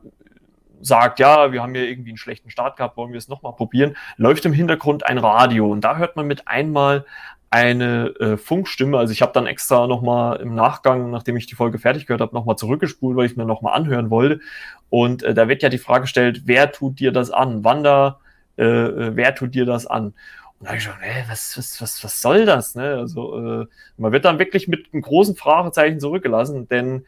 sagt, 0.82 1.20
ja, 1.20 1.52
wir 1.52 1.62
haben 1.62 1.74
hier 1.74 1.90
irgendwie 1.90 2.12
einen 2.12 2.18
schlechten 2.18 2.50
Start 2.50 2.78
gehabt, 2.78 2.96
wollen 2.96 3.12
wir 3.12 3.18
es 3.18 3.28
nochmal 3.28 3.54
probieren, 3.54 3.98
läuft 4.18 4.46
im 4.46 4.54
Hintergrund 4.54 5.06
ein 5.06 5.18
Radio 5.18 5.72
und 5.72 5.82
da 5.82 5.98
hört 5.98 6.16
man 6.16 6.28
mit 6.28 6.48
einmal 6.48 7.06
eine 7.50 8.08
äh, 8.20 8.38
Funkstimme. 8.38 8.98
Also 8.98 9.12
ich 9.14 9.22
habe 9.22 9.32
dann 9.34 9.48
extra 9.48 9.88
nochmal 9.88 10.42
im 10.42 10.56
Nachgang, 10.56 11.10
nachdem 11.10 11.38
ich 11.38 11.48
die 11.48 11.56
Folge 11.56 11.80
fertig 11.80 12.06
gehört 12.06 12.22
habe, 12.22 12.36
nochmal 12.36 12.58
zurückgespult, 12.58 13.16
weil 13.16 13.26
ich 13.26 13.38
mir 13.38 13.46
nochmal 13.46 13.74
anhören 13.76 14.10
wollte. 14.10 14.42
Und 14.90 15.24
äh, 15.24 15.34
da 15.34 15.48
wird 15.48 15.64
ja 15.64 15.70
die 15.70 15.78
Frage 15.78 16.02
gestellt, 16.02 16.44
wer 16.46 16.72
tut 16.72 17.00
dir 17.00 17.12
das 17.12 17.32
an? 17.32 17.64
Wanda, 17.64 18.20
äh, 18.58 18.64
äh, 18.64 19.16
wer 19.16 19.36
tut 19.36 19.56
dir 19.56 19.66
das 19.66 19.86
an? 19.88 20.06
Und 20.06 20.14
da 20.62 20.68
habe 20.70 20.78
ich 20.78 20.84
schon, 20.84 20.94
ey, 21.02 21.24
was, 21.28 21.58
was, 21.58 21.82
was, 21.82 22.04
was 22.04 22.22
soll 22.22 22.46
das? 22.46 22.76
Ne? 22.76 22.96
Also 22.96 23.62
äh, 23.62 23.68
man 23.98 24.12
wird 24.12 24.26
dann 24.26 24.40
wirklich 24.40 24.68
mit 24.68 24.94
einem 24.94 25.02
großen 25.02 25.36
Fragezeichen 25.36 26.00
zurückgelassen, 26.00 26.68
denn 26.70 27.06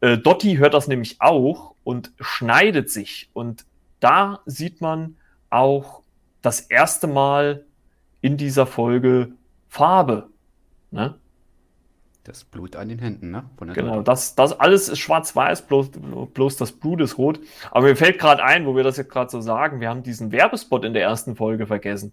äh, 0.00 0.18
Dotti 0.18 0.56
hört 0.56 0.74
das 0.74 0.88
nämlich 0.88 1.20
auch 1.20 1.74
und 1.84 2.12
schneidet 2.20 2.90
sich. 2.90 3.30
Und 3.32 3.64
da 4.00 4.40
sieht 4.44 4.80
man 4.80 5.16
auch 5.50 6.02
das 6.42 6.60
erste 6.60 7.06
Mal 7.06 7.64
in 8.20 8.36
dieser 8.36 8.66
Folge 8.66 9.32
Farbe. 9.68 10.28
Ne? 10.90 11.14
Das 12.26 12.42
Blut 12.42 12.74
an 12.74 12.88
den 12.88 12.98
Händen, 12.98 13.30
ne? 13.30 13.44
genau, 13.72 14.02
das, 14.02 14.34
das 14.34 14.58
alles 14.58 14.88
ist 14.88 14.98
schwarz-weiß, 14.98 15.62
bloß, 15.62 15.90
bloß 16.34 16.56
das 16.56 16.72
Blut 16.72 17.00
ist 17.00 17.18
rot. 17.18 17.38
Aber 17.70 17.86
mir 17.86 17.94
fällt 17.94 18.18
gerade 18.18 18.42
ein, 18.42 18.66
wo 18.66 18.74
wir 18.74 18.82
das 18.82 18.96
jetzt 18.96 19.10
gerade 19.10 19.30
so 19.30 19.40
sagen, 19.40 19.78
wir 19.80 19.88
haben 19.88 20.02
diesen 20.02 20.32
Werbespot 20.32 20.84
in 20.84 20.92
der 20.92 21.02
ersten 21.02 21.36
Folge 21.36 21.68
vergessen. 21.68 22.12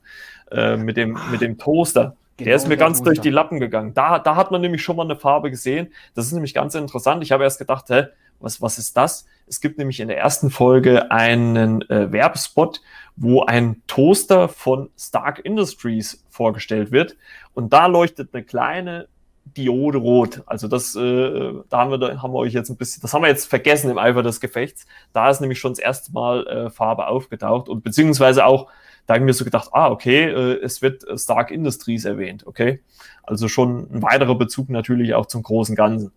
Äh, 0.52 0.78
mit, 0.78 0.98
dem, 0.98 1.18
mit 1.32 1.42
dem 1.42 1.58
Toaster. 1.58 2.16
Genau 2.38 2.46
der 2.46 2.56
ist 2.56 2.68
mir 2.68 2.78
ganz 2.78 3.02
durch 3.02 3.22
die 3.22 3.32
Lappen 3.32 3.60
gegangen. 3.60 3.96
Da, 3.96 4.20
da 4.20 4.36
hat 4.36 4.52
man 4.52 4.62
nämlich 4.62 4.84
schon 4.84 4.98
mal 4.98 5.04
eine 5.04 5.16
Farbe 5.16 5.50
gesehen. 5.50 5.92
Das 6.14 6.28
ist 6.28 6.34
nämlich 6.34 6.54
ganz 6.54 6.76
interessant. 6.76 7.24
Ich 7.24 7.32
habe 7.32 7.44
erst 7.44 7.58
gedacht, 7.58 7.86
hä, 7.90 8.06
was, 8.40 8.62
was 8.62 8.78
ist 8.78 8.96
das? 8.96 9.26
Es 9.48 9.62
gibt 9.62 9.80
nämlich 9.80 10.00
in 10.00 10.10
der 10.10 10.20
ersten 10.20 10.52
Folge 10.52 11.10
einen 11.10 11.82
äh, 11.90 12.12
Werbespot, 12.12 12.82
wo 13.16 13.44
ein 13.44 13.82
Toaster 13.88 14.48
von 14.48 14.90
Stark 14.96 15.40
Industries 15.44 16.24
vorgestellt 16.30 16.92
wird. 16.92 17.16
Und 17.56 17.74
da 17.74 17.88
leuchtet 17.88 18.30
eine 18.34 18.44
kleine 18.44 19.08
Diode 19.46 19.98
rot. 19.98 20.44
Also 20.46 20.68
das, 20.68 20.96
äh, 20.96 21.54
da 21.70 21.78
haben 21.78 21.92
wir, 21.92 21.98
da 21.98 22.22
haben 22.22 22.34
wir 22.34 22.40
euch 22.40 22.54
jetzt 22.54 22.70
ein 22.70 22.78
bisschen, 22.78 23.02
das 23.02 23.14
haben 23.14 23.22
wir 23.22 23.30
jetzt 23.30 23.46
vergessen 23.46 23.90
im 23.90 23.98
Eifer 23.98 24.24
des 24.24 24.40
Gefechts. 24.40 24.86
Da 25.12 25.30
ist 25.30 25.42
nämlich 25.42 25.60
schon 25.60 25.74
das 25.74 25.80
erste 25.80 26.12
Mal 26.12 26.48
äh, 26.48 26.70
Farbe 26.70 27.08
aufgetaucht 27.08 27.70
und 27.70 27.84
beziehungsweise 27.84 28.46
auch, 28.46 28.70
da 29.06 29.16
haben 29.16 29.28
wir 29.28 29.34
so 29.34 29.44
gedacht, 29.44 29.70
ah, 29.74 29.90
okay, 29.90 30.24
äh, 30.24 30.62
es 30.64 30.82
wird 30.82 31.04
Stark 31.20 31.52
Industries 31.52 32.06
erwähnt, 32.06 32.48
okay. 32.48 32.82
Also 33.24 33.48
schon 33.48 33.94
ein 33.94 34.02
weiterer 34.02 34.36
Bezug 34.36 34.70
natürlich 34.70 35.14
auch 35.14 35.26
zum 35.26 35.44
großen 35.44 35.76
Ganzen. 35.76 36.12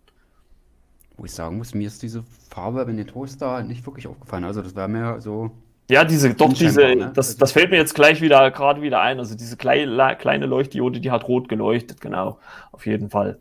Wo 1.17 1.25
ich 1.25 1.31
sagen 1.31 1.57
muss, 1.57 1.73
mir 1.73 1.87
ist 1.87 2.01
diese 2.03 2.23
Farbe 2.49 2.85
bei 2.85 2.91
den 2.91 3.07
Toaster 3.07 3.63
nicht 3.63 3.85
wirklich 3.85 4.07
aufgefallen. 4.07 4.43
Also 4.43 4.61
das 4.61 4.75
war 4.75 4.87
mir 4.87 5.19
so 5.19 5.51
ja, 5.89 6.03
diese, 6.03 6.33
doch, 6.33 6.53
diese, 6.53 6.81
ne? 6.81 7.11
das, 7.13 7.29
also 7.29 7.39
das 7.39 7.51
fällt 7.53 7.71
mir 7.71 7.77
jetzt 7.77 7.95
gleich 7.95 8.21
wieder, 8.21 8.51
gerade 8.51 8.81
wieder 8.81 9.01
ein. 9.01 9.19
Also 9.19 9.35
diese 9.35 9.55
kleine, 9.55 10.15
kleine 10.17 10.45
Leuchtdiode, 10.45 10.99
die 10.99 11.11
hat 11.11 11.27
rot 11.27 11.47
geleuchtet, 11.47 12.01
genau, 12.01 12.39
auf 12.71 12.85
jeden 12.85 13.09
Fall. 13.09 13.39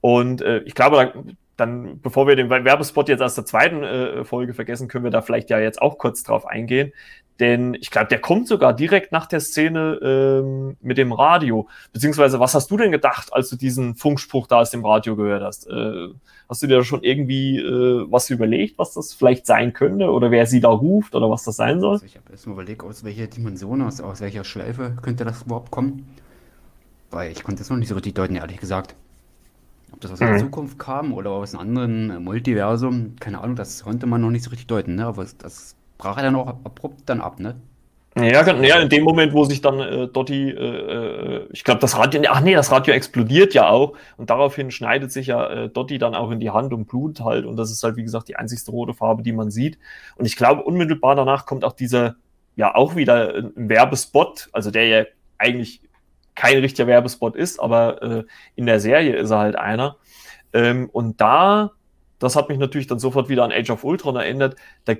Und 0.00 0.42
äh, 0.42 0.58
ich 0.60 0.74
glaube, 0.74 1.12
dann, 1.56 2.00
bevor 2.00 2.26
wir 2.26 2.36
den 2.36 2.50
Werbespot 2.50 3.08
jetzt 3.08 3.22
aus 3.22 3.36
der 3.36 3.46
zweiten 3.46 3.82
äh, 3.84 4.24
Folge 4.24 4.54
vergessen, 4.54 4.88
können 4.88 5.04
wir 5.04 5.12
da 5.12 5.22
vielleicht 5.22 5.50
ja 5.50 5.60
jetzt 5.60 5.80
auch 5.80 5.98
kurz 5.98 6.24
drauf 6.24 6.46
eingehen. 6.46 6.92
Denn 7.40 7.74
ich 7.74 7.90
glaube, 7.90 8.06
der 8.06 8.20
kommt 8.20 8.46
sogar 8.46 8.72
direkt 8.72 9.10
nach 9.10 9.26
der 9.26 9.40
Szene 9.40 9.98
ähm, 10.02 10.76
mit 10.80 10.98
dem 10.98 11.12
Radio. 11.12 11.68
Beziehungsweise, 11.92 12.38
was 12.38 12.54
hast 12.54 12.70
du 12.70 12.76
denn 12.76 12.92
gedacht, 12.92 13.32
als 13.32 13.50
du 13.50 13.56
diesen 13.56 13.96
Funkspruch 13.96 14.46
da 14.46 14.60
aus 14.60 14.70
dem 14.70 14.84
Radio 14.84 15.16
gehört 15.16 15.42
hast? 15.42 15.68
Äh, 15.68 16.10
hast 16.48 16.62
du 16.62 16.68
dir 16.68 16.84
schon 16.84 17.02
irgendwie 17.02 17.58
äh, 17.58 18.06
was 18.08 18.30
überlegt, 18.30 18.78
was 18.78 18.94
das 18.94 19.14
vielleicht 19.14 19.46
sein 19.46 19.72
könnte? 19.72 20.10
Oder 20.10 20.30
wer 20.30 20.46
sie 20.46 20.60
da 20.60 20.68
ruft 20.68 21.16
oder 21.16 21.28
was 21.28 21.42
das 21.42 21.56
sein 21.56 21.80
soll? 21.80 21.94
Also 21.94 22.06
ich 22.06 22.16
habe 22.16 22.30
erst 22.30 22.46
mal 22.46 22.52
überlegt, 22.52 22.84
aus 22.84 23.02
welcher 23.02 23.26
Dimension, 23.26 23.82
aus, 23.82 24.00
aus 24.00 24.20
welcher 24.20 24.44
Schleife 24.44 24.96
könnte 25.02 25.24
das 25.24 25.42
überhaupt 25.42 25.72
kommen. 25.72 26.06
Weil 27.10 27.32
ich 27.32 27.42
konnte 27.42 27.62
es 27.62 27.70
noch 27.70 27.76
nicht 27.76 27.88
so 27.88 27.96
richtig 27.96 28.14
deuten, 28.14 28.36
ehrlich 28.36 28.58
gesagt. 28.58 28.94
Ob 29.90 30.00
das 30.00 30.12
aus 30.12 30.20
mhm. 30.20 30.26
der 30.26 30.38
Zukunft 30.38 30.78
kam 30.78 31.12
oder 31.12 31.30
aus 31.30 31.52
einem 31.52 31.60
anderen 31.60 32.22
Multiversum, 32.22 33.16
keine 33.18 33.40
Ahnung, 33.40 33.56
das 33.56 33.82
konnte 33.82 34.06
man 34.06 34.20
noch 34.20 34.30
nicht 34.30 34.44
so 34.44 34.50
richtig 34.50 34.68
deuten. 34.68 34.94
Ne? 34.94 35.06
Aber 35.06 35.26
das 35.38 35.74
brach 36.04 36.18
er 36.18 36.24
dann 36.24 36.36
auch 36.36 36.46
abrupt 36.46 37.02
dann 37.06 37.20
ab, 37.20 37.40
ne? 37.40 37.56
Ja, 38.16 38.46
ja, 38.62 38.78
in 38.78 38.88
dem 38.90 39.02
Moment, 39.02 39.32
wo 39.32 39.44
sich 39.44 39.60
dann 39.60 39.80
äh, 39.80 40.06
Dotti, 40.06 40.50
äh, 40.50 40.54
äh, 40.54 41.48
ich 41.50 41.64
glaube, 41.64 41.80
das 41.80 41.98
Radio, 41.98 42.22
ach 42.28 42.42
nee, 42.42 42.54
das 42.54 42.70
Radio 42.70 42.94
explodiert 42.94 43.54
ja 43.54 43.68
auch 43.68 43.94
und 44.18 44.30
daraufhin 44.30 44.70
schneidet 44.70 45.10
sich 45.10 45.28
ja 45.28 45.50
äh, 45.50 45.68
Dotti 45.68 45.98
dann 45.98 46.14
auch 46.14 46.30
in 46.30 46.38
die 46.38 46.50
Hand 46.50 46.72
und 46.72 46.86
blutet 46.86 47.24
halt 47.24 47.44
und 47.44 47.56
das 47.56 47.72
ist 47.72 47.82
halt, 47.82 47.96
wie 47.96 48.04
gesagt, 48.04 48.28
die 48.28 48.36
einzigste 48.36 48.70
rote 48.70 48.94
Farbe, 48.94 49.24
die 49.24 49.32
man 49.32 49.50
sieht. 49.50 49.80
Und 50.14 50.26
ich 50.26 50.36
glaube, 50.36 50.62
unmittelbar 50.62 51.16
danach 51.16 51.44
kommt 51.44 51.64
auch 51.64 51.72
dieser, 51.72 52.14
ja, 52.54 52.72
auch 52.76 52.94
wieder 52.94 53.34
ein 53.34 53.68
Werbespot, 53.68 54.48
also 54.52 54.70
der 54.70 54.86
ja 54.86 55.04
eigentlich 55.38 55.80
kein 56.36 56.58
richtiger 56.58 56.86
Werbespot 56.86 57.34
ist, 57.34 57.58
aber 57.58 58.00
äh, 58.02 58.24
in 58.54 58.66
der 58.66 58.78
Serie 58.78 59.16
ist 59.16 59.30
er 59.30 59.38
halt 59.38 59.56
einer. 59.56 59.96
Ähm, 60.52 60.88
und 60.92 61.20
da, 61.20 61.72
das 62.20 62.36
hat 62.36 62.48
mich 62.48 62.58
natürlich 62.58 62.86
dann 62.86 63.00
sofort 63.00 63.28
wieder 63.28 63.42
an 63.42 63.50
Age 63.50 63.70
of 63.70 63.82
Ultron 63.82 64.14
erinnert, 64.14 64.54
da 64.84 64.94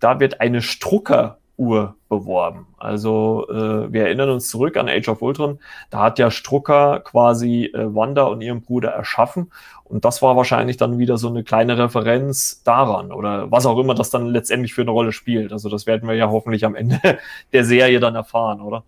da 0.00 0.18
wird 0.18 0.40
eine 0.40 0.62
Strucker-Uhr 0.62 1.94
beworben. 2.08 2.66
Also 2.78 3.46
äh, 3.48 3.92
wir 3.92 4.04
erinnern 4.04 4.30
uns 4.30 4.48
zurück 4.48 4.76
an 4.76 4.88
Age 4.88 5.08
of 5.08 5.22
Ultron. 5.22 5.60
Da 5.90 6.00
hat 6.02 6.18
ja 6.18 6.30
Strucker 6.30 7.00
quasi 7.00 7.66
äh, 7.66 7.94
Wanda 7.94 8.24
und 8.24 8.40
ihren 8.40 8.62
Bruder 8.62 8.90
erschaffen. 8.90 9.52
Und 9.84 10.04
das 10.04 10.22
war 10.22 10.36
wahrscheinlich 10.36 10.76
dann 10.76 10.98
wieder 10.98 11.18
so 11.18 11.28
eine 11.28 11.44
kleine 11.44 11.78
Referenz 11.78 12.62
daran 12.64 13.12
oder 13.12 13.50
was 13.50 13.66
auch 13.66 13.78
immer 13.78 13.94
das 13.94 14.10
dann 14.10 14.26
letztendlich 14.26 14.74
für 14.74 14.82
eine 14.82 14.90
Rolle 14.90 15.12
spielt. 15.12 15.52
Also 15.52 15.68
das 15.68 15.86
werden 15.86 16.08
wir 16.08 16.16
ja 16.16 16.30
hoffentlich 16.30 16.64
am 16.64 16.74
Ende 16.74 17.00
der 17.52 17.64
Serie 17.64 18.00
dann 18.00 18.14
erfahren, 18.14 18.60
oder? 18.60 18.84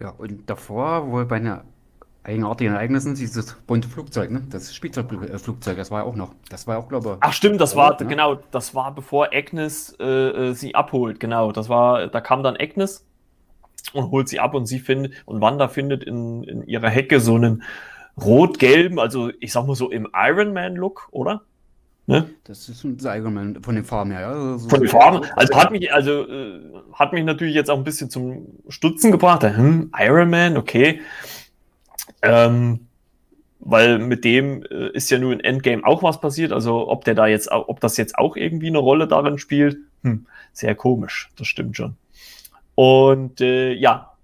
Ja, 0.00 0.14
und 0.16 0.48
davor, 0.48 1.10
wo 1.10 1.24
bei 1.24 1.36
einer 1.36 1.64
eigenartigen 2.28 2.74
Ereignissen, 2.74 3.14
dieses 3.14 3.54
bunte 3.66 3.88
Flugzeug, 3.88 4.30
ne? 4.30 4.42
Das 4.50 4.74
Spielzeugflugzeug, 4.74 5.76
das 5.76 5.90
war 5.90 6.02
ja 6.02 6.06
auch 6.06 6.14
noch. 6.14 6.34
Das 6.50 6.66
war 6.66 6.78
auch, 6.78 6.88
glaube 6.88 7.12
ich. 7.12 7.16
Ach 7.20 7.32
stimmt, 7.32 7.60
das 7.60 7.74
war, 7.74 8.00
ne? 8.00 8.06
genau, 8.06 8.38
das 8.50 8.74
war 8.74 8.94
bevor 8.94 9.30
Agnes 9.32 9.96
äh, 9.98 10.04
äh, 10.04 10.52
sie 10.52 10.74
abholt, 10.74 11.18
genau. 11.18 11.52
Das 11.52 11.68
war, 11.68 12.06
da 12.06 12.20
kam 12.20 12.42
dann 12.42 12.56
Agnes 12.56 13.06
und 13.92 14.10
holt 14.10 14.28
sie 14.28 14.40
ab 14.40 14.54
und 14.54 14.66
sie 14.66 14.78
findet, 14.78 15.14
und 15.24 15.40
Wanda 15.40 15.68
findet 15.68 16.04
in, 16.04 16.44
in 16.44 16.66
ihrer 16.66 16.90
Hecke 16.90 17.20
so 17.20 17.34
einen 17.34 17.62
rot-gelben, 18.20 18.98
also 18.98 19.30
ich 19.40 19.52
sag 19.52 19.66
mal 19.66 19.74
so 19.74 19.90
im 19.90 20.08
Iron 20.14 20.52
Man-Look, 20.52 21.08
oder? 21.10 21.42
Ne? 22.06 22.30
Das 22.44 22.70
ist 22.70 22.84
ein 22.84 22.96
Iron 23.04 23.34
Man 23.34 23.62
von 23.62 23.74
den 23.74 23.84
Farben 23.84 24.10
her, 24.12 24.20
ja. 24.22 24.58
So 24.58 24.68
von 24.70 24.80
den 24.80 24.88
Farben. 24.88 25.26
Also 25.36 25.54
hat 25.54 25.70
mich, 25.70 25.92
also 25.92 26.26
äh, 26.26 26.60
hat 26.94 27.12
mich 27.12 27.22
natürlich 27.22 27.54
jetzt 27.54 27.70
auch 27.70 27.76
ein 27.76 27.84
bisschen 27.84 28.08
zum 28.08 28.46
Stutzen 28.70 29.12
gebracht. 29.12 29.42
Hm, 29.42 29.92
Iron 29.98 30.30
Man, 30.30 30.56
okay. 30.56 31.00
Ähm, 32.22 32.88
weil 33.60 33.98
mit 33.98 34.24
dem 34.24 34.62
äh, 34.64 34.90
ist 34.92 35.10
ja 35.10 35.18
nur 35.18 35.32
in 35.32 35.40
Endgame 35.40 35.84
auch 35.84 36.02
was 36.02 36.20
passiert. 36.20 36.52
Also 36.52 36.88
ob 36.88 37.04
der 37.04 37.14
da 37.14 37.26
jetzt, 37.26 37.50
ob 37.50 37.80
das 37.80 37.96
jetzt 37.96 38.16
auch 38.18 38.36
irgendwie 38.36 38.68
eine 38.68 38.78
Rolle 38.78 39.08
darin 39.08 39.38
spielt, 39.38 39.78
hm, 40.02 40.26
sehr 40.52 40.74
komisch. 40.74 41.30
Das 41.36 41.48
stimmt 41.48 41.76
schon. 41.76 41.96
Und 42.74 43.40
äh, 43.40 43.72
ja, 43.72 44.14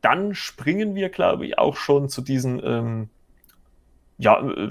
dann 0.00 0.34
springen 0.34 0.94
wir, 0.94 1.08
glaube 1.08 1.46
ich, 1.46 1.58
auch 1.58 1.76
schon 1.76 2.08
zu 2.08 2.20
diesem 2.22 2.60
ähm, 2.64 3.08
ja, 4.18 4.40
äh, 4.40 4.70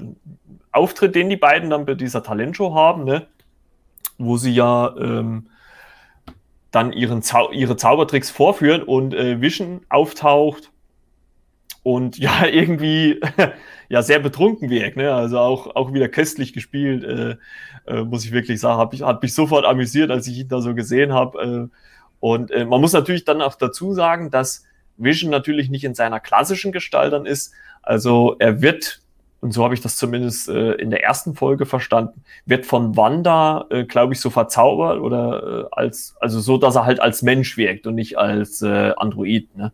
Auftritt, 0.70 1.14
den 1.14 1.28
die 1.28 1.36
beiden 1.36 1.70
dann 1.70 1.84
bei 1.84 1.94
dieser 1.94 2.22
Talentshow 2.22 2.74
haben, 2.74 3.04
ne? 3.04 3.26
wo 4.18 4.36
sie 4.36 4.54
ja 4.54 4.94
ähm, 4.96 5.48
dann 6.70 6.92
ihren 6.92 7.22
Zau 7.22 7.50
ihre 7.50 7.76
Zaubertricks 7.76 8.30
vorführen 8.30 8.82
und 8.82 9.14
äh, 9.14 9.40
Vision 9.40 9.82
auftaucht 9.88 10.71
und 11.82 12.18
ja, 12.18 12.46
irgendwie 12.52 13.20
ja 13.88 14.02
sehr 14.02 14.18
betrunken 14.18 14.70
wirkt. 14.70 14.96
Ne? 14.96 15.12
Also 15.12 15.38
auch, 15.38 15.74
auch 15.74 15.92
wieder 15.92 16.08
köstlich 16.08 16.52
gespielt, 16.52 17.04
äh, 17.04 17.36
äh, 17.86 18.02
muss 18.04 18.24
ich 18.24 18.32
wirklich 18.32 18.60
sagen. 18.60 18.78
Hab 18.78 18.94
ich, 18.94 19.02
hat 19.02 19.22
mich 19.22 19.34
sofort 19.34 19.64
amüsiert, 19.64 20.10
als 20.10 20.26
ich 20.26 20.38
ihn 20.38 20.48
da 20.48 20.60
so 20.60 20.74
gesehen 20.74 21.12
habe. 21.12 21.70
Äh, 21.70 21.76
und 22.20 22.50
äh, 22.50 22.64
man 22.64 22.80
muss 22.80 22.92
natürlich 22.92 23.24
dann 23.24 23.42
auch 23.42 23.56
dazu 23.56 23.92
sagen, 23.94 24.30
dass 24.30 24.64
Vision 24.96 25.30
natürlich 25.30 25.70
nicht 25.70 25.84
in 25.84 25.94
seiner 25.94 26.20
klassischen 26.20 26.72
Gestalt 26.72 27.12
dann 27.12 27.26
ist. 27.26 27.52
Also 27.82 28.36
er 28.38 28.62
wird, 28.62 29.00
und 29.40 29.52
so 29.52 29.64
habe 29.64 29.74
ich 29.74 29.80
das 29.80 29.96
zumindest 29.96 30.48
äh, 30.48 30.72
in 30.74 30.90
der 30.90 31.02
ersten 31.02 31.34
Folge 31.34 31.66
verstanden, 31.66 32.22
wird 32.46 32.64
von 32.64 32.96
Wanda, 32.96 33.66
äh, 33.70 33.84
glaube 33.84 34.12
ich, 34.12 34.20
so 34.20 34.30
verzaubert 34.30 35.00
oder 35.00 35.64
äh, 35.64 35.68
als, 35.72 36.14
also 36.20 36.38
so, 36.38 36.58
dass 36.58 36.76
er 36.76 36.86
halt 36.86 37.00
als 37.00 37.22
Mensch 37.22 37.56
wirkt 37.56 37.88
und 37.88 37.96
nicht 37.96 38.18
als 38.18 38.62
äh, 38.62 38.92
Android. 38.96 39.54
Ne? 39.56 39.72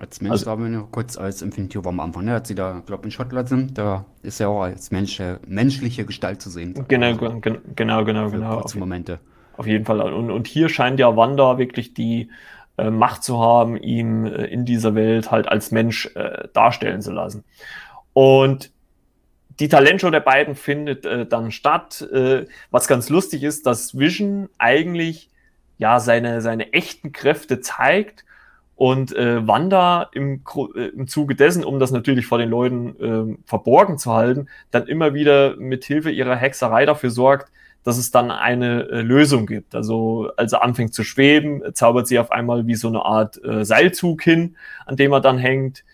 Als 0.00 0.22
Mensch 0.22 0.32
also, 0.32 0.46
war 0.46 0.56
mir 0.56 0.70
noch 0.70 0.90
kurz 0.90 1.18
als 1.18 1.42
Infinity 1.42 1.84
War 1.84 1.90
am 1.90 2.00
Anfang. 2.00 2.24
Ne? 2.24 2.34
Als 2.34 2.48
sie 2.48 2.54
da, 2.54 2.82
glaube 2.86 3.04
in 3.04 3.10
Schottland 3.10 3.48
sind, 3.50 3.76
da 3.76 4.06
ist 4.22 4.40
er 4.40 4.48
auch 4.48 4.62
als 4.62 4.90
Mensch, 4.90 5.20
äh, 5.20 5.36
menschliche 5.46 6.06
Gestalt 6.06 6.40
zu 6.40 6.48
sehen. 6.48 6.86
Genau, 6.88 7.08
also, 7.08 7.40
genau, 7.40 8.04
genau, 8.04 8.30
genau. 8.30 8.60
Auf, 8.60 8.74
Momente. 8.74 9.20
Auf 9.58 9.66
jeden 9.66 9.84
Fall. 9.84 10.00
Und, 10.00 10.30
und 10.30 10.46
hier 10.46 10.70
scheint 10.70 10.98
ja 10.98 11.16
Wanda 11.16 11.58
wirklich 11.58 11.92
die 11.92 12.30
äh, 12.78 12.90
Macht 12.90 13.22
zu 13.22 13.40
haben, 13.40 13.76
ihn 13.76 14.26
äh, 14.26 14.46
in 14.46 14.64
dieser 14.64 14.94
Welt 14.94 15.30
halt 15.30 15.48
als 15.48 15.70
Mensch 15.70 16.06
äh, 16.14 16.48
darstellen 16.54 17.02
zu 17.02 17.12
lassen. 17.12 17.44
Und 18.14 18.70
die 19.58 19.68
Talentshow 19.68 20.08
der 20.08 20.20
beiden 20.20 20.54
findet 20.54 21.04
äh, 21.04 21.26
dann 21.26 21.50
statt. 21.50 22.00
Äh, 22.10 22.46
was 22.70 22.88
ganz 22.88 23.10
lustig 23.10 23.42
ist, 23.42 23.66
dass 23.66 23.98
Vision 23.98 24.48
eigentlich 24.56 25.28
ja 25.76 26.00
seine, 26.00 26.40
seine 26.40 26.72
echten 26.72 27.12
Kräfte 27.12 27.60
zeigt 27.60 28.24
und 28.80 29.14
äh, 29.14 29.46
Wanda 29.46 30.08
im, 30.14 30.42
äh, 30.74 30.86
im 30.86 31.06
Zuge 31.06 31.34
dessen, 31.34 31.64
um 31.64 31.78
das 31.78 31.90
natürlich 31.90 32.24
vor 32.24 32.38
den 32.38 32.48
Leuten 32.48 33.36
äh, 33.36 33.36
verborgen 33.44 33.98
zu 33.98 34.14
halten, 34.14 34.48
dann 34.70 34.86
immer 34.86 35.12
wieder 35.12 35.54
mit 35.56 35.84
Hilfe 35.84 36.10
ihrer 36.10 36.34
Hexerei 36.34 36.86
dafür 36.86 37.10
sorgt, 37.10 37.52
dass 37.84 37.98
es 37.98 38.10
dann 38.10 38.30
eine 38.30 38.88
äh, 38.88 39.02
Lösung 39.02 39.44
gibt. 39.44 39.74
Also 39.74 40.30
als 40.38 40.54
er 40.54 40.64
anfängt 40.64 40.94
zu 40.94 41.04
schweben, 41.04 41.62
zaubert 41.74 42.08
sie 42.08 42.18
auf 42.18 42.32
einmal 42.32 42.66
wie 42.66 42.74
so 42.74 42.88
eine 42.88 43.04
Art 43.04 43.38
äh, 43.44 43.66
Seilzug 43.66 44.22
hin, 44.22 44.56
an 44.86 44.96
dem 44.96 45.12
er 45.12 45.20
dann 45.20 45.36
hängt. 45.36 45.84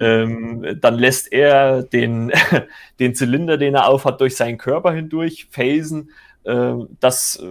ähm, 0.00 0.78
dann 0.80 0.94
lässt 0.94 1.30
er 1.30 1.82
den, 1.82 2.32
den 3.00 3.14
Zylinder, 3.14 3.58
den 3.58 3.74
er 3.74 3.86
aufhat, 3.86 4.18
durch 4.18 4.34
seinen 4.36 4.56
Körper 4.56 4.92
hindurch 4.92 5.48
phasen. 5.50 6.08
Äh, 6.44 6.72
das 7.00 7.44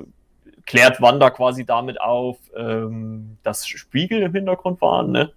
klärt 0.69 1.01
Wanda 1.01 1.31
quasi 1.31 1.65
damit 1.65 1.99
auf, 1.99 2.37
ähm, 2.55 3.37
dass 3.41 3.67
Spiegel 3.67 4.21
im 4.21 4.33
Hintergrund 4.33 4.79
waren, 4.81 5.11
ne? 5.11 5.33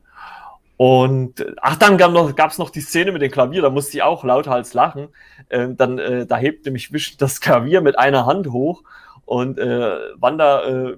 Und 0.76 1.46
ach, 1.62 1.76
dann 1.76 1.96
gab 1.96 2.10
es 2.10 2.58
noch, 2.58 2.66
noch 2.66 2.70
die 2.70 2.82
Szene 2.82 3.12
mit 3.12 3.22
dem 3.22 3.30
Klavier, 3.30 3.62
da 3.62 3.70
musste 3.70 3.96
ich 3.96 4.02
auch 4.02 4.24
lauthals 4.24 4.74
lachen. 4.74 5.08
Ähm, 5.48 5.76
dann, 5.78 5.98
äh, 5.98 6.26
da 6.26 6.36
hebt 6.36 6.66
nämlich 6.66 6.92
Wisch 6.92 7.16
das 7.18 7.40
Klavier 7.40 7.80
mit 7.80 7.98
einer 7.98 8.26
Hand 8.26 8.48
hoch 8.48 8.82
und 9.24 9.58
äh, 9.58 9.96
Wanda 10.16 10.64
äh, 10.64 10.96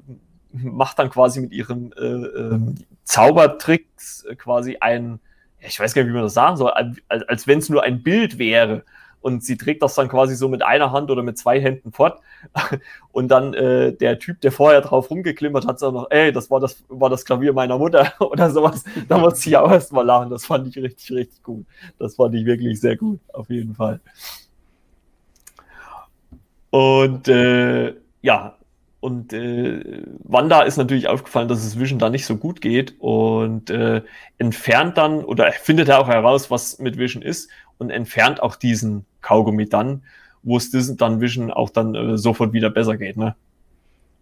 macht 0.51 0.99
dann 0.99 1.11
quasi 1.11 1.41
mit 1.41 1.53
ihren 1.53 1.93
äh, 1.93 2.05
äh, 2.05 2.61
Zaubertricks 3.05 4.27
quasi 4.37 4.79
ein, 4.81 5.21
ich 5.61 5.79
weiß 5.79 5.95
gar 5.95 6.03
nicht, 6.03 6.11
wie 6.11 6.15
man 6.15 6.25
das 6.25 6.35
sagen 6.35 6.57
soll, 6.57 6.73
als, 6.73 6.99
als 7.09 7.47
wenn 7.47 7.61
es 7.61 7.69
nur 7.69 7.85
ein 7.85 8.03
Bild 8.03 8.39
wäre. 8.39 8.85
Und 9.25 9.43
sie 9.43 9.57
trägt 9.57 9.83
das 9.83 9.95
dann 9.95 10.11
quasi 10.11 10.37
so 10.37 10.51
mit 10.51 10.63
einer 10.63 10.93
Hand 10.93 11.11
oder 11.11 11.23
mit 11.23 11.39
zwei 11.39 11.59
Händen 11.59 11.93
fort. 11.93 12.21
Und 13.11 13.29
dann 13.29 13.55
äh, 13.55 13.95
der 13.95 14.19
Typ, 14.19 14.43
der 14.43 14.53
vorher 14.53 14.83
drauf 14.83 15.09
rumgeklimmert 15.09 15.67
hat, 15.67 15.79
sagt 15.79 15.95
noch, 15.95 16.11
ey, 16.11 16.31
das 16.31 16.51
war 16.51 16.61
das, 16.61 16.85
war 16.91 17.09
das 17.09 17.25
Klavier 17.25 17.55
meiner 17.55 17.79
Mutter 17.79 18.13
oder 18.21 18.51
sowas. 18.51 18.85
Da 19.09 19.17
muss 19.17 19.47
ich 19.47 19.57
auch 19.57 19.71
erstmal 19.71 20.05
lachen. 20.05 20.29
Das 20.29 20.45
fand 20.45 20.69
ich 20.69 20.77
richtig, 20.77 21.11
richtig 21.13 21.43
gut. 21.43 21.65
Das 21.99 22.17
fand 22.17 22.35
ich 22.35 22.45
wirklich 22.45 22.79
sehr 22.79 22.99
gut, 22.99 23.19
auf 23.33 23.49
jeden 23.49 23.75
Fall. 23.75 23.99
Und 26.69 27.27
äh, 27.29 27.95
ja, 28.21 28.59
und 29.05 29.35
äh, 29.35 30.03
Wanda 30.21 30.63
ist 30.63 30.79
natürlich 30.79 31.09
aufgefallen, 31.09 31.47
dass 31.47 31.63
es 31.63 31.79
Vision 31.79 31.99
da 31.99 32.09
nicht 32.09 32.25
so 32.25 32.39
gut 32.39 32.63
geht 32.63 32.95
und 33.01 33.69
äh, 33.69 34.01
entfernt 34.39 34.97
dann 34.97 35.23
oder 35.23 35.53
findet 35.53 35.91
er 35.91 36.01
auch 36.01 36.09
heraus, 36.09 36.51
was 36.51 36.79
mit 36.79 36.97
Vision 36.97 37.23
ist 37.23 37.51
und 37.77 37.91
entfernt 37.91 38.43
auch 38.43 38.57
diesen 38.57 39.05
Kaugummi 39.21 39.69
dann, 39.69 40.05
wo 40.43 40.57
es 40.57 40.71
dann 40.97 41.21
Vision 41.21 41.51
auch 41.51 41.69
dann 41.69 41.95
äh, 41.95 42.17
sofort 42.17 42.55
wieder 42.55 42.71
besser 42.71 42.97
geht, 42.97 43.19
ne? 43.19 43.37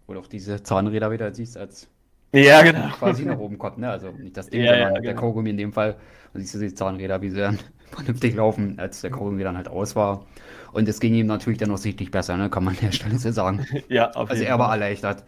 Oder 0.07 0.19
auch 0.19 0.27
diese 0.27 0.61
Zahnräder 0.61 1.11
wieder 1.11 1.33
siehst, 1.33 1.55
als 1.55 1.87
ja, 2.33 2.61
genau. 2.61 2.89
quasi 2.89 3.23
nach 3.23 3.39
oben 3.39 3.57
kommt, 3.57 3.77
ne? 3.77 3.89
Also 3.89 4.11
nicht 4.11 4.35
das 4.35 4.49
Ding, 4.49 4.63
Ja, 4.63 4.71
sondern 4.73 4.95
ja, 4.95 4.99
der 4.99 5.13
genau. 5.13 5.21
Kaugummi 5.21 5.51
in 5.51 5.57
dem 5.57 5.71
Fall. 5.71 5.95
Und 6.33 6.41
siehst 6.41 6.55
du 6.55 6.59
die 6.59 6.73
Zahnräder, 6.73 7.21
wie 7.21 7.29
sie 7.29 7.39
dann 7.39 7.57
vernünftig 7.95 8.35
laufen, 8.35 8.79
als 8.79 9.01
der 9.01 9.11
Kaugummi 9.11 9.43
dann 9.43 9.57
halt 9.57 9.67
aus 9.67 9.95
war. 9.95 10.25
Und 10.71 10.87
es 10.89 10.99
ging 10.99 11.13
ihm 11.13 11.27
natürlich 11.27 11.59
dann 11.59 11.71
auch 11.71 11.77
sichtlich 11.77 12.11
besser, 12.11 12.37
ne? 12.37 12.49
Kann 12.49 12.63
man 12.63 12.75
an 12.75 12.79
der 12.81 12.91
Stelle 12.91 13.17
so 13.19 13.31
sagen. 13.31 13.65
Ja, 13.89 14.11
auf 14.11 14.29
Also 14.29 14.43
er 14.43 14.59
war 14.59 14.71
erleichtert. 14.71 15.23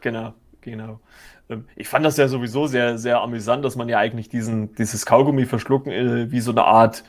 Genau, 0.00 0.34
genau. 0.60 1.00
Ähm, 1.48 1.66
Ich 1.76 1.88
fand 1.88 2.04
das 2.06 2.16
ja 2.16 2.28
sowieso 2.28 2.66
sehr, 2.66 2.98
sehr 2.98 3.20
amüsant, 3.20 3.64
dass 3.64 3.76
man 3.76 3.88
ja 3.88 3.98
eigentlich 3.98 4.28
diesen, 4.28 4.74
dieses 4.74 5.06
Kaugummi 5.06 5.46
verschlucken 5.46 5.92
äh, 5.92 6.30
wie 6.30 6.40
so 6.40 6.50
eine 6.52 6.64
Art 6.64 7.04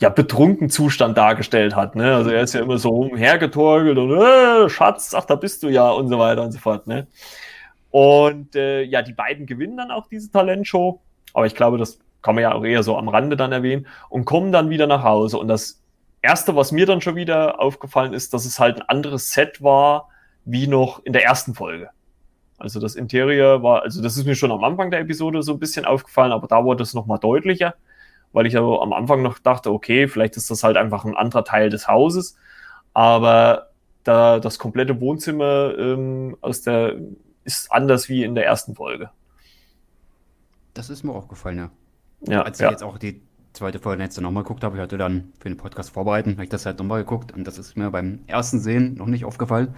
ja, 0.00 0.08
betrunken 0.08 0.70
Zustand 0.70 1.16
dargestellt 1.16 1.76
hat. 1.76 1.94
Ne? 1.96 2.14
Also 2.14 2.30
er 2.30 2.42
ist 2.42 2.54
ja 2.54 2.60
immer 2.60 2.78
so 2.78 2.90
umhergetorgelt 2.90 3.98
und 3.98 4.12
äh, 4.12 4.68
Schatz, 4.68 5.14
ach, 5.14 5.24
da 5.26 5.36
bist 5.36 5.62
du 5.62 5.68
ja 5.68 5.90
und 5.90 6.08
so 6.08 6.18
weiter 6.18 6.42
und 6.42 6.52
so 6.52 6.58
fort. 6.58 6.86
Ne? 6.86 7.06
Und 7.90 8.56
äh, 8.56 8.82
ja, 8.82 9.02
die 9.02 9.12
beiden 9.12 9.46
gewinnen 9.46 9.76
dann 9.76 9.90
auch 9.90 10.06
diese 10.08 10.30
Talentshow, 10.30 11.00
aber 11.34 11.46
ich 11.46 11.54
glaube, 11.54 11.78
das 11.78 11.98
kann 12.22 12.34
man 12.34 12.42
ja 12.42 12.52
auch 12.52 12.64
eher 12.64 12.82
so 12.82 12.96
am 12.96 13.08
Rande 13.08 13.36
dann 13.36 13.52
erwähnen 13.52 13.86
und 14.08 14.24
kommen 14.24 14.52
dann 14.52 14.70
wieder 14.70 14.86
nach 14.86 15.02
Hause. 15.02 15.38
Und 15.38 15.48
das 15.48 15.82
Erste, 16.22 16.54
was 16.54 16.70
mir 16.72 16.86
dann 16.86 17.00
schon 17.00 17.16
wieder 17.16 17.60
aufgefallen 17.60 18.12
ist, 18.12 18.32
dass 18.32 18.44
es 18.44 18.60
halt 18.60 18.76
ein 18.76 18.88
anderes 18.88 19.32
Set 19.32 19.62
war, 19.62 20.08
wie 20.44 20.68
noch 20.68 21.04
in 21.04 21.12
der 21.12 21.24
ersten 21.24 21.54
Folge. 21.54 21.90
Also 22.58 22.78
das 22.78 22.94
Interieur 22.94 23.62
war, 23.64 23.82
also 23.82 24.00
das 24.00 24.16
ist 24.16 24.24
mir 24.24 24.36
schon 24.36 24.52
am 24.52 24.62
Anfang 24.62 24.92
der 24.92 25.00
Episode 25.00 25.42
so 25.42 25.52
ein 25.52 25.58
bisschen 25.58 25.84
aufgefallen, 25.84 26.30
aber 26.30 26.46
da 26.46 26.64
wurde 26.64 26.84
es 26.84 26.94
nochmal 26.94 27.18
deutlicher, 27.18 27.74
weil 28.32 28.46
ich 28.46 28.56
also 28.56 28.80
am 28.80 28.92
Anfang 28.92 29.20
noch 29.22 29.40
dachte, 29.40 29.72
okay, 29.72 30.06
vielleicht 30.06 30.36
ist 30.36 30.48
das 30.48 30.62
halt 30.62 30.76
einfach 30.76 31.04
ein 31.04 31.16
anderer 31.16 31.44
Teil 31.44 31.70
des 31.70 31.88
Hauses, 31.88 32.36
aber 32.94 33.70
da 34.04 34.38
das 34.38 34.60
komplette 34.60 35.00
Wohnzimmer 35.00 35.76
ähm, 35.76 36.36
aus 36.40 36.62
der 36.62 36.96
ist 37.44 37.72
anders 37.72 38.08
wie 38.08 38.22
in 38.22 38.36
der 38.36 38.46
ersten 38.46 38.76
Folge. 38.76 39.10
Das 40.74 40.88
ist 40.88 41.02
mir 41.02 41.12
aufgefallen, 41.12 41.58
ja. 41.58 41.70
Ja, 42.28 42.42
Als 42.42 42.58
ich 42.58 42.64
ja. 42.64 42.70
jetzt 42.70 42.82
auch 42.82 42.98
die 42.98 43.20
zweite 43.52 43.78
Folge 43.78 44.02
jetzt 44.02 44.20
nochmal 44.20 44.42
geguckt 44.42 44.64
habe, 44.64 44.76
ich 44.76 44.82
hatte 44.82 44.98
dann 44.98 45.32
für 45.38 45.48
den 45.48 45.56
Podcast 45.56 45.90
vorbereiten, 45.90 46.32
habe 46.32 46.44
ich 46.44 46.50
das 46.50 46.66
halt 46.66 46.78
nochmal 46.78 47.00
geguckt 47.00 47.32
und 47.32 47.46
das 47.46 47.58
ist 47.58 47.76
mir 47.76 47.90
beim 47.90 48.20
ersten 48.26 48.60
Sehen 48.60 48.94
noch 48.94 49.06
nicht 49.06 49.24
aufgefallen. 49.24 49.74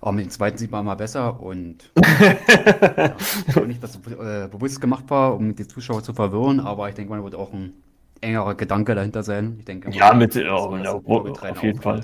Aber 0.00 0.12
mit 0.12 0.26
dem 0.26 0.30
zweiten 0.30 0.58
sieht 0.58 0.70
man 0.70 0.84
mal 0.84 0.94
besser 0.94 1.40
und 1.40 1.90
ja, 1.96 3.60
nicht, 3.66 3.82
dass 3.82 3.98
es 3.98 4.12
äh, 4.12 4.48
bewusst 4.48 4.80
gemacht 4.80 5.04
war, 5.08 5.34
um 5.34 5.56
die 5.56 5.66
Zuschauer 5.66 6.02
zu 6.02 6.12
verwirren, 6.12 6.60
aber 6.60 6.88
ich 6.88 6.94
denke 6.94 7.10
mal, 7.10 7.24
wird 7.24 7.34
auch 7.34 7.52
ein 7.52 7.72
engerer 8.20 8.54
Gedanke 8.54 8.94
dahinter 8.94 9.22
sein. 9.22 9.56
Ich 9.58 9.64
denke 9.64 9.90
Ja, 9.90 10.12
mit, 10.14 10.34
dass 10.34 10.42
ja, 10.42 10.68
man 10.68 10.84
ja, 10.84 10.92
auf 10.92 11.62
jeden 11.62 11.80
Fall. 11.80 12.02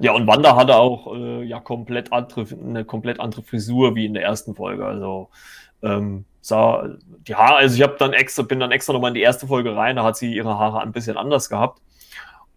Ja, 0.00 0.12
und 0.12 0.26
Wanda 0.26 0.56
hatte 0.56 0.76
auch 0.76 1.14
äh, 1.14 1.42
ja 1.44 1.58
komplett 1.60 2.12
andere, 2.12 2.46
eine 2.52 2.84
komplett 2.84 3.18
andere 3.18 3.42
Frisur 3.42 3.94
wie 3.94 4.06
in 4.06 4.14
der 4.14 4.22
ersten 4.22 4.54
Folge. 4.54 4.84
Also 4.84 5.28
ähm, 5.82 6.24
sah 6.48 6.88
die 7.26 7.34
Haare, 7.34 7.56
also 7.56 7.76
ich 7.76 7.82
habe 7.82 7.96
dann 7.98 8.12
extra, 8.12 8.42
bin 8.42 8.60
dann 8.60 8.72
extra 8.72 8.92
nochmal 8.92 9.10
in 9.10 9.14
die 9.14 9.20
erste 9.20 9.46
Folge 9.46 9.76
rein, 9.76 9.96
da 9.96 10.04
hat 10.04 10.16
sie 10.16 10.34
ihre 10.34 10.58
Haare 10.58 10.80
ein 10.80 10.92
bisschen 10.92 11.16
anders 11.16 11.48
gehabt. 11.48 11.80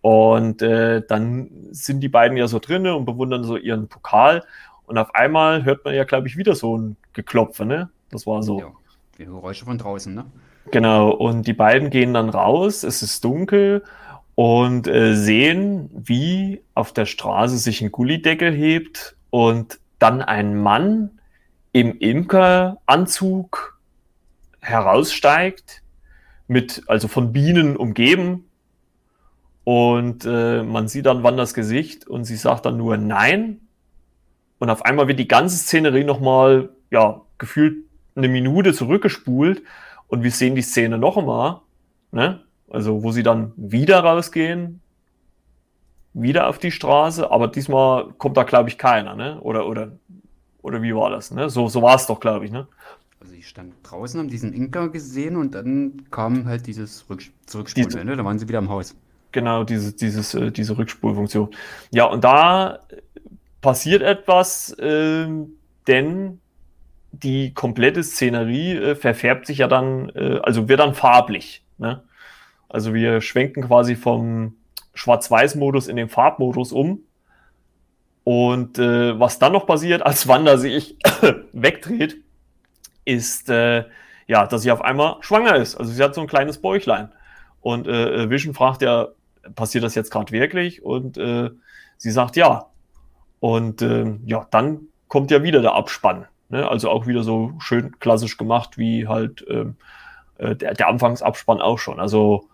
Und 0.02 0.62
äh, 0.64 1.04
dann 1.08 1.52
sind 1.72 2.00
die 2.00 2.10
beiden 2.10 2.36
ja 2.36 2.48
so 2.48 2.58
drinne 2.58 2.96
und 2.96 3.06
bewundern 3.06 3.44
so 3.44 3.56
ihren 3.56 3.88
Pokal. 3.88 4.44
Und 4.88 4.98
auf 4.98 5.14
einmal 5.14 5.64
hört 5.64 5.86
man 5.86 5.94
ja, 5.94 6.06
glaube 6.06 6.28
ich, 6.28 6.38
wieder 6.38 6.56
so 6.56 6.76
ein 6.78 6.98
Geklopfe, 7.14 7.66
ne? 7.66 7.90
Das 8.10 8.26
war 8.26 8.42
so. 8.42 8.60
Ja, 8.60 8.72
die 9.20 9.26
Geräusche 9.26 9.66
von 9.66 9.78
draußen, 9.78 10.14
ne? 10.14 10.26
Genau, 10.72 11.12
und 11.12 11.46
die 11.46 11.54
beiden 11.54 11.90
gehen 11.90 12.14
dann 12.14 12.30
raus, 12.30 12.84
es 12.84 13.02
ist 13.02 13.24
dunkel 13.24 13.84
und 14.36 14.88
äh, 14.88 15.16
sehen, 15.16 15.90
wie 15.94 16.62
auf 16.74 16.94
der 16.94 17.06
Straße 17.06 17.58
sich 17.58 17.82
ein 17.82 17.92
Gullideckel 17.92 18.52
hebt 18.52 19.16
und 19.30 19.80
dann 20.00 20.22
ein 20.22 20.56
Mann 20.56 21.20
im 21.74 21.98
Imkeranzug 21.98 23.71
heraussteigt, 24.62 25.82
mit, 26.48 26.84
also 26.88 27.08
von 27.08 27.34
Bienen 27.34 27.76
umgeben. 27.76 28.46
Und 29.64 30.26
äh, 30.26 30.64
man 30.64 30.88
sieht 30.88 31.06
dann 31.06 31.24
Wanders 31.24 31.54
Gesicht 31.54 32.08
und 32.08 32.24
sie 32.24 32.36
sagt 32.36 32.66
dann 32.66 32.78
nur 32.78 32.98
Nein. 32.98 33.62
Und 34.60 34.70
auf 34.70 34.86
einmal 34.86 35.08
wird 35.08 35.20
die 35.20 35.28
ganze 35.28 35.58
Szenerie 35.58 36.04
nochmal, 36.04 36.70
ja, 36.90 37.22
gefühlt 37.38 37.86
eine 38.16 38.28
Minute 38.28 38.74
zurückgespult 38.74 39.64
und 40.08 40.24
wir 40.24 40.32
sehen 40.32 40.56
die 40.56 40.62
Szene 40.62 40.98
noch 40.98 41.18
einmal, 41.18 41.62
ne? 42.12 42.42
Also, 42.70 43.04
wo 43.04 43.12
sie 43.12 43.24
dann 43.24 43.52
wieder 43.58 44.00
rausgehen, 44.00 44.82
wieder 46.14 46.48
auf 46.48 46.58
die 46.58 46.72
Straße, 46.72 47.30
aber 47.32 47.48
diesmal 47.48 48.14
kommt 48.18 48.38
da, 48.38 48.44
glaube 48.44 48.70
ich, 48.70 48.78
keiner, 48.78 49.16
ne? 49.16 49.40
Oder, 49.42 49.68
oder, 49.68 49.94
oder 50.62 50.82
wie 50.82 50.96
war 50.96 51.10
das, 51.10 51.32
ne? 51.32 51.50
So, 51.50 51.68
so 51.68 51.82
war 51.82 51.96
es 51.96 52.08
doch, 52.08 52.20
glaube 52.20 52.46
ich, 52.46 52.52
ne? 52.52 52.68
Also 53.22 53.36
ich 53.36 53.48
stand 53.48 53.76
draußen, 53.84 54.20
haben 54.20 54.30
diesen 54.30 54.52
Inka 54.52 54.88
gesehen 54.88 55.36
und 55.36 55.54
dann 55.54 56.04
kam 56.10 56.46
halt 56.46 56.66
dieses 56.66 57.08
Rücks 57.08 57.32
Zurückspulen, 57.46 58.08
ne? 58.08 58.16
Da 58.16 58.26
waren 58.26 58.40
sie 58.40 58.48
wieder 58.48 58.58
im 58.58 58.70
Haus. 58.70 58.96
Genau, 59.32 59.64
diese, 59.64 59.94
dieses, 59.94 60.34
äh, 60.34 60.52
diese 60.52 60.76
Rückspulfunktion. 60.76 61.50
Ja, 61.92 62.06
und 62.06 62.24
da 62.24 62.80
passiert 63.62 64.02
etwas, 64.02 64.76
ähm, 64.80 65.54
denn 65.88 66.42
die 67.12 67.54
komplette 67.54 68.04
Szenerie 68.04 68.76
äh, 68.76 68.96
verfärbt 68.96 69.46
sich 69.46 69.60
ja 69.60 69.68
dann, 69.68 70.10
äh, 70.16 70.40
also 70.42 70.68
wird 70.68 70.80
dann 70.80 70.96
farblich. 70.96 71.64
Ne? 71.78 72.04
Also 72.70 72.96
wir 72.96 73.22
schwenken 73.22 73.68
quasi 73.68 73.96
vom 73.96 74.56
Schwarz-Weiß-Modus 74.96 75.88
in 75.88 75.96
den 75.96 76.10
Farbmodus 76.10 76.72
um. 76.72 77.04
Und 78.24 78.80
äh, 78.80 79.20
was 79.20 79.38
dann 79.38 79.54
noch 79.54 79.68
passiert, 79.68 80.04
als 80.04 80.28
Wanda 80.28 80.58
sich 80.58 80.98
wegdreht, 81.54 82.18
ist, 83.06 83.50
äh, 83.50 83.86
ja, 84.28 84.48
dass 84.48 84.62
sie 84.62 84.72
auf 84.72 84.82
einmal 84.82 85.18
schwanger 85.22 85.56
ist. 85.56 85.76
Also 85.76 85.92
sie 85.92 86.04
hat 86.04 86.16
so 86.16 86.22
ein 86.22 86.28
kleines 86.28 86.60
Bäuchlein. 86.60 87.12
Und 87.60 87.88
äh, 87.88 88.30
Vision 88.30 88.54
fragt 88.54 88.82
ja, 88.82 89.10
passiert 89.56 89.84
das 89.84 89.96
jetzt 89.96 90.12
gerade 90.12 90.32
wirklich? 90.32 90.84
Und 90.84 91.18
äh, 91.18 91.50
sie 91.98 92.12
sagt 92.12 92.36
ja. 92.36 92.68
Und 93.40 93.82
äh, 93.82 94.16
ja, 94.26 94.48
dann 94.52 94.88
kommt 95.08 95.32
ja 95.32 95.44
wieder 95.44 95.62
der 95.62 95.74
Abspann. 95.74 96.28
Ne? 96.50 96.68
Also 96.68 96.90
auch 96.90 97.08
wieder 97.08 97.24
so 97.24 97.54
schön 97.60 98.00
klassisch 98.00 98.38
gemacht, 98.38 98.78
wie 98.78 99.08
halt 99.08 99.46
ähm, 99.50 99.76
äh, 100.38 100.56
der, 100.56 100.74
der 100.74 100.88
Anfangsabspann 100.88 101.62
auch 101.62 101.80
schon. 101.80 102.00
Also 102.00 102.50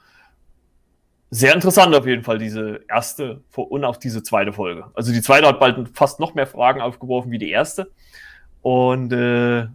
sehr 1.29 1.53
interessant 1.53 1.93
auf 1.93 2.07
jeden 2.07 2.23
Fall, 2.23 2.37
diese 2.37 2.81
erste 2.87 3.41
und 3.53 3.83
auch 3.83 3.97
diese 3.97 4.23
zweite 4.23 4.53
Folge. 4.53 4.85
Also 4.93 5.11
die 5.11 5.21
zweite 5.21 5.47
hat 5.47 5.59
bald 5.59 5.89
fast 5.93 6.19
noch 6.19 6.35
mehr 6.35 6.47
Fragen 6.47 6.79
aufgeworfen 6.79 7.31
wie 7.31 7.37
die 7.37 7.49
erste. 7.49 7.91
Und 8.61 9.11
äh, 9.11 9.67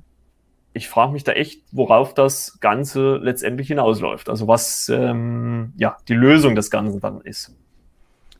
ich 0.74 0.88
frage 0.88 1.12
mich 1.12 1.24
da 1.24 1.32
echt, 1.32 1.62
worauf 1.72 2.14
das 2.14 2.58
Ganze 2.60 3.16
letztendlich 3.16 3.68
hinausläuft. 3.68 4.28
Also 4.28 4.48
was 4.48 4.88
ähm, 4.88 5.72
ja 5.76 5.96
die 6.08 6.14
Lösung 6.14 6.54
des 6.54 6.70
Ganzen 6.70 7.00
dann 7.00 7.20
ist. 7.20 7.54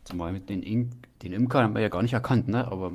Zumal 0.05 0.33
mit 0.33 0.49
den, 0.49 0.63
In 0.63 0.91
den 1.23 1.33
Imker 1.33 1.63
haben 1.63 1.75
wir 1.75 1.83
ja 1.83 1.89
gar 1.89 2.03
nicht 2.03 2.15
erkannt, 2.15 2.49
ne? 2.49 2.67
Aber 2.67 2.93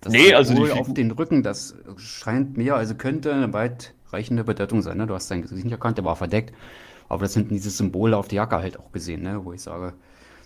das 0.00 0.12
Nee, 0.12 0.34
also 0.34 0.54
Figur- 0.54 0.78
auf 0.78 0.92
den 0.92 1.10
Rücken, 1.12 1.42
das 1.42 1.76
scheint 1.96 2.56
mir, 2.56 2.74
also 2.74 2.94
könnte 2.94 3.32
eine 3.32 3.52
weitreichende 3.52 4.44
Bedeutung 4.44 4.82
sein, 4.82 4.98
ne? 4.98 5.06
Du 5.06 5.14
hast 5.14 5.28
sein 5.28 5.42
Gesicht 5.42 5.64
nicht 5.64 5.72
erkannt, 5.72 5.98
der 5.98 6.04
war 6.04 6.16
verdeckt. 6.16 6.52
Aber 7.08 7.22
das 7.22 7.34
hinten 7.34 7.54
dieses 7.54 7.76
Symbol 7.76 8.14
auf 8.14 8.28
der 8.28 8.36
Jacke 8.36 8.56
halt 8.56 8.78
auch 8.78 8.90
gesehen, 8.92 9.22
ne? 9.22 9.44
Wo 9.44 9.52
ich 9.52 9.62
sage, 9.62 9.94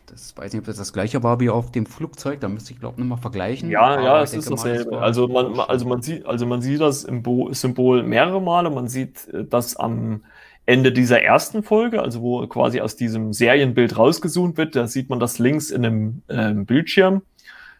das 0.06 0.36
weiß 0.36 0.52
nicht, 0.52 0.60
ob 0.60 0.66
das 0.66 0.76
das 0.76 0.92
gleiche 0.92 1.22
war 1.22 1.40
wie 1.40 1.50
auf 1.50 1.72
dem 1.72 1.86
Flugzeug, 1.86 2.40
da 2.40 2.48
müsste 2.48 2.72
ich 2.72 2.80
glaube 2.80 3.00
nochmal 3.00 3.18
vergleichen. 3.18 3.70
Ja, 3.70 3.82
Aber 3.82 4.02
ja, 4.02 4.22
ich 4.22 4.30
es 4.30 4.34
ist 4.34 4.50
mal, 4.50 4.56
das 4.56 4.62
dasselbe. 4.62 4.98
Also 4.98 5.28
man, 5.28 5.58
also 5.60 5.86
man 5.86 6.02
sieht, 6.02 6.26
also 6.26 6.46
man 6.46 6.62
sieht 6.62 6.80
das 6.80 7.02
Symbol 7.02 8.02
mehrere 8.02 8.40
Male. 8.40 8.70
Man 8.70 8.88
sieht 8.88 9.28
äh, 9.28 9.44
das 9.44 9.76
am 9.76 10.22
Ende 10.64 10.92
dieser 10.92 11.22
ersten 11.22 11.62
Folge, 11.62 12.02
also 12.02 12.22
wo 12.22 12.46
quasi 12.46 12.80
aus 12.80 12.96
diesem 12.96 13.32
Serienbild 13.32 13.96
rausgezoomt 13.96 14.56
wird, 14.56 14.74
da 14.74 14.88
sieht 14.88 15.08
man 15.08 15.20
das 15.20 15.38
links 15.38 15.70
in 15.70 15.86
einem 15.86 16.22
ähm, 16.28 16.66
Bildschirm. 16.66 17.22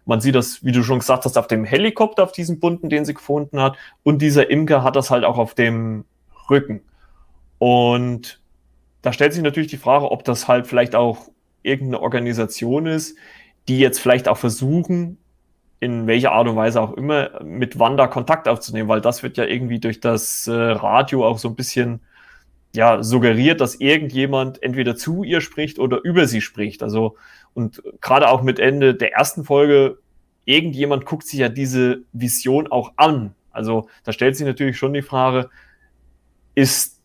Man 0.05 0.21
sieht 0.21 0.37
das, 0.37 0.65
wie 0.65 0.71
du 0.71 0.85
schon 0.85 1.01
gesagt 1.01 1.25
hast, 1.25 1.37
auf 1.37 1.49
dem 1.49 1.65
Helikopter, 1.65 2.23
auf 2.23 2.31
diesem 2.31 2.61
bunten, 2.61 2.89
den 2.89 3.05
sie 3.05 3.15
gefunden 3.15 3.61
hat. 3.61 3.77
Und 4.05 4.23
dieser 4.23 4.51
Imker 4.51 4.85
hat 4.85 4.95
das 4.95 5.11
halt 5.11 5.25
auch 5.25 5.37
auf 5.37 5.55
dem 5.55 6.05
Rücken. 6.49 6.81
Und 7.59 8.41
da 9.03 9.13
stellt 9.13 9.33
sich 9.33 9.43
natürlich 9.43 9.71
die 9.71 9.79
Frage, 9.79 10.11
ob 10.11 10.23
das 10.25 10.47
halt 10.47 10.69
vielleicht 10.69 10.95
auch 10.95 11.29
irgendeine 11.67 12.01
Organisation 12.01 12.87
ist, 12.87 13.17
die 13.69 13.79
jetzt 13.79 13.99
vielleicht 13.99 14.29
auch 14.29 14.39
versuchen, 14.39 15.19
in 15.81 16.07
welcher 16.07 16.33
Art 16.33 16.49
und 16.49 16.57
Weise 16.57 16.81
auch 16.81 16.95
immer, 16.95 17.43
mit 17.43 17.79
Wanda 17.79 18.07
Kontakt 18.07 18.49
aufzunehmen, 18.49 18.89
weil 18.89 19.01
das 19.01 19.23
wird 19.23 19.37
ja 19.37 19.45
irgendwie 19.45 19.79
durch 19.79 20.01
das 20.01 20.47
äh, 20.47 20.53
Radio 20.53 21.27
auch 21.27 21.39
so 21.39 21.49
ein 21.49 21.55
bisschen 21.55 22.01
ja, 22.75 23.03
suggeriert, 23.03 23.61
dass 23.61 23.75
irgendjemand 23.77 24.63
entweder 24.63 24.97
zu 24.97 25.25
ihr 25.25 25.41
spricht 25.41 25.79
oder 25.79 26.01
über 26.03 26.27
sie 26.27 26.41
spricht. 26.41 26.83
Also, 26.83 27.17
und 27.55 27.83
gerade 28.01 28.29
auch 28.29 28.43
mit 28.43 28.59
Ende 28.59 28.95
der 28.95 29.13
ersten 29.13 29.45
Folge, 29.45 29.99
irgendjemand 30.45 31.07
guckt 31.07 31.27
sich 31.27 31.41
ja 31.41 31.49
diese 31.49 32.03
Vision 32.13 32.67
auch 32.71 32.93
an. 32.97 33.35
Also, 33.51 33.89
da 34.05 34.13
stellt 34.13 34.37
sich 34.37 34.47
natürlich 34.47 34.77
schon 34.77 34.93
die 34.93 35.03
Frage, 35.03 35.49
ist, 36.55 36.96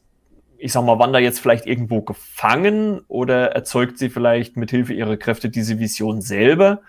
ich 0.61 0.71
sag 0.71 0.83
mal, 0.85 0.99
Wanda 0.99 1.19
jetzt 1.19 1.39
vielleicht 1.39 1.65
irgendwo 1.65 2.01
gefangen 2.01 3.01
oder 3.07 3.51
erzeugt 3.51 3.97
sie 3.97 4.09
vielleicht 4.09 4.57
mit 4.57 4.71
Hilfe 4.71 4.93
ihrer 4.93 5.17
Kräfte 5.17 5.49
diese 5.49 5.79
Vision 5.79 6.21
selber? 6.21 6.81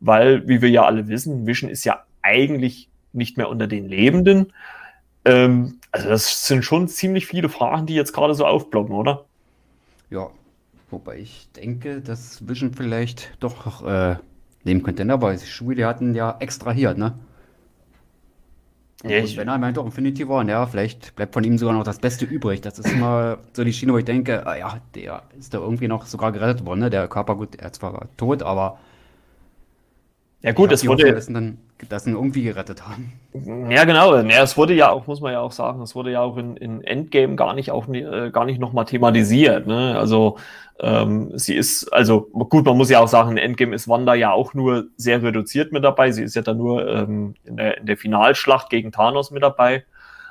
weil, 0.00 0.48
wie 0.48 0.62
wir 0.62 0.70
ja 0.70 0.84
alle 0.84 1.08
wissen, 1.08 1.46
Vision 1.46 1.70
ist 1.70 1.84
ja 1.84 2.02
eigentlich 2.22 2.88
nicht 3.12 3.36
mehr 3.36 3.48
unter 3.48 3.66
den 3.66 3.88
Lebenden. 3.88 4.52
Ähm, 5.24 5.78
also 5.92 6.08
das 6.08 6.46
sind 6.46 6.64
schon 6.64 6.88
ziemlich 6.88 7.26
viele 7.26 7.48
Fragen, 7.48 7.86
die 7.86 7.94
jetzt 7.94 8.12
gerade 8.12 8.34
so 8.34 8.46
aufblocken, 8.46 8.94
oder? 8.94 9.26
Ja, 10.08 10.30
wobei 10.90 11.18
ich 11.18 11.48
denke, 11.54 12.00
dass 12.00 12.48
Vision 12.48 12.72
vielleicht 12.72 13.30
doch 13.40 13.86
äh, 13.86 14.16
nehmen 14.64 14.82
könnte, 14.82 15.04
ne? 15.04 15.20
weil 15.20 15.38
Schule 15.38 15.86
hatten 15.86 16.14
ja 16.14 16.36
extrahiert, 16.40 16.98
ne? 16.98 17.18
Ja, 19.02 19.16
ich, 19.18 19.36
wenn 19.36 19.48
er 19.48 19.56
meint 19.58 19.78
auch 19.78 19.86
Infinity 19.86 20.28
War, 20.28 20.46
ja, 20.46 20.66
vielleicht 20.66 21.16
bleibt 21.16 21.32
von 21.32 21.42
ihm 21.42 21.56
sogar 21.56 21.74
noch 21.74 21.84
das 21.84 21.98
Beste 22.00 22.26
übrig. 22.26 22.60
Das 22.60 22.78
ist 22.78 22.92
immer 22.92 23.38
so 23.54 23.64
die 23.64 23.72
Schiene, 23.72 23.94
wo 23.94 23.98
ich 23.98 24.04
denke, 24.04 24.46
ah 24.46 24.56
ja, 24.56 24.78
der 24.94 25.22
ist 25.38 25.54
da 25.54 25.58
irgendwie 25.58 25.88
noch 25.88 26.04
sogar 26.06 26.32
gerettet 26.32 26.66
worden, 26.66 26.80
ne? 26.80 26.90
Der 26.90 27.08
Körper, 27.08 27.36
gut, 27.36 27.56
er 27.56 27.66
ist 27.66 27.76
zwar 27.76 28.08
tot, 28.18 28.42
aber 28.42 28.78
ja 30.42 30.52
gut, 30.52 30.72
es 30.72 30.86
wurde... 30.86 31.12
Dass 31.12 31.26
dann, 31.26 31.58
dass 31.88 32.06
ihn 32.06 32.14
irgendwie 32.14 32.42
gerettet 32.42 32.82
haben. 32.86 33.12
Ja 33.70 33.84
genau, 33.84 34.16
ja, 34.16 34.42
es 34.42 34.56
wurde 34.56 34.74
ja 34.74 34.90
auch, 34.90 35.06
muss 35.06 35.20
man 35.20 35.32
ja 35.32 35.40
auch 35.40 35.52
sagen, 35.52 35.80
es 35.82 35.94
wurde 35.94 36.12
ja 36.12 36.20
auch 36.20 36.36
in, 36.36 36.56
in 36.56 36.82
Endgame 36.82 37.36
gar 37.36 37.54
nicht 37.54 37.70
auch 37.70 37.88
äh, 37.88 38.30
gar 38.30 38.44
nicht 38.44 38.60
nochmal 38.60 38.84
thematisiert. 38.84 39.66
Ne? 39.66 39.98
Also 39.98 40.38
ähm, 40.78 41.32
sie 41.38 41.54
ist, 41.54 41.92
also 41.92 42.22
gut, 42.22 42.64
man 42.64 42.76
muss 42.76 42.90
ja 42.90 43.00
auch 43.00 43.08
sagen, 43.08 43.32
in 43.32 43.36
Endgame 43.38 43.74
ist 43.74 43.88
Wanda 43.88 44.14
ja 44.14 44.32
auch 44.32 44.54
nur 44.54 44.86
sehr 44.96 45.22
reduziert 45.22 45.72
mit 45.72 45.84
dabei. 45.84 46.10
Sie 46.12 46.22
ist 46.22 46.34
ja 46.34 46.42
dann 46.42 46.58
nur 46.58 46.88
ähm, 46.88 47.34
in, 47.44 47.56
der, 47.56 47.78
in 47.78 47.86
der 47.86 47.96
Finalschlacht 47.96 48.70
gegen 48.70 48.92
Thanos 48.92 49.30
mit 49.30 49.42
dabei. 49.42 49.84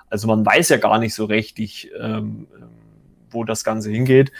Also 0.09 0.27
man 0.27 0.45
weiß 0.45 0.69
ja 0.69 0.77
gar 0.77 0.97
nicht 0.97 1.13
so 1.13 1.25
richtig, 1.25 1.91
ähm, 1.99 2.47
wo 3.29 3.43
das 3.43 3.63
Ganze 3.63 3.91
hingeht. 3.91 4.31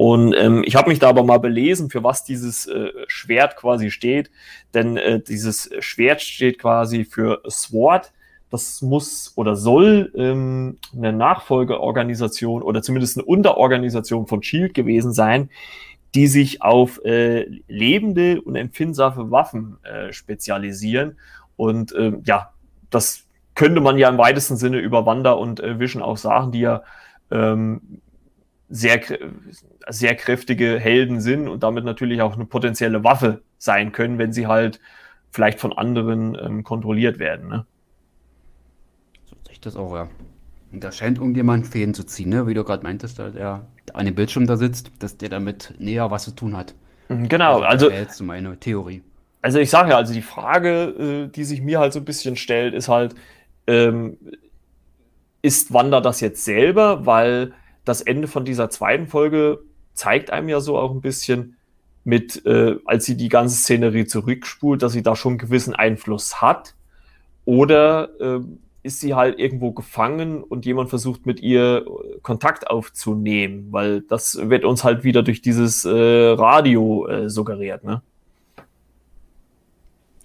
Und 0.00 0.32
ähm, 0.38 0.62
ich 0.64 0.76
habe 0.76 0.90
mich 0.90 1.00
da 1.00 1.08
aber 1.08 1.24
mal 1.24 1.40
belesen, 1.40 1.90
für 1.90 2.04
was 2.04 2.22
dieses 2.22 2.68
äh, 2.68 2.92
Schwert 3.08 3.56
quasi 3.56 3.90
steht. 3.90 4.30
Denn 4.72 4.96
äh, 4.96 5.20
dieses 5.20 5.70
Schwert 5.80 6.22
steht 6.22 6.60
quasi 6.60 7.04
für 7.04 7.42
Sword. 7.48 8.12
Das 8.48 8.80
muss 8.80 9.32
oder 9.34 9.56
soll 9.56 10.12
ähm, 10.14 10.78
eine 10.96 11.12
Nachfolgeorganisation 11.12 12.62
oder 12.62 12.80
zumindest 12.80 13.18
eine 13.18 13.24
Unterorganisation 13.24 14.28
von 14.28 14.44
Shield 14.44 14.72
gewesen 14.72 15.12
sein, 15.12 15.50
die 16.14 16.28
sich 16.28 16.62
auf 16.62 17.04
äh, 17.04 17.46
lebende 17.66 18.40
und 18.40 18.54
empfindsame 18.54 19.32
Waffen 19.32 19.78
äh, 19.82 20.12
spezialisieren. 20.12 21.18
Und 21.56 21.90
äh, 21.90 22.12
ja, 22.24 22.52
das 22.90 23.24
könnte 23.56 23.80
man 23.80 23.98
ja 23.98 24.08
im 24.08 24.18
weitesten 24.18 24.58
Sinne 24.58 24.78
über 24.78 25.06
Wanda 25.06 25.32
und 25.32 25.58
äh, 25.58 25.80
Vision 25.80 26.04
auch 26.04 26.18
sagen, 26.18 26.52
die 26.52 26.60
ja 26.60 26.84
ähm, 27.32 28.00
sehr, 28.68 29.00
sehr 29.88 30.14
kräftige 30.14 30.78
Helden 30.78 31.20
sind 31.20 31.48
und 31.48 31.62
damit 31.62 31.84
natürlich 31.84 32.20
auch 32.22 32.34
eine 32.34 32.44
potenzielle 32.44 33.02
Waffe 33.04 33.42
sein 33.58 33.92
können, 33.92 34.18
wenn 34.18 34.32
sie 34.32 34.46
halt 34.46 34.80
vielleicht 35.30 35.60
von 35.60 35.72
anderen 35.72 36.36
ähm, 36.40 36.64
kontrolliert 36.64 37.18
werden. 37.18 37.48
Ne? 37.48 37.66
So 39.26 39.36
sehe 39.44 39.52
ich 39.52 39.60
das 39.60 39.76
auch, 39.76 39.94
ja. 39.94 40.08
Und 40.70 40.84
da 40.84 40.92
scheint 40.92 41.18
irgendjemand 41.18 41.66
Fäden 41.66 41.94
zu 41.94 42.04
ziehen, 42.04 42.28
ne? 42.28 42.46
wie 42.46 42.54
du 42.54 42.62
gerade 42.62 42.82
meintest, 42.82 43.18
der 43.18 43.66
an 43.94 44.04
dem 44.04 44.14
Bildschirm 44.14 44.46
da 44.46 44.56
sitzt, 44.56 44.90
dass 44.98 45.16
der 45.16 45.30
damit 45.30 45.74
näher 45.78 46.10
was 46.10 46.24
zu 46.24 46.32
tun 46.32 46.56
hat. 46.56 46.74
Mhm, 47.08 47.28
genau, 47.28 47.60
also. 47.60 47.88
Das 47.88 48.12
ist 48.12 48.20
meine 48.20 48.58
Theorie. 48.58 49.02
Also 49.40 49.60
ich 49.60 49.70
sage 49.70 49.90
ja, 49.90 49.96
also 49.96 50.12
die 50.12 50.22
Frage, 50.22 51.28
äh, 51.28 51.28
die 51.28 51.44
sich 51.44 51.62
mir 51.62 51.78
halt 51.78 51.92
so 51.92 52.00
ein 52.00 52.04
bisschen 52.04 52.36
stellt, 52.36 52.74
ist 52.74 52.88
halt, 52.88 53.14
ähm, 53.66 54.18
ist 55.40 55.72
Wanda 55.72 56.00
das 56.00 56.20
jetzt 56.20 56.44
selber, 56.44 57.06
weil 57.06 57.54
das 57.88 58.02
Ende 58.02 58.28
von 58.28 58.44
dieser 58.44 58.70
zweiten 58.70 59.06
Folge 59.06 59.60
zeigt 59.94 60.30
einem 60.30 60.48
ja 60.48 60.60
so 60.60 60.78
auch 60.78 60.92
ein 60.92 61.00
bisschen 61.00 61.56
mit, 62.04 62.44
äh, 62.46 62.76
als 62.84 63.04
sie 63.04 63.16
die 63.16 63.28
ganze 63.28 63.56
Szenerie 63.56 64.06
zurückspult, 64.06 64.82
dass 64.82 64.92
sie 64.92 65.02
da 65.02 65.16
schon 65.16 65.32
einen 65.32 65.38
gewissen 65.38 65.74
Einfluss 65.74 66.40
hat. 66.40 66.74
Oder 67.44 68.08
äh, 68.20 68.40
ist 68.82 69.00
sie 69.00 69.14
halt 69.14 69.38
irgendwo 69.38 69.72
gefangen 69.72 70.42
und 70.42 70.64
jemand 70.64 70.88
versucht 70.88 71.26
mit 71.26 71.40
ihr 71.40 71.84
äh, 71.86 72.18
Kontakt 72.22 72.70
aufzunehmen, 72.70 73.68
weil 73.70 74.02
das 74.02 74.38
wird 74.48 74.64
uns 74.64 74.84
halt 74.84 75.04
wieder 75.04 75.22
durch 75.22 75.42
dieses 75.42 75.84
äh, 75.84 75.90
Radio 75.90 77.06
äh, 77.06 77.28
suggeriert, 77.28 77.84
ne? 77.84 78.02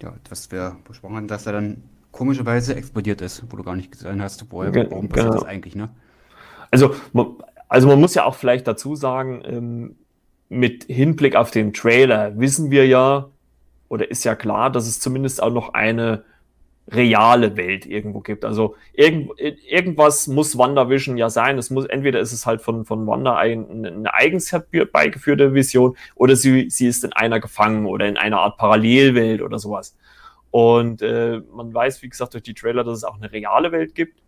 Ja, 0.02 0.14
das 0.28 0.50
wäre 0.50 0.76
besprochen, 0.86 1.28
dass 1.28 1.46
er 1.46 1.52
dann 1.52 1.82
komischerweise 2.12 2.76
explodiert 2.76 3.20
ist, 3.20 3.44
wo 3.48 3.56
du 3.56 3.62
gar 3.62 3.76
nicht 3.76 3.92
gesehen 3.92 4.22
hast, 4.22 4.44
woher, 4.50 4.74
warum 4.74 5.08
passiert 5.08 5.26
genau. 5.26 5.40
das 5.40 5.44
eigentlich, 5.44 5.74
ne? 5.74 5.90
Also, 6.70 6.94
also 7.74 7.88
man 7.88 8.00
muss 8.00 8.14
ja 8.14 8.24
auch 8.24 8.36
vielleicht 8.36 8.68
dazu 8.68 8.94
sagen, 8.94 9.42
ähm, 9.44 9.96
mit 10.48 10.84
Hinblick 10.84 11.34
auf 11.34 11.50
den 11.50 11.72
Trailer 11.72 12.38
wissen 12.38 12.70
wir 12.70 12.86
ja, 12.86 13.30
oder 13.88 14.08
ist 14.12 14.22
ja 14.22 14.36
klar, 14.36 14.70
dass 14.70 14.86
es 14.86 15.00
zumindest 15.00 15.42
auch 15.42 15.50
noch 15.50 15.74
eine 15.74 16.22
reale 16.86 17.56
Welt 17.56 17.84
irgendwo 17.84 18.20
gibt. 18.20 18.44
Also 18.44 18.76
irgend, 18.92 19.32
irgendwas 19.40 20.28
muss 20.28 20.56
WandaVision 20.56 21.16
ja 21.16 21.30
sein. 21.30 21.58
Es 21.58 21.70
muss, 21.70 21.86
entweder 21.86 22.20
ist 22.20 22.32
es 22.32 22.46
halt 22.46 22.62
von, 22.62 22.84
von 22.84 23.08
Wanda 23.08 23.36
ein, 23.36 23.84
eine 23.84 24.14
eigens 24.14 24.52
herbeigeführte 24.52 25.52
Vision 25.52 25.96
oder 26.14 26.36
sie, 26.36 26.70
sie 26.70 26.86
ist 26.86 27.02
in 27.02 27.12
einer 27.12 27.40
gefangen 27.40 27.86
oder 27.86 28.06
in 28.06 28.16
einer 28.16 28.38
Art 28.38 28.56
Parallelwelt 28.56 29.42
oder 29.42 29.58
sowas. 29.58 29.96
Und 30.52 31.02
äh, 31.02 31.40
man 31.52 31.74
weiß, 31.74 32.02
wie 32.02 32.08
gesagt, 32.08 32.34
durch 32.34 32.44
die 32.44 32.54
Trailer, 32.54 32.84
dass 32.84 32.98
es 32.98 33.04
auch 33.04 33.16
eine 33.16 33.32
reale 33.32 33.72
Welt 33.72 33.96
gibt. 33.96 34.22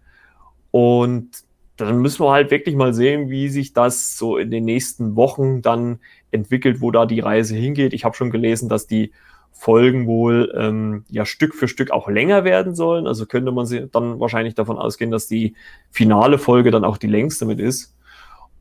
Und 0.73 1.47
dann 1.77 1.99
müssen 2.01 2.25
wir 2.25 2.33
halt 2.33 2.51
wirklich 2.51 2.75
mal 2.75 2.95
sehen, 2.95 3.29
wie 3.29 3.49
sich 3.49 3.73
das 3.73 4.17
so 4.17 4.39
in 4.39 4.51
den 4.51 4.65
nächsten 4.65 5.15
Wochen 5.17 5.63
dann 5.63 6.01
entwickelt, 6.31 6.81
wo 6.81 6.91
da 6.91 7.07
die 7.07 7.21
Reise 7.21 7.55
hingeht. 7.55 7.93
Ich 7.93 8.05
habe 8.05 8.17
schon 8.17 8.31
gelesen, 8.31 8.69
dass 8.69 8.87
die 8.87 9.13
Folgen 9.53 10.07
wohl 10.07 10.55
ähm, 10.57 11.05
ja 11.09 11.25
Stück 11.25 11.55
für 11.55 11.69
Stück 11.69 11.91
auch 11.91 12.09
länger 12.09 12.45
werden 12.45 12.75
sollen. 12.75 13.07
Also 13.07 13.27
könnte 13.27 13.53
man 13.53 13.67
dann 13.93 14.21
wahrscheinlich 14.21 14.55
davon 14.55 14.79
ausgehen, 14.79 15.11
dass 15.11 15.29
die 15.29 15.55
finale 15.91 16.39
Folge 16.39 16.71
dann 16.71 16.85
auch 16.85 16.99
die 16.99 17.07
längste 17.07 17.47
mit 17.47 17.59
ist. 17.59 17.95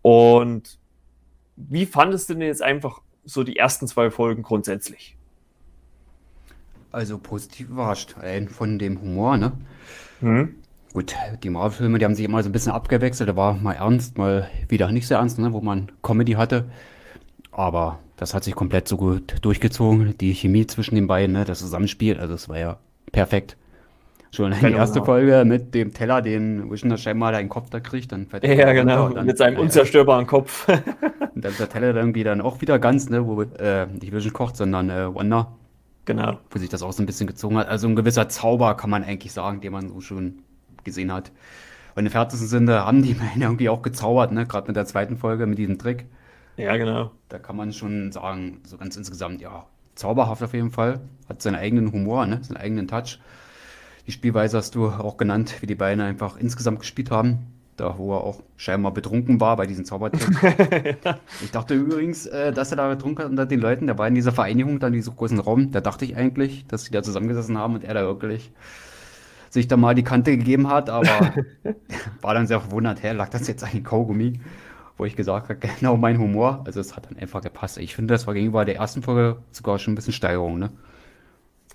Und 0.01 0.77
wie 1.55 1.85
fandest 1.85 2.29
du 2.29 2.33
denn 2.33 2.43
jetzt 2.43 2.61
einfach 2.61 3.01
so 3.23 3.43
die 3.43 3.57
ersten 3.57 3.87
zwei 3.87 4.11
Folgen 4.11 4.43
grundsätzlich? 4.43 5.17
Also 6.91 7.17
positiv 7.17 7.69
überrascht. 7.69 8.15
Von 8.49 8.79
dem 8.79 9.01
Humor, 9.01 9.37
ne? 9.37 9.51
Mhm. 10.21 10.55
Gut, 10.95 11.13
die 11.43 11.49
Marvel-Filme, 11.49 11.99
die 11.99 12.05
haben 12.05 12.15
sich 12.15 12.23
immer 12.23 12.41
so 12.41 12.47
ein 12.47 12.53
bisschen 12.53 12.71
abgewechselt. 12.71 13.27
Da 13.27 13.35
war 13.35 13.55
mal 13.55 13.73
ernst, 13.73 14.17
mal 14.17 14.49
wieder 14.69 14.89
nicht 14.93 15.05
sehr 15.05 15.17
ernst, 15.17 15.37
ne, 15.37 15.51
wo 15.51 15.59
man 15.59 15.91
Comedy 16.01 16.31
hatte. 16.31 16.63
Aber 17.51 17.99
das 18.15 18.33
hat 18.33 18.45
sich 18.45 18.55
komplett 18.55 18.87
so 18.87 18.95
gut 18.95 19.35
durchgezogen. 19.41 20.17
Die 20.19 20.33
Chemie 20.33 20.65
zwischen 20.67 20.95
den 20.95 21.05
beiden, 21.05 21.33
ne, 21.33 21.43
das 21.43 21.59
Zusammenspiel, 21.59 22.17
also 22.17 22.31
das 22.31 22.47
war 22.47 22.59
ja 22.59 22.77
perfekt. 23.11 23.57
Schon 24.31 24.53
die 24.57 24.71
erste 24.71 25.03
Folge 25.03 25.43
mit 25.43 25.75
dem 25.75 25.93
Teller, 25.93 26.21
den 26.21 26.71
Vision 26.71 26.97
scheinbar 26.97 27.33
da 27.33 27.39
in 27.39 27.47
den 27.47 27.49
Kopf 27.49 27.69
da 27.69 27.81
kriegt, 27.81 28.13
dann 28.13 28.27
fährt 28.27 28.45
Ja, 28.45 28.71
genau, 28.71 29.09
dann, 29.09 29.25
mit 29.25 29.37
seinem 29.37 29.59
unzerstörbaren 29.59 30.25
Kopf. 30.25 30.65
und 31.35 31.43
dann 31.43 31.51
ist 31.51 31.59
der 31.59 31.67
Teller 31.67 31.93
irgendwie 31.93 32.23
dann 32.23 32.39
auch 32.39 32.61
wieder 32.61 32.79
ganz, 32.79 33.09
ne, 33.09 33.27
wo 33.27 33.41
äh, 33.41 33.87
nicht 33.87 34.13
Vision 34.13 34.31
kocht, 34.31 34.55
sondern 34.55 34.89
äh, 34.89 35.13
Wanda. 35.13 35.51
Genau. 36.05 36.37
Wo 36.51 36.57
sich 36.57 36.69
das 36.69 36.83
auch 36.83 36.93
so 36.93 37.03
ein 37.03 37.05
bisschen 37.05 37.27
gezogen 37.27 37.57
hat. 37.57 37.67
Also 37.67 37.85
ein 37.85 37.97
gewisser 37.97 38.29
Zauber, 38.29 38.77
kann 38.77 38.89
man 38.89 39.03
eigentlich 39.03 39.33
sagen, 39.33 39.59
den 39.59 39.73
man 39.73 39.89
so 39.89 39.99
schon 39.99 40.44
gesehen 40.85 41.11
hat. 41.11 41.31
Und 41.95 42.05
im 42.05 42.11
fertigsten 42.11 42.47
Sinne 42.47 42.85
haben 42.85 43.03
die 43.03 43.13
meine 43.19 43.45
irgendwie 43.45 43.69
auch 43.69 43.81
gezaubert, 43.81 44.31
ne? 44.31 44.45
Gerade 44.45 44.67
mit 44.67 44.75
der 44.75 44.85
zweiten 44.85 45.17
Folge, 45.17 45.45
mit 45.45 45.57
diesem 45.57 45.77
Trick. 45.77 46.05
Ja, 46.57 46.77
genau. 46.77 47.11
Da 47.27 47.39
kann 47.39 47.57
man 47.57 47.73
schon 47.73 48.11
sagen, 48.13 48.61
so 48.65 48.77
ganz 48.77 48.95
insgesamt, 48.95 49.41
ja, 49.41 49.65
zauberhaft 49.95 50.43
auf 50.43 50.53
jeden 50.53 50.71
Fall. 50.71 51.01
Hat 51.27 51.41
seinen 51.41 51.55
eigenen 51.55 51.91
Humor, 51.91 52.25
ne? 52.27 52.39
Seinen 52.43 52.57
eigenen 52.57 52.87
Touch. 52.87 53.19
Die 54.07 54.11
Spielweise 54.11 54.57
hast 54.57 54.75
du 54.75 54.87
auch 54.87 55.17
genannt, 55.17 55.55
wie 55.61 55.65
die 55.65 55.75
beiden 55.75 56.01
einfach 56.01 56.37
insgesamt 56.37 56.79
gespielt 56.79 57.11
haben. 57.11 57.47
Da, 57.77 57.97
wo 57.97 58.13
er 58.13 58.23
auch 58.23 58.41
scheinbar 58.55 58.93
betrunken 58.93 59.41
war 59.41 59.57
bei 59.57 59.65
diesen 59.65 59.83
Zaubertrick. 59.83 60.97
Ich 61.43 61.51
dachte 61.51 61.73
übrigens, 61.73 62.25
äh, 62.25 62.53
dass 62.53 62.71
er 62.71 62.77
da 62.77 62.87
betrunken 62.87 63.25
hat 63.25 63.31
unter 63.31 63.45
den 63.45 63.59
Leuten. 63.59 63.87
Der 63.87 63.97
war 63.97 64.07
in 64.07 64.15
dieser 64.15 64.31
Vereinigung, 64.31 64.79
dann 64.79 64.93
in 64.93 64.99
diesem 64.99 65.15
großen 65.15 65.39
Raum. 65.39 65.71
Da 65.71 65.81
dachte 65.81 66.05
ich 66.05 66.15
eigentlich, 66.15 66.65
dass 66.67 66.85
sie 66.85 66.91
da 66.91 67.03
zusammengesessen 67.03 67.57
haben 67.57 67.75
und 67.75 67.83
er 67.83 67.93
da 67.93 68.03
wirklich 68.03 68.53
sich 69.55 69.67
da 69.67 69.75
mal 69.75 69.95
die 69.95 70.03
Kante 70.03 70.37
gegeben 70.37 70.69
hat, 70.69 70.91
aber 70.91 71.33
war 72.21 72.33
dann 72.35 72.45
sehr 72.45 72.61
verwundert, 72.61 73.01
hä, 73.01 73.11
lag 73.11 73.29
das 73.29 73.47
jetzt 73.47 73.63
eigentlich 73.63 73.83
Kaugummi? 73.83 74.39
wo 74.97 75.05
ich 75.05 75.15
gesagt 75.15 75.49
habe, 75.49 75.59
genau 75.79 75.97
mein 75.97 76.19
Humor. 76.19 76.63
Also 76.65 76.79
es 76.79 76.95
hat 76.95 77.05
dann 77.09 77.17
einfach 77.17 77.41
gepasst. 77.41 77.77
Ich 77.77 77.95
finde, 77.95 78.13
das 78.13 78.27
war 78.27 78.33
gegenüber 78.33 78.65
der 78.65 78.77
ersten 78.77 79.01
Folge 79.01 79.41
sogar 79.51 79.79
schon 79.79 79.93
ein 79.93 79.95
bisschen 79.95 80.13
Steigerung, 80.13 80.59
ne? 80.59 80.71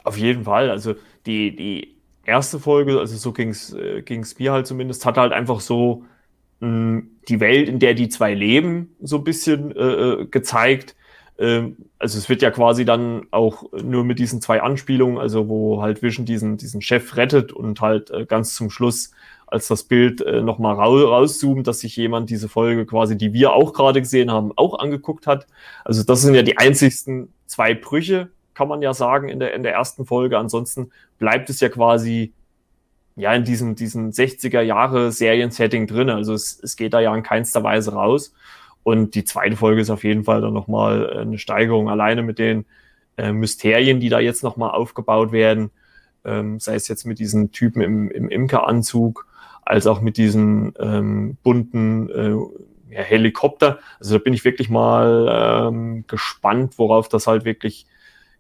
Auf 0.03 0.16
jeden 0.16 0.45
Fall. 0.45 0.70
Also 0.70 0.95
die, 1.26 1.55
die 1.55 1.97
erste 2.24 2.59
Folge, 2.59 2.99
also 2.99 3.16
so 3.16 3.33
ging 3.33 3.51
es 3.51 3.74
äh, 3.74 4.03
mir 4.39 4.53
halt 4.53 4.66
zumindest, 4.66 5.05
hat 5.05 5.18
halt 5.18 5.33
einfach 5.33 5.61
so 5.61 6.05
mh, 6.61 6.68
hm, 6.68 7.11
die 7.28 7.41
Welt, 7.41 7.68
in 7.68 7.78
der 7.78 7.95
die 7.95 8.09
zwei 8.09 8.35
leben, 8.35 8.97
so 9.01 9.18
ein 9.18 9.24
bisschen 9.24 9.76
äh, 9.76 9.83
äh, 9.83 10.26
gezeigt. 10.26 10.97
Ähm, 11.41 11.76
also 11.99 12.18
es 12.18 12.28
wird 12.28 12.43
ja 12.43 12.51
quasi 12.51 12.84
dann 12.84 13.26
auch 13.30 13.64
nur 13.72 14.05
mit 14.05 14.18
diesen 14.18 14.43
zwei 14.43 14.61
Anspielungen, 14.62 15.18
also 15.18 15.49
wo 15.49 15.82
halt 15.82 16.03
Vision 16.03 16.26
diesen, 16.26 16.59
diesen 16.59 16.82
Chef 16.82 17.16
rettet 17.16 17.53
und 17.53 17.80
halt 17.80 18.11
äh, 18.11 18.26
ganz 18.26 18.55
zum 18.55 18.70
Schluss 18.70 19.11
als 19.47 19.66
das 19.66 19.84
Bild 19.84 20.20
äh, 20.20 20.43
nochmal 20.43 20.76
raus, 20.76 21.03
rauszoomt, 21.03 21.66
dass 21.66 21.80
sich 21.80 21.97
jemand 21.97 22.30
diese 22.30 22.49
Folge 22.49 22.86
quasi, 22.86 23.16
die 23.16 23.32
wir 23.32 23.53
auch 23.53 23.72
gerade 23.72 24.01
gesehen 24.01 24.30
haben, 24.30 24.53
auch 24.55 24.78
angeguckt 24.78 25.26
hat. 25.26 25.47
Also 25.84 26.05
das 26.05 26.20
sind 26.22 26.34
ja 26.34 26.43
die 26.43 26.59
einzigsten 26.59 27.32
zwei 27.47 27.74
Brüche, 27.74 28.28
kann 28.55 28.68
man 28.68 28.82
ja 28.82 28.93
sagen, 28.93 29.28
in 29.28 29.41
der, 29.41 29.55
in 29.55 29.62
der 29.62 29.72
ersten 29.72 30.05
Folge. 30.05 30.38
Ansonsten 30.38 30.93
bleibt 31.18 31.51
es 31.51 31.59
ja 31.61 31.68
quasi 31.68 32.32
ja 33.16 33.34
in 33.34 33.45
diesem, 33.45 33.74
diesem 33.74 34.11
60er 34.11 34.61
Jahre 34.61 35.11
Serien-Setting 35.11 35.86
drin. 35.86 36.11
Also 36.11 36.34
es, 36.34 36.61
es 36.62 36.76
geht 36.76 36.93
da 36.95 37.01
ja 37.01 37.14
in 37.14 37.22
keinster 37.22 37.64
Weise 37.64 37.93
raus. 37.93 38.32
Und 38.83 39.14
die 39.14 39.24
zweite 39.24 39.57
Folge 39.57 39.81
ist 39.81 39.91
auf 39.91 40.05
jeden 40.05 40.24
Fall 40.24 40.41
dann 40.41 40.53
nochmal 40.53 41.11
eine 41.18 41.39
Steigerung 41.39 41.91
alleine 41.91 42.22
mit 42.22 42.39
den 42.39 42.64
äh, 43.16 43.33
Mysterien, 43.33 44.01
die 44.01 44.09
da 44.09 44.20
jetzt 44.20 44.43
nochmal 44.43 44.70
aufgebaut 44.70 45.33
werden. 45.33 45.70
Ähm, 46.24 46.61
sei 46.61 46.74
es 46.74 46.89
jetzt 46.89 47.05
mit 47.05 47.18
diesen 47.18 47.53
Typen 47.53 47.83
im, 47.83 48.11
im 48.11 48.28
Imkeranzug 48.28 49.26
als 49.62 49.87
auch 49.87 50.01
mit 50.01 50.16
diesen 50.16 50.74
ähm, 50.78 51.37
bunten 51.43 52.11
äh, 52.11 52.95
ja, 52.95 53.03
Helikopter. 53.03 53.78
Also 53.99 54.18
da 54.18 54.22
bin 54.22 54.35
ich 54.35 54.45
wirklich 54.45 54.68
mal 54.68 55.68
ähm, 55.68 56.05
gespannt, 56.07 56.78
worauf 56.78 57.09
das 57.09 57.26
halt 57.26 57.45
wirklich 57.45 57.87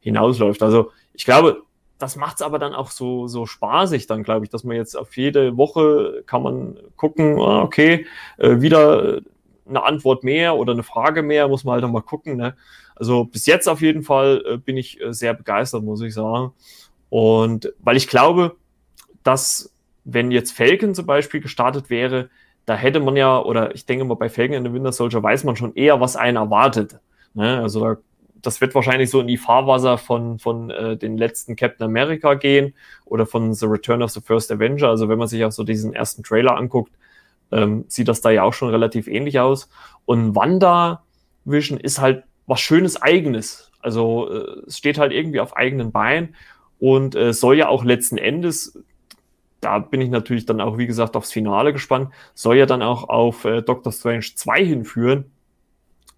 hinausläuft. 0.00 0.62
Also 0.62 0.90
ich 1.12 1.24
glaube, 1.24 1.62
das 1.98 2.16
macht 2.16 2.36
es 2.36 2.42
aber 2.42 2.58
dann 2.58 2.74
auch 2.74 2.90
so, 2.90 3.28
so 3.28 3.44
spaßig 3.46 4.06
dann, 4.06 4.22
glaube 4.22 4.46
ich, 4.46 4.50
dass 4.50 4.64
man 4.64 4.76
jetzt 4.76 4.96
auf 4.96 5.16
jede 5.16 5.56
Woche 5.56 6.22
kann 6.26 6.42
man 6.42 6.78
gucken, 6.96 7.38
ah, 7.38 7.62
okay, 7.62 8.06
äh, 8.38 8.60
wieder 8.60 9.20
eine 9.70 9.84
Antwort 9.84 10.24
mehr 10.24 10.56
oder 10.56 10.72
eine 10.72 10.82
Frage 10.82 11.22
mehr, 11.22 11.48
muss 11.48 11.64
man 11.64 11.74
halt 11.74 11.84
dann 11.84 11.92
mal 11.92 12.02
gucken. 12.02 12.36
Ne? 12.36 12.56
Also 12.94 13.24
bis 13.24 13.46
jetzt 13.46 13.68
auf 13.68 13.80
jeden 13.80 14.02
Fall 14.02 14.44
äh, 14.46 14.56
bin 14.58 14.76
ich 14.76 15.00
äh, 15.00 15.12
sehr 15.12 15.34
begeistert, 15.34 15.82
muss 15.82 16.02
ich 16.02 16.12
sagen. 16.12 16.52
Und 17.08 17.72
weil 17.80 17.96
ich 17.96 18.08
glaube, 18.08 18.56
dass 19.22 19.72
wenn 20.04 20.30
jetzt 20.30 20.52
Falcon 20.52 20.94
zum 20.94 21.06
Beispiel 21.06 21.40
gestartet 21.40 21.90
wäre, 21.90 22.30
da 22.66 22.76
hätte 22.76 23.00
man 23.00 23.16
ja, 23.16 23.40
oder 23.40 23.74
ich 23.74 23.86
denke 23.86 24.04
mal, 24.04 24.14
bei 24.14 24.28
Falcon 24.28 24.56
in 24.56 24.64
the 24.64 24.72
Winter 24.72 24.92
Soldier 24.92 25.22
weiß 25.22 25.44
man 25.44 25.56
schon 25.56 25.74
eher, 25.74 26.00
was 26.00 26.16
einen 26.16 26.36
erwartet. 26.36 26.98
Ne? 27.34 27.60
Also 27.60 27.80
da, 27.80 27.96
das 28.42 28.60
wird 28.60 28.74
wahrscheinlich 28.74 29.10
so 29.10 29.20
in 29.20 29.26
die 29.26 29.36
Fahrwasser 29.36 29.98
von, 29.98 30.38
von 30.38 30.70
äh, 30.70 30.96
den 30.96 31.18
letzten 31.18 31.56
Captain 31.56 31.84
America 31.84 32.34
gehen 32.34 32.74
oder 33.04 33.26
von 33.26 33.54
The 33.54 33.66
Return 33.66 34.02
of 34.02 34.10
the 34.10 34.20
First 34.20 34.52
Avenger. 34.52 34.88
Also 34.88 35.08
wenn 35.08 35.18
man 35.18 35.28
sich 35.28 35.44
auch 35.44 35.52
so 35.52 35.64
diesen 35.64 35.94
ersten 35.94 36.22
Trailer 36.22 36.56
anguckt, 36.56 36.92
ähm, 37.52 37.84
sieht 37.88 38.08
das 38.08 38.20
da 38.20 38.30
ja 38.30 38.42
auch 38.42 38.52
schon 38.52 38.70
relativ 38.70 39.06
ähnlich 39.08 39.40
aus. 39.40 39.68
Und 40.04 40.34
Wanda 40.34 41.02
Vision 41.44 41.78
ist 41.78 42.00
halt 42.00 42.24
was 42.46 42.60
Schönes 42.60 43.00
Eigenes. 43.00 43.70
Also 43.80 44.30
äh, 44.30 44.66
es 44.66 44.78
steht 44.78 44.98
halt 44.98 45.12
irgendwie 45.12 45.40
auf 45.40 45.56
eigenen 45.56 45.92
Beinen 45.92 46.34
und 46.78 47.14
äh, 47.14 47.32
soll 47.32 47.56
ja 47.56 47.68
auch 47.68 47.84
letzten 47.84 48.18
Endes 48.18 48.78
da 49.60 49.78
bin 49.78 50.00
ich 50.00 50.10
natürlich 50.10 50.46
dann 50.46 50.60
auch, 50.60 50.78
wie 50.78 50.86
gesagt, 50.86 51.16
aufs 51.16 51.32
Finale 51.32 51.72
gespannt. 51.72 52.12
Soll 52.34 52.56
ja 52.56 52.66
dann 52.66 52.82
auch 52.82 53.08
auf 53.08 53.44
äh, 53.44 53.62
Doctor 53.62 53.92
Strange 53.92 54.24
2 54.34 54.64
hinführen. 54.64 55.30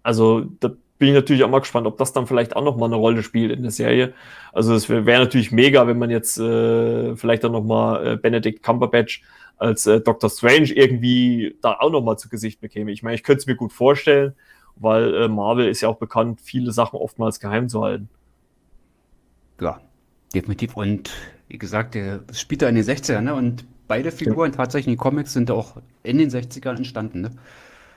Also 0.01 0.45
da 0.59 0.71
bin 1.03 1.09
ich 1.09 1.15
natürlich 1.15 1.43
auch 1.43 1.49
mal 1.49 1.59
gespannt, 1.59 1.85
ob 1.85 1.97
das 1.97 2.13
dann 2.13 2.27
vielleicht 2.27 2.55
auch 2.55 2.63
noch 2.63 2.77
mal 2.77 2.85
eine 2.85 2.95
Rolle 2.95 3.23
spielt 3.23 3.51
in 3.51 3.61
der 3.61 3.71
Serie. 3.71 4.13
Also 4.53 4.73
es 4.73 4.87
wäre 4.87 5.05
wär 5.05 5.19
natürlich 5.19 5.51
mega, 5.51 5.85
wenn 5.85 5.99
man 5.99 6.09
jetzt 6.09 6.37
äh, 6.39 7.13
vielleicht 7.17 7.43
dann 7.43 7.51
noch 7.51 7.65
mal 7.65 8.07
äh, 8.07 8.15
Benedict 8.15 8.63
Cumberbatch 8.63 9.21
als 9.57 9.85
äh, 9.85 9.99
Doctor 9.99 10.29
Strange 10.29 10.71
irgendwie 10.71 11.57
da 11.61 11.73
auch 11.73 11.91
noch 11.91 11.99
mal 11.99 12.15
zu 12.15 12.29
Gesicht 12.29 12.61
bekäme. 12.61 12.93
Ich 12.93 13.03
meine, 13.03 13.15
ich 13.15 13.23
könnte 13.23 13.39
es 13.39 13.47
mir 13.47 13.57
gut 13.57 13.73
vorstellen, 13.73 14.33
weil 14.77 15.13
äh, 15.13 15.27
Marvel 15.27 15.67
ist 15.67 15.81
ja 15.81 15.89
auch 15.89 15.97
bekannt, 15.97 16.39
viele 16.39 16.71
Sachen 16.71 16.97
oftmals 16.97 17.41
geheim 17.41 17.67
zu 17.67 17.83
halten. 17.83 18.07
Ja, 19.59 19.81
definitiv. 20.33 20.77
Und 20.77 21.11
wie 21.49 21.57
gesagt, 21.57 21.95
der 21.95 22.21
spielt 22.31 22.61
da 22.61 22.69
in 22.69 22.75
den 22.75 22.85
60ern, 22.85 23.19
ne? 23.19 23.35
Und 23.35 23.65
beide 23.89 24.13
Figuren 24.13 24.51
ja. 24.51 24.55
tatsächlich 24.55 24.87
in 24.87 24.93
den 24.93 24.99
Comics 24.99 25.33
sind 25.33 25.51
auch 25.51 25.81
in 26.03 26.17
den 26.17 26.29
60ern 26.29 26.77
entstanden, 26.77 27.19
ne? 27.19 27.31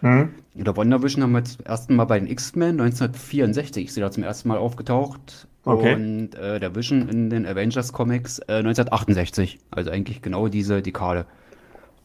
Mhm. 0.00 0.30
Oder 0.58 0.76
Wonder 0.76 1.02
Vision 1.02 1.22
haben 1.22 1.32
wir 1.32 1.44
zum 1.44 1.64
ersten 1.64 1.96
Mal 1.96 2.04
bei 2.04 2.18
den 2.18 2.28
X-Men 2.28 2.80
1964 2.80 3.86
ist 3.86 3.94
sie 3.94 4.00
da 4.00 4.10
zum 4.10 4.22
ersten 4.22 4.48
Mal 4.48 4.58
aufgetaucht. 4.58 5.46
Okay. 5.64 5.94
Und 5.94 6.34
äh, 6.36 6.60
der 6.60 6.74
Vision 6.74 7.08
in 7.08 7.28
den 7.28 7.44
Avengers 7.46 7.92
Comics 7.92 8.38
äh, 8.40 8.58
1968. 8.58 9.58
Also 9.70 9.90
eigentlich 9.90 10.22
genau 10.22 10.48
diese 10.48 10.80
Dekade. 10.80 11.26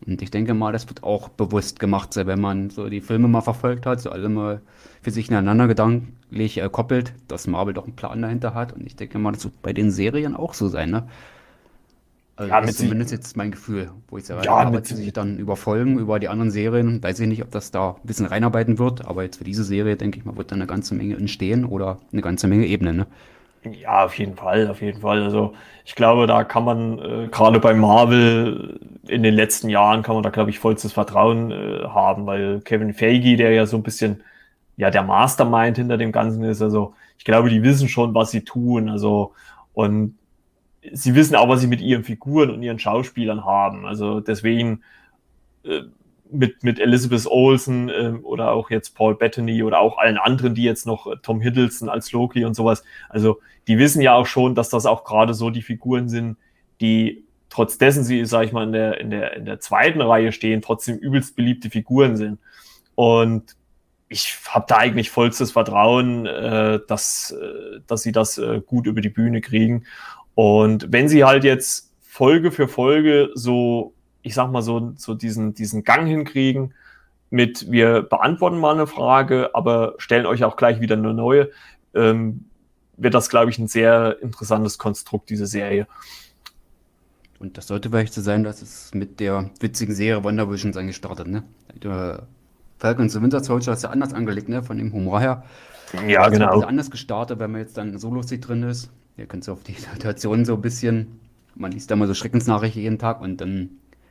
Und 0.05 0.21
ich 0.21 0.31
denke 0.31 0.53
mal, 0.53 0.73
das 0.73 0.89
wird 0.89 1.03
auch 1.03 1.29
bewusst 1.29 1.79
gemacht 1.79 2.15
wenn 2.15 2.41
man 2.41 2.71
so 2.71 2.89
die 2.89 3.01
Filme 3.01 3.27
mal 3.27 3.41
verfolgt 3.41 3.85
hat, 3.85 4.01
so 4.01 4.09
alle 4.09 4.29
mal 4.29 4.61
für 5.01 5.11
sich 5.11 5.29
ineinander 5.29 5.67
gedanklich 5.67 6.57
äh, 6.57 6.69
koppelt, 6.69 7.13
dass 7.27 7.47
Marvel 7.47 7.73
doch 7.73 7.83
einen 7.83 7.95
Plan 7.95 8.21
dahinter 8.21 8.53
hat. 8.53 8.73
Und 8.73 8.85
ich 8.85 8.95
denke 8.95 9.19
mal, 9.19 9.31
das 9.31 9.43
wird 9.43 9.61
bei 9.61 9.73
den 9.73 9.91
Serien 9.91 10.35
auch 10.35 10.55
so 10.55 10.67
sein, 10.67 10.89
ne? 10.89 11.07
Also 12.41 12.49
ja, 12.49 12.59
das 12.59 12.71
ist 12.71 12.79
zumindest 12.79 13.11
jetzt 13.11 13.37
mein 13.37 13.51
Gefühl, 13.51 13.91
wo 14.07 14.17
ich 14.17 14.25
sage, 14.25 14.43
ja, 14.43 14.67
ja 14.67 14.83
sich 14.83 15.13
dann 15.13 15.37
über 15.37 15.55
Folgen, 15.55 15.99
über 15.99 16.19
die 16.19 16.27
anderen 16.27 16.49
Serien, 16.49 17.03
weiß 17.03 17.19
ich 17.19 17.27
nicht, 17.27 17.43
ob 17.43 17.51
das 17.51 17.69
da 17.69 17.91
ein 17.91 18.07
bisschen 18.07 18.25
reinarbeiten 18.25 18.79
wird, 18.79 19.05
aber 19.05 19.21
jetzt 19.21 19.37
für 19.37 19.43
diese 19.43 19.63
Serie, 19.63 19.95
denke 19.95 20.17
ich 20.17 20.25
mal, 20.25 20.35
wird 20.37 20.51
da 20.51 20.55
eine 20.55 20.65
ganze 20.65 20.95
Menge 20.95 21.15
entstehen 21.17 21.65
oder 21.65 21.99
eine 22.11 22.23
ganze 22.23 22.47
Menge 22.47 22.65
Ebenen, 22.65 22.97
ne? 22.97 23.07
Ja, 23.63 24.05
auf 24.05 24.17
jeden 24.17 24.35
Fall, 24.35 24.67
auf 24.69 24.81
jeden 24.81 25.01
Fall. 25.01 25.21
Also 25.21 25.53
ich 25.85 25.93
glaube, 25.93 26.25
da 26.25 26.43
kann 26.43 26.65
man 26.65 26.97
äh, 26.97 27.27
gerade 27.29 27.59
bei 27.59 27.75
Marvel 27.75 28.79
in 29.07 29.21
den 29.21 29.35
letzten 29.35 29.69
Jahren 29.69 30.01
kann 30.01 30.15
man 30.15 30.23
da, 30.23 30.31
glaube 30.31 30.49
ich, 30.49 30.57
vollstes 30.57 30.93
Vertrauen 30.93 31.51
äh, 31.51 31.83
haben, 31.83 32.25
weil 32.25 32.61
Kevin 32.61 32.95
Feige, 32.95 33.37
der 33.37 33.51
ja 33.51 33.67
so 33.67 33.77
ein 33.77 33.83
bisschen 33.83 34.23
ja 34.77 34.89
der 34.89 35.03
Mastermind 35.03 35.77
hinter 35.77 35.97
dem 35.99 36.11
Ganzen 36.11 36.43
ist, 36.43 36.63
also 36.63 36.95
ich 37.19 37.23
glaube, 37.23 37.51
die 37.51 37.61
wissen 37.61 37.87
schon, 37.87 38.15
was 38.15 38.31
sie 38.31 38.43
tun. 38.43 38.89
Also 38.89 39.33
und 39.73 40.15
sie 40.93 41.15
wissen 41.15 41.35
auch, 41.35 41.49
was 41.49 41.61
sie 41.61 41.67
mit 41.67 41.81
ihren 41.81 42.03
Figuren 42.03 42.49
und 42.49 42.63
ihren 42.63 42.79
Schauspielern 42.79 43.45
haben. 43.45 43.85
Also 43.85 44.19
deswegen 44.19 44.83
äh, 45.63 45.81
mit, 46.31 46.63
mit 46.63 46.79
Elizabeth 46.79 47.27
Olsen 47.27 47.89
äh, 47.89 48.13
oder 48.23 48.51
auch 48.51 48.69
jetzt 48.69 48.95
Paul 48.95 49.15
Bettany 49.15 49.63
oder 49.63 49.79
auch 49.79 49.97
allen 49.97 50.17
anderen, 50.17 50.55
die 50.55 50.63
jetzt 50.63 50.87
noch 50.87 51.07
äh, 51.07 51.17
Tom 51.21 51.41
Hiddleston 51.41 51.89
als 51.89 52.11
Loki 52.11 52.45
und 52.45 52.55
sowas. 52.55 52.83
Also 53.09 53.39
die 53.67 53.77
wissen 53.77 54.01
ja 54.01 54.15
auch 54.15 54.25
schon, 54.25 54.55
dass 54.55 54.69
das 54.69 54.85
auch 54.85 55.03
gerade 55.03 55.33
so 55.33 55.49
die 55.49 55.61
Figuren 55.61 56.09
sind, 56.09 56.37
die 56.79 57.25
trotz 57.49 57.77
dessen 57.77 58.03
sie, 58.03 58.25
sag 58.25 58.45
ich 58.45 58.53
mal, 58.53 58.63
in 58.63 58.71
der, 58.71 58.99
in 58.99 59.11
der, 59.11 59.33
in 59.35 59.45
der 59.45 59.59
zweiten 59.59 60.01
Reihe 60.01 60.31
stehen, 60.31 60.61
trotzdem 60.61 60.97
übelst 60.97 61.35
beliebte 61.35 61.69
Figuren 61.69 62.15
sind. 62.15 62.39
Und 62.95 63.55
ich 64.07 64.37
habe 64.47 64.65
da 64.67 64.77
eigentlich 64.77 65.09
vollstes 65.09 65.51
Vertrauen, 65.51 66.25
äh, 66.25 66.79
dass, 66.87 67.31
äh, 67.31 67.81
dass 67.87 68.01
sie 68.03 68.13
das 68.13 68.41
gut 68.65 68.87
über 68.87 69.01
die 69.01 69.09
Bühne 69.09 69.41
kriegen. 69.41 69.85
Und 70.35 70.87
wenn 70.91 71.07
sie 71.07 71.23
halt 71.23 71.43
jetzt 71.43 71.91
Folge 72.01 72.51
für 72.51 72.67
Folge 72.67 73.29
so 73.35 73.93
ich 74.23 74.33
sag 74.33 74.51
mal 74.51 74.61
so, 74.61 74.93
so 74.95 75.13
diesen, 75.13 75.53
diesen 75.53 75.83
Gang 75.83 76.07
hinkriegen 76.07 76.73
mit, 77.29 77.71
wir 77.71 78.01
beantworten 78.03 78.57
mal 78.57 78.73
eine 78.73 78.87
Frage, 78.87 79.51
aber 79.53 79.95
stellen 79.97 80.25
euch 80.25 80.43
auch 80.43 80.57
gleich 80.57 80.81
wieder 80.81 80.95
eine 80.95 81.13
neue, 81.13 81.49
ähm, 81.93 82.45
wird 82.97 83.13
das, 83.13 83.29
glaube 83.29 83.49
ich, 83.49 83.57
ein 83.57 83.67
sehr 83.67 84.17
interessantes 84.21 84.77
Konstrukt, 84.77 85.29
diese 85.29 85.47
Serie. 85.47 85.87
Und 87.39 87.57
das 87.57 87.67
sollte 87.67 87.89
vielleicht 87.89 88.13
so 88.13 88.21
sein, 88.21 88.43
dass 88.43 88.61
es 88.61 88.93
mit 88.93 89.19
der 89.19 89.49
witzigen 89.59 89.95
Serie 89.95 90.23
Wonder 90.23 90.51
Vision 90.51 90.73
sein 90.73 90.87
gestartet, 90.87 91.27
ne? 91.27 91.43
Der 91.81 92.27
Falcon 92.77 93.09
the 93.09 93.21
Winter 93.21 93.43
Soldier 93.43 93.73
ist 93.73 93.83
ja 93.83 93.89
anders 93.89 94.13
angelegt, 94.13 94.49
ne? 94.49 94.61
Von 94.61 94.77
dem 94.77 94.93
Humor 94.93 95.19
her. 95.19 95.43
Ja, 96.07 96.21
also 96.21 96.37
genau. 96.37 96.61
anders 96.61 96.91
gestartet, 96.91 97.39
wenn 97.39 97.51
man 97.51 97.61
jetzt 97.61 97.77
dann 97.77 97.97
so 97.97 98.13
lustig 98.13 98.41
drin 98.41 98.61
ist. 98.63 98.91
Ihr 99.17 99.25
könnt 99.25 99.43
so 99.43 99.53
auf 99.53 99.63
die 99.63 99.73
Situation 99.93 100.45
so 100.45 100.55
ein 100.55 100.61
bisschen, 100.61 101.19
man 101.55 101.71
liest 101.71 101.91
da 101.91 101.95
mal 101.95 102.07
so 102.07 102.13
Schreckensnachrichten 102.13 102.81
jeden 102.81 102.99
Tag 102.99 103.21
und 103.21 103.39
dann 103.41 103.69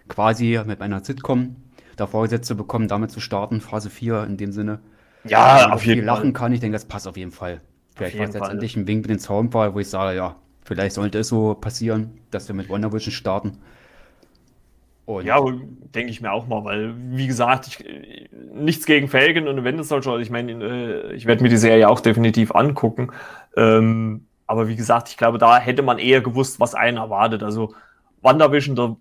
quasi 0.09 0.61
mit 0.67 0.81
einer 0.81 1.05
Sitcom 1.05 1.57
da 1.97 2.07
vorgesetzt 2.07 2.47
zu 2.47 2.57
bekommen, 2.57 2.89
damit 2.89 3.11
zu 3.11 3.21
starten, 3.21 3.61
Phase 3.61 3.91
4 3.91 4.25
in 4.25 4.37
dem 4.37 4.53
Sinne. 4.53 4.81
Ja, 5.25 5.73
auf 5.73 5.85
jeden 5.85 6.01
Fall. 6.01 6.07
lachen 6.07 6.33
kann, 6.33 6.53
ich 6.53 6.61
denke, 6.61 6.75
das 6.75 6.87
passt 6.87 7.07
auf 7.07 7.17
jeden 7.17 7.31
Fall. 7.33 7.61
Vielleicht 7.95 8.19
war 8.19 8.27
es 8.27 8.35
letztendlich 8.35 8.77
ein 8.77 8.87
Wink 8.87 9.03
mit 9.03 9.11
den 9.11 9.19
Zaunfall, 9.19 9.75
wo 9.75 9.81
ich 9.81 9.89
sage, 9.89 10.17
ja, 10.17 10.37
vielleicht 10.65 10.95
sollte 10.95 11.19
es 11.19 11.29
so 11.29 11.55
passieren, 11.55 12.19
dass 12.31 12.49
wir 12.49 12.55
mit 12.55 12.69
Wonder 12.69 12.93
Vision 12.93 13.13
starten. 13.13 13.59
Und 15.05 15.27
ja, 15.27 15.41
denke 15.95 16.11
ich 16.11 16.21
mir 16.21 16.33
auch 16.33 16.47
mal, 16.47 16.65
weil, 16.65 16.95
wie 17.11 17.27
gesagt, 17.27 17.67
ich, 17.67 18.31
nichts 18.55 18.87
gegen 18.87 19.09
Felgen 19.09 19.49
und 19.49 19.65
Winter 19.65 19.83
Soldier. 19.83 20.19
Ich 20.19 20.31
meine, 20.31 20.53
äh, 20.53 21.15
ich 21.15 21.27
werde 21.27 21.43
mir 21.43 21.49
die 21.49 21.57
Serie 21.57 21.89
auch 21.89 22.01
definitiv 22.01 22.55
angucken. 22.55 23.11
Ähm, 23.57 24.27
aber 24.51 24.67
wie 24.67 24.75
gesagt, 24.75 25.09
ich 25.09 25.17
glaube, 25.17 25.39
da 25.39 25.59
hätte 25.59 25.83
man 25.83 26.01
eher 26.01 26.21
gewusst, 26.21 26.59
was 26.59 26.75
einen 26.75 26.97
erwartet. 26.97 27.45
Also, 27.45 27.73
WandaVision, 28.21 28.75
da 28.75 28.97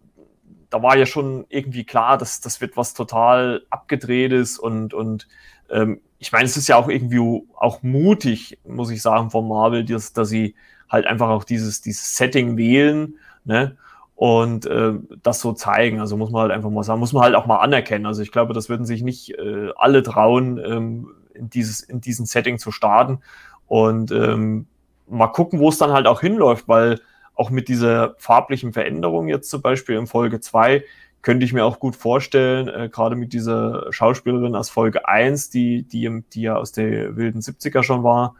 da 0.69 0.83
war 0.83 0.95
ja 0.95 1.07
schon 1.07 1.47
irgendwie 1.49 1.83
klar, 1.83 2.19
dass 2.19 2.39
das 2.39 2.61
wird 2.61 2.77
was 2.77 2.93
total 2.93 3.63
abgedrehtes 3.71 4.59
und, 4.59 4.93
und 4.93 5.27
ähm, 5.71 6.01
ich 6.19 6.31
meine, 6.31 6.45
es 6.45 6.55
ist 6.55 6.67
ja 6.67 6.75
auch 6.75 6.87
irgendwie 6.87 7.41
auch 7.55 7.81
mutig, 7.81 8.59
muss 8.63 8.91
ich 8.91 9.01
sagen, 9.01 9.31
von 9.31 9.47
Marvel, 9.47 9.83
dass, 9.85 10.13
dass 10.13 10.29
sie 10.29 10.53
halt 10.87 11.07
einfach 11.07 11.29
auch 11.29 11.43
dieses, 11.43 11.81
dieses 11.81 12.15
Setting 12.15 12.55
wählen, 12.55 13.15
ne? 13.43 13.75
Und 14.13 14.67
äh, 14.67 14.93
das 15.23 15.39
so 15.39 15.53
zeigen. 15.53 15.99
Also 15.99 16.15
muss 16.15 16.29
man 16.29 16.41
halt 16.43 16.51
einfach 16.51 16.69
mal 16.69 16.83
sagen, 16.83 16.99
muss 16.99 17.13
man 17.13 17.23
halt 17.23 17.33
auch 17.33 17.47
mal 17.47 17.59
anerkennen. 17.59 18.05
Also 18.05 18.21
ich 18.21 18.31
glaube, 18.31 18.53
das 18.53 18.69
würden 18.69 18.85
sich 18.85 19.01
nicht 19.01 19.31
äh, 19.39 19.71
alle 19.75 20.03
trauen, 20.03 20.59
ähm, 20.63 21.07
in, 21.33 21.49
dieses, 21.49 21.81
in 21.81 22.01
diesen 22.01 22.27
Setting 22.27 22.59
zu 22.59 22.71
starten. 22.71 23.21
Und 23.65 24.11
ähm, 24.11 24.67
mal 25.09 25.27
gucken, 25.27 25.59
wo 25.59 25.69
es 25.69 25.77
dann 25.77 25.91
halt 25.91 26.07
auch 26.07 26.21
hinläuft, 26.21 26.67
weil 26.67 26.99
auch 27.35 27.49
mit 27.49 27.67
dieser 27.67 28.15
farblichen 28.17 28.73
Veränderung 28.73 29.27
jetzt 29.27 29.49
zum 29.49 29.61
Beispiel 29.61 29.97
in 29.97 30.07
Folge 30.07 30.39
2 30.41 30.83
könnte 31.21 31.45
ich 31.45 31.53
mir 31.53 31.65
auch 31.65 31.79
gut 31.79 31.95
vorstellen, 31.95 32.67
äh, 32.67 32.89
gerade 32.89 33.15
mit 33.15 33.33
dieser 33.33 33.91
Schauspielerin 33.91 34.55
aus 34.55 34.69
Folge 34.69 35.07
1, 35.07 35.49
die, 35.49 35.83
die, 35.83 36.23
die 36.33 36.41
ja 36.41 36.55
aus 36.55 36.71
der 36.71 37.17
wilden 37.17 37.41
70er 37.41 37.83
schon 37.83 38.03
war, 38.03 38.35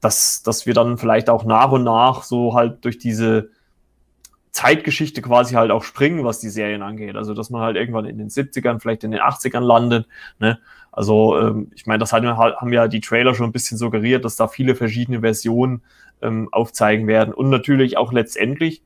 dass, 0.00 0.42
dass 0.42 0.66
wir 0.66 0.74
dann 0.74 0.98
vielleicht 0.98 1.30
auch 1.30 1.44
nach 1.44 1.70
und 1.70 1.84
nach 1.84 2.22
so 2.24 2.54
halt 2.54 2.84
durch 2.84 2.98
diese 2.98 3.50
Zeitgeschichte 4.50 5.20
quasi 5.20 5.54
halt 5.54 5.72
auch 5.72 5.82
springen, 5.82 6.24
was 6.24 6.38
die 6.38 6.48
Serien 6.48 6.82
angeht. 6.82 7.16
Also, 7.16 7.34
dass 7.34 7.50
man 7.50 7.62
halt 7.62 7.76
irgendwann 7.76 8.04
in 8.04 8.18
den 8.18 8.28
70ern, 8.28 8.78
vielleicht 8.78 9.02
in 9.02 9.10
den 9.10 9.20
80ern 9.20 9.60
landet. 9.60 10.06
Ne? 10.38 10.60
Also, 10.94 11.38
ähm, 11.38 11.70
ich 11.74 11.86
meine, 11.86 11.98
das 11.98 12.12
haben, 12.12 12.26
haben 12.36 12.72
ja 12.72 12.88
die 12.88 13.00
Trailer 13.00 13.34
schon 13.34 13.46
ein 13.46 13.52
bisschen 13.52 13.78
suggeriert, 13.78 14.24
dass 14.24 14.36
da 14.36 14.48
viele 14.48 14.74
verschiedene 14.74 15.20
Versionen 15.20 15.82
ähm, 16.22 16.48
aufzeigen 16.52 17.06
werden. 17.06 17.34
Und 17.34 17.50
natürlich 17.50 17.96
auch 17.96 18.12
letztendlich 18.12 18.82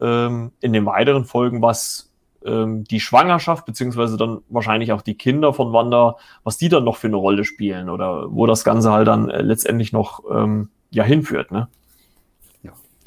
ähm, 0.00 0.52
in 0.60 0.72
den 0.72 0.86
weiteren 0.86 1.24
Folgen, 1.24 1.60
was 1.60 2.12
ähm, 2.44 2.84
die 2.84 3.00
Schwangerschaft, 3.00 3.66
beziehungsweise 3.66 4.16
dann 4.16 4.38
wahrscheinlich 4.48 4.92
auch 4.92 5.02
die 5.02 5.16
Kinder 5.16 5.52
von 5.52 5.72
Wanda, 5.72 6.16
was 6.44 6.58
die 6.58 6.68
dann 6.68 6.84
noch 6.84 6.96
für 6.96 7.08
eine 7.08 7.16
Rolle 7.16 7.44
spielen 7.44 7.90
oder 7.90 8.32
wo 8.32 8.46
das 8.46 8.64
Ganze 8.64 8.92
halt 8.92 9.08
dann 9.08 9.28
äh, 9.28 9.42
letztendlich 9.42 9.92
noch 9.92 10.22
ähm, 10.30 10.70
ja 10.90 11.04
hinführt. 11.04 11.50
Ne? 11.50 11.68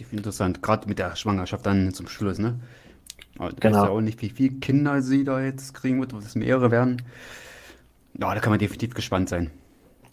definitiv 0.01 0.13
interessant, 0.13 0.61
gerade 0.61 0.87
mit 0.87 0.99
der 0.99 1.15
Schwangerschaft 1.15 1.65
dann 1.65 1.93
zum 1.93 2.07
Schluss, 2.07 2.39
ne? 2.39 2.59
Aber 3.37 3.51
genau. 3.53 3.77
weiß 3.79 3.85
ja 3.85 3.89
auch 3.91 4.01
nicht, 4.01 4.21
wie 4.21 4.29
viele 4.29 4.55
Kinder 4.55 5.01
sie 5.01 5.23
da 5.23 5.41
jetzt 5.41 5.73
kriegen 5.73 5.99
wird, 5.99 6.13
ob 6.13 6.19
es 6.19 6.35
mehrere 6.35 6.69
werden. 6.69 7.01
Ja, 8.20 8.34
da 8.34 8.39
kann 8.39 8.51
man 8.51 8.59
definitiv 8.59 8.93
gespannt 8.93 9.30
sein. 9.30 9.51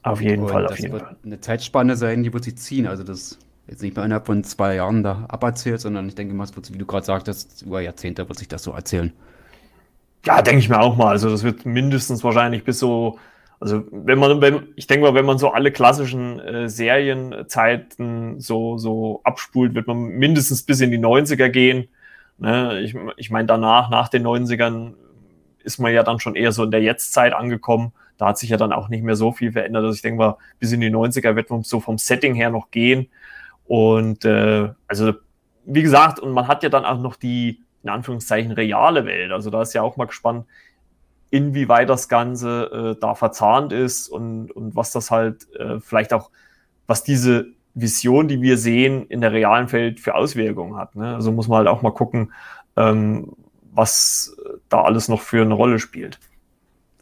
Auf 0.03 0.21
jeden 0.21 0.45
Und 0.45 0.51
Fall, 0.51 0.67
auf 0.67 0.79
jeden 0.79 0.93
wird 0.93 1.03
Fall. 1.03 1.17
Eine 1.25 1.41
Zeitspanne 1.41 1.97
sein, 1.97 2.23
die 2.23 2.33
wird 2.33 2.45
sie 2.45 2.55
ziehen. 2.55 2.87
Also 2.87 3.05
das 3.05 3.39
jetzt 3.67 3.83
nicht 3.83 3.97
mehr 3.97 4.05
innerhalb 4.05 4.27
von 4.27 4.45
zwei 4.45 4.77
Jahren 4.77 5.03
da 5.03 5.27
aberzählt, 5.29 5.81
sondern 5.81 6.09
ich 6.09 6.15
denke 6.15 6.35
mal, 6.35 6.45
es 6.45 6.57
wird, 6.57 6.73
wie 6.73 6.79
du 6.79 6.87
gerade 6.87 7.05
sagtest, 7.05 7.63
über 7.63 7.81
Jahrzehnte 7.81 8.29
wird 8.29 8.39
sich 8.39 8.49
das 8.49 8.63
so 8.63 8.73
erzählen. 8.73 9.13
Ja, 10.25 10.41
denke 10.43 10.61
ich 10.61 10.69
mir 10.69 10.81
auch 10.81 10.97
mal. 10.97 11.09
Also 11.09 11.29
das 11.31 11.43
wird 11.43 11.67
mindestens 11.67 12.25
wahrscheinlich 12.25 12.65
bis 12.65 12.79
so 12.79 13.19
also 13.61 13.85
wenn 13.91 14.19
man, 14.19 14.41
wenn, 14.41 14.69
ich 14.77 14.87
denke 14.87 15.07
mal, 15.07 15.15
wenn 15.15 15.25
man 15.25 15.39
so 15.39 15.51
alle 15.51 15.73
klassischen 15.73 16.39
äh, 16.39 16.69
Serienzeiten 16.69 18.41
so, 18.41 18.79
so 18.79 19.21
abspult, 19.25 19.75
wird 19.75 19.89
man 19.89 19.99
mindestens 19.99 20.63
bis 20.63 20.81
in 20.81 20.91
die 20.91 20.99
90er 20.99 21.49
gehen. 21.49 21.89
Ne? 22.39 22.81
Ich, 22.81 22.95
ich 23.17 23.31
meine, 23.31 23.47
danach, 23.47 23.91
nach 23.91 24.09
den 24.09 24.25
90ern, 24.25 24.95
ist 25.69 25.79
man 25.79 25.93
ja 25.93 26.03
dann 26.03 26.19
schon 26.19 26.35
eher 26.35 26.51
so 26.51 26.65
in 26.65 26.71
der 26.71 26.81
Jetztzeit 26.81 27.35
angekommen. 27.35 27.93
Da 28.17 28.29
hat 28.29 28.39
sich 28.39 28.49
ja 28.49 28.57
dann 28.57 28.73
auch 28.73 28.89
nicht 28.89 29.05
mehr 29.05 29.17
so 29.17 29.33
viel 29.33 29.53
verändert. 29.53 29.85
Also 29.85 29.95
ich 29.95 30.03
denke 30.03 30.19
mal, 30.19 30.37
bis 30.59 30.73
in 30.73 30.81
die 30.81 30.91
90er 30.91 31.37
wird 31.37 31.51
man 31.51 31.63
so 31.63 31.79
vom 31.79 31.99
Setting 31.99 32.35
her 32.35 32.49
noch 32.49 32.71
gehen. 32.71 33.09
Und 33.67 34.25
äh, 34.25 34.71
also, 34.87 35.13
wie 35.67 35.83
gesagt, 35.83 36.19
und 36.19 36.33
man 36.33 36.49
hat 36.49 36.63
ja 36.63 36.71
dann 36.71 36.87
auch 36.87 36.99
noch 36.99 37.17
die, 37.17 37.61
in 37.83 37.91
Anführungszeichen, 37.91 38.53
reale 38.53 39.05
Welt. 39.05 39.31
Also 39.31 39.51
da 39.51 39.61
ist 39.61 39.75
ja 39.75 39.83
auch 39.83 39.99
mal 39.99 40.07
gespannt, 40.07 40.47
inwieweit 41.31 41.91
das 41.91 42.09
Ganze 42.09 42.95
äh, 42.97 43.01
da 43.01 43.15
verzahnt 43.15 43.73
ist 43.75 44.09
und, 44.09 44.51
und 44.51 44.75
was 44.75 44.91
das 44.91 45.11
halt 45.11 45.47
äh, 45.55 45.79
vielleicht 45.81 46.15
auch, 46.15 46.31
was 46.87 47.05
diese 47.05 47.49
Vision, 47.75 48.27
die 48.27 48.41
wir 48.41 48.57
sehen, 48.57 49.07
in 49.09 49.21
der 49.21 49.33
realen 49.33 49.71
Welt 49.71 50.01
für 50.01 50.15
Auswirkungen 50.15 50.77
hat. 50.77 50.97
Ne? 50.97 51.15
Also 51.15 51.31
muss 51.31 51.47
man 51.47 51.59
halt 51.59 51.69
auch 51.69 51.83
mal 51.83 51.93
gucken, 51.93 52.33
ähm, 52.77 53.33
was 53.79 54.37
da 54.69 54.83
alles 54.83 55.09
noch 55.09 55.21
für 55.21 55.41
eine 55.41 55.55
Rolle 55.55 55.79
spielt. 55.79 56.19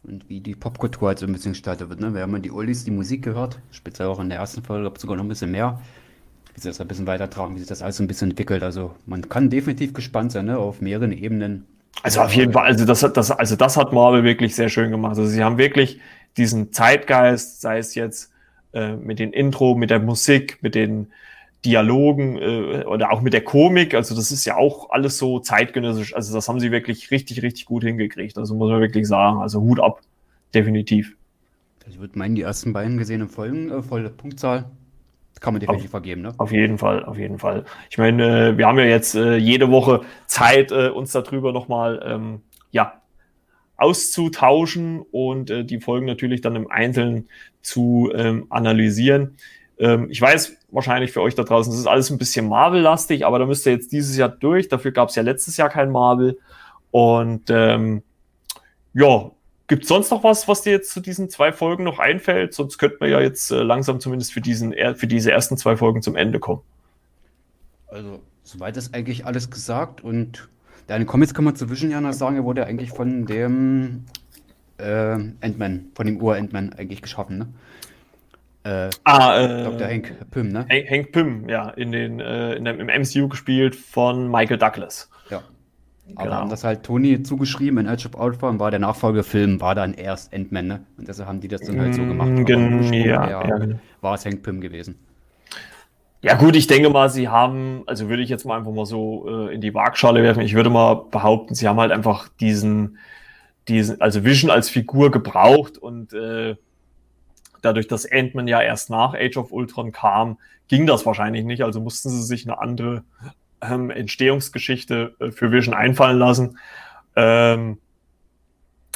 Und 0.03 0.29
wie 0.29 0.39
die 0.39 0.55
Popkultur 0.55 1.09
halt 1.09 1.19
so 1.19 1.25
ein 1.25 1.33
bisschen 1.33 1.53
gestaltet 1.53 1.89
wird. 1.89 1.99
Ne? 1.99 2.13
Wir 2.13 2.21
haben 2.21 2.31
ja 2.33 2.39
die 2.39 2.51
Oldies, 2.51 2.85
die 2.85 2.91
Musik 2.91 3.23
gehört, 3.23 3.59
speziell 3.71 4.07
auch 4.07 4.19
in 4.19 4.29
der 4.29 4.37
ersten 4.37 4.63
Folge, 4.63 4.91
sogar 4.99 5.17
noch 5.17 5.25
ein 5.25 5.27
bisschen 5.27 5.51
mehr. 5.51 5.81
Wie 6.53 6.61
sie 6.61 6.69
das 6.69 6.79
ein 6.79 6.87
bisschen 6.87 7.07
weitertragen, 7.07 7.55
wie 7.55 7.59
sich 7.59 7.67
das 7.67 7.81
alles 7.81 7.97
so 7.97 8.03
ein 8.03 8.07
bisschen 8.07 8.29
entwickelt. 8.29 8.61
Also 8.63 8.95
man 9.05 9.27
kann 9.27 9.49
definitiv 9.49 9.93
gespannt 9.93 10.31
sein, 10.31 10.45
ne? 10.45 10.57
auf 10.57 10.79
mehreren 10.79 11.11
Ebenen, 11.11 11.65
also 12.03 12.21
auf 12.21 12.33
jeden 12.33 12.53
Fall, 12.53 12.65
also 12.65 12.85
das, 12.85 13.01
hat, 13.01 13.17
das, 13.17 13.31
also 13.31 13.55
das 13.55 13.75
hat 13.75 13.91
Marvel 13.91 14.23
wirklich 14.23 14.55
sehr 14.55 14.69
schön 14.69 14.91
gemacht. 14.91 15.17
Also 15.17 15.25
sie 15.25 15.43
haben 15.43 15.57
wirklich 15.57 15.99
diesen 16.37 16.71
Zeitgeist, 16.71 17.61
sei 17.61 17.79
es 17.79 17.95
jetzt 17.95 18.31
äh, 18.73 18.95
mit 18.95 19.17
den 19.17 19.33
Intro, 19.33 19.75
mit 19.75 19.89
der 19.89 19.99
Musik, 19.99 20.59
mit 20.61 20.75
den 20.75 21.07
Dialogen 21.67 22.37
äh, 22.37 22.85
oder 22.85 23.11
auch 23.11 23.21
mit 23.21 23.33
der 23.33 23.43
Komik. 23.43 23.93
Also 23.93 24.15
das 24.15 24.31
ist 24.31 24.45
ja 24.45 24.55
auch 24.55 24.89
alles 24.89 25.17
so 25.17 25.39
zeitgenössisch. 25.39 26.15
Also 26.15 26.33
das 26.33 26.47
haben 26.47 26.59
sie 26.59 26.71
wirklich 26.71 27.11
richtig, 27.11 27.43
richtig 27.43 27.65
gut 27.65 27.83
hingekriegt. 27.83 28.37
Also 28.37 28.55
muss 28.55 28.69
man 28.69 28.79
wirklich 28.79 29.07
sagen. 29.07 29.39
Also 29.41 29.61
Hut 29.61 29.79
ab, 29.79 29.99
definitiv. 30.55 31.15
Ich 31.89 31.99
würde 31.99 32.17
meinen, 32.17 32.35
die 32.35 32.41
ersten 32.41 32.73
beiden 32.73 32.97
gesehenen 32.97 33.29
Folgen, 33.29 33.69
äh, 33.69 33.81
volle 33.81 34.09
Punktzahl, 34.09 34.65
kann 35.39 35.53
man 35.53 35.59
definitiv 35.59 35.87
auf, 35.87 35.91
vergeben, 35.91 36.21
ne? 36.21 36.33
Auf 36.37 36.51
jeden 36.51 36.77
Fall, 36.77 37.05
auf 37.05 37.17
jeden 37.17 37.37
Fall. 37.37 37.65
Ich 37.89 37.97
meine, 37.97 38.49
äh, 38.49 38.57
wir 38.57 38.65
haben 38.65 38.79
ja 38.79 38.85
jetzt 38.85 39.15
äh, 39.15 39.35
jede 39.35 39.69
Woche 39.69 40.01
Zeit, 40.25 40.71
äh, 40.71 40.89
uns 40.89 41.11
darüber 41.11 41.51
nochmal 41.51 42.01
ähm, 42.05 42.41
ja, 42.71 43.01
auszutauschen 43.77 45.01
und 45.11 45.49
äh, 45.49 45.63
die 45.63 45.79
Folgen 45.79 46.05
natürlich 46.05 46.41
dann 46.41 46.55
im 46.55 46.69
Einzelnen 46.69 47.29
zu 47.61 48.11
ähm, 48.15 48.47
analysieren. 48.49 49.37
Ähm, 49.77 50.07
ich 50.09 50.21
weiß 50.21 50.56
wahrscheinlich 50.69 51.11
für 51.11 51.21
euch 51.21 51.35
da 51.35 51.43
draußen, 51.43 51.71
das 51.71 51.79
ist 51.79 51.87
alles 51.87 52.09
ein 52.09 52.17
bisschen 52.17 52.47
Marvel-lastig, 52.47 53.25
aber 53.25 53.39
da 53.39 53.45
müsst 53.45 53.65
ihr 53.65 53.71
jetzt 53.71 53.91
dieses 53.91 54.17
Jahr 54.17 54.29
durch. 54.29 54.67
Dafür 54.67 54.91
gab 54.91 55.09
es 55.09 55.15
ja 55.15 55.23
letztes 55.23 55.57
Jahr 55.57 55.69
kein 55.69 55.91
Marvel. 55.91 56.37
Und 56.91 57.49
ähm, 57.49 58.03
ja, 58.93 59.31
Gibt 59.67 59.83
es 59.83 59.89
sonst 59.89 60.09
noch 60.11 60.23
was, 60.23 60.47
was 60.47 60.61
dir 60.61 60.71
jetzt 60.71 60.91
zu 60.91 61.01
diesen 61.01 61.29
zwei 61.29 61.51
Folgen 61.51 61.83
noch 61.83 61.99
einfällt? 61.99 62.53
Sonst 62.53 62.77
könnten 62.77 63.01
wir 63.01 63.09
ja 63.09 63.19
jetzt 63.19 63.51
äh, 63.51 63.61
langsam 63.61 63.99
zumindest 63.99 64.31
für, 64.31 64.39
diesen, 64.39 64.73
für 64.95 65.07
diese 65.07 65.31
ersten 65.31 65.57
zwei 65.57 65.75
Folgen 65.75 66.01
zum 66.01 66.15
Ende 66.15 66.39
kommen. 66.39 66.61
Also, 67.87 68.21
soweit 68.43 68.77
ist 68.77 68.93
eigentlich 68.93 69.25
alles 69.25 69.51
gesagt. 69.51 70.01
Und 70.01 70.47
deine 70.87 71.05
Comics 71.05 71.33
kann 71.33 71.43
man 71.43 71.57
zu 71.57 71.69
Vision 71.69 71.91
ja 71.91 72.13
sagen, 72.13 72.37
er 72.37 72.45
wurde 72.45 72.65
eigentlich 72.65 72.91
von 72.91 73.25
dem 73.25 74.05
äh, 74.77 75.17
Ant-Man, 75.41 75.87
von 75.93 76.07
dem 76.07 76.21
Ur-Ant-Man 76.21 76.71
eigentlich 76.73 77.01
geschaffen, 77.01 77.37
ne? 77.37 77.47
Äh, 78.67 78.89
ah, 79.05 79.39
äh, 79.39 79.63
Dr. 79.63 79.87
Hank 79.87 80.29
Pym, 80.29 80.49
ne? 80.49 80.65
Hank 80.69 81.13
Pym, 81.13 81.47
ja, 81.47 81.69
in 81.69 81.93
den, 81.93 82.19
äh, 82.19 82.55
in 82.55 82.65
dem, 82.65 82.81
im 82.81 82.87
MCU 82.87 83.29
gespielt 83.29 83.77
von 83.77 84.29
Michael 84.29 84.57
Douglas. 84.57 85.09
Ja. 85.29 85.41
Aber 86.15 86.25
genau. 86.25 86.35
haben 86.35 86.49
das 86.49 86.65
halt 86.65 86.83
Tony 86.83 87.23
zugeschrieben, 87.23 87.79
in 87.79 87.87
Edge 87.87 88.09
of 88.09 88.19
Ultron 88.19 88.59
war 88.59 88.69
der 88.69 88.81
Nachfolgefilm, 88.81 89.61
war 89.61 89.73
dann 89.73 89.93
erst 89.93 90.33
Ant-Man, 90.33 90.67
ne? 90.67 90.83
Und 90.97 91.07
deshalb 91.07 91.29
haben 91.29 91.39
die 91.39 91.47
das 91.47 91.61
dann 91.61 91.79
halt 91.79 91.95
so 91.95 92.05
gemacht. 92.05 92.29
Mm, 92.29 92.93
ja, 92.93 93.29
ja, 93.29 93.57
genau. 93.57 93.79
War 94.01 94.15
es 94.15 94.25
Hank 94.25 94.43
Pym 94.43 94.59
gewesen. 94.59 94.99
Ja, 96.21 96.35
gut, 96.35 96.57
ich 96.57 96.67
denke 96.67 96.89
mal, 96.89 97.09
sie 97.09 97.29
haben, 97.29 97.83
also 97.85 98.09
würde 98.09 98.21
ich 98.21 98.29
jetzt 98.29 98.43
mal 98.43 98.57
einfach 98.57 98.73
mal 98.73 98.85
so 98.85 99.47
äh, 99.47 99.53
in 99.53 99.61
die 99.61 99.73
Waagschale 99.73 100.23
werfen. 100.23 100.41
Ich 100.41 100.55
würde 100.55 100.69
mal 100.69 101.05
behaupten, 101.09 101.55
sie 101.55 101.69
haben 101.69 101.79
halt 101.79 101.93
einfach 101.93 102.27
diesen, 102.41 102.97
diesen, 103.69 104.01
also 104.01 104.25
Vision 104.25 104.51
als 104.51 104.69
Figur 104.69 105.09
gebraucht 105.09 105.77
und 105.77 106.11
äh, 106.11 106.55
dadurch, 107.61 107.87
dass 107.87 108.09
Ant-Man 108.09 108.47
ja 108.47 108.61
erst 108.61 108.89
nach 108.89 109.13
Age 109.13 109.37
of 109.37 109.51
Ultron 109.51 109.91
kam, 109.91 110.37
ging 110.67 110.85
das 110.85 111.05
wahrscheinlich 111.05 111.45
nicht. 111.45 111.63
Also 111.63 111.79
mussten 111.79 112.09
sie 112.09 112.23
sich 112.23 112.47
eine 112.47 112.59
andere 112.59 113.03
ähm, 113.61 113.89
Entstehungsgeschichte 113.89 115.15
äh, 115.19 115.31
für 115.31 115.51
Vision 115.51 115.73
einfallen 115.73 116.17
lassen. 116.17 116.59
Ähm, 117.15 117.79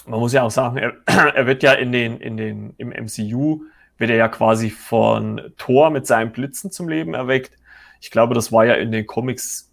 man 0.05 0.19
muss 0.19 0.33
ja 0.33 0.43
auch 0.43 0.51
sagen, 0.51 0.77
er, 0.77 0.93
er, 1.05 1.47
wird 1.47 1.63
ja 1.63 1.73
in 1.73 1.91
den, 1.91 2.19
in 2.19 2.37
den, 2.37 2.73
im 2.77 2.89
MCU 2.89 3.63
wird 3.97 4.09
er 4.09 4.17
ja 4.17 4.27
quasi 4.27 4.69
von 4.69 5.41
Thor 5.57 5.89
mit 5.91 6.07
seinen 6.07 6.31
Blitzen 6.31 6.71
zum 6.71 6.89
Leben 6.89 7.13
erweckt. 7.13 7.51
Ich 7.99 8.09
glaube, 8.09 8.33
das 8.33 8.51
war 8.51 8.65
ja 8.65 8.73
in 8.73 8.91
den 8.91 9.05
Comics 9.05 9.70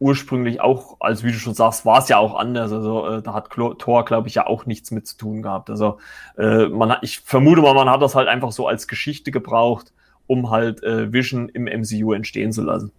ursprünglich 0.00 0.60
auch, 0.60 0.96
als 0.98 1.22
wie 1.22 1.30
du 1.30 1.38
schon 1.38 1.54
sagst, 1.54 1.84
war 1.84 1.98
es 1.98 2.08
ja 2.08 2.16
auch 2.16 2.34
anders. 2.34 2.72
Also 2.72 3.06
äh, 3.06 3.22
da 3.22 3.34
hat 3.34 3.50
Thor, 3.50 4.04
glaube 4.04 4.28
ich, 4.28 4.34
ja 4.34 4.46
auch 4.46 4.66
nichts 4.66 4.90
mit 4.90 5.06
zu 5.06 5.16
tun 5.16 5.42
gehabt. 5.42 5.70
Also 5.70 5.98
äh, 6.36 6.66
man 6.66 6.90
hat, 6.90 7.00
ich 7.02 7.20
vermute 7.20 7.60
mal, 7.60 7.74
man 7.74 7.88
hat 7.88 8.02
das 8.02 8.14
halt 8.14 8.26
einfach 8.26 8.50
so 8.50 8.66
als 8.66 8.88
Geschichte 8.88 9.30
gebraucht, 9.30 9.92
um 10.26 10.50
halt 10.50 10.82
äh, 10.82 11.12
Vision 11.12 11.50
im 11.50 11.64
MCU 11.64 12.12
entstehen 12.12 12.50
zu 12.52 12.62
lassen. 12.62 12.92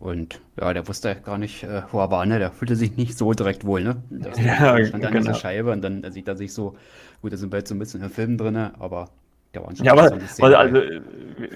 Und 0.00 0.40
ja, 0.58 0.72
der 0.72 0.88
wusste 0.88 1.16
gar 1.16 1.38
nicht, 1.38 1.64
äh, 1.64 1.82
wo 1.90 2.00
er 2.00 2.10
war, 2.10 2.24
ne? 2.24 2.38
Der 2.38 2.52
fühlte 2.52 2.76
sich 2.76 2.96
nicht 2.96 3.18
so 3.18 3.32
direkt 3.32 3.66
wohl, 3.66 3.82
ne? 3.82 4.02
Der 4.10 4.32
ja, 4.42 4.86
stand 4.86 5.04
an 5.04 5.12
genau. 5.12 5.18
dieser 5.18 5.34
Scheibe 5.34 5.72
und 5.72 5.82
dann 5.82 6.10
sieht 6.12 6.28
er 6.28 6.36
sich 6.36 6.54
so, 6.54 6.76
gut, 7.20 7.32
da 7.32 7.36
sind 7.36 7.52
wir 7.52 7.58
jetzt 7.58 7.68
so 7.68 7.74
ein 7.74 7.78
bisschen 7.78 8.02
im 8.02 8.10
Film 8.10 8.38
drin, 8.38 8.56
aber 8.56 9.10
der 9.54 9.62
schon 9.74 9.84
Ja, 9.84 9.92
aber 9.92 10.18
weil, 10.38 10.54
also, 10.54 10.80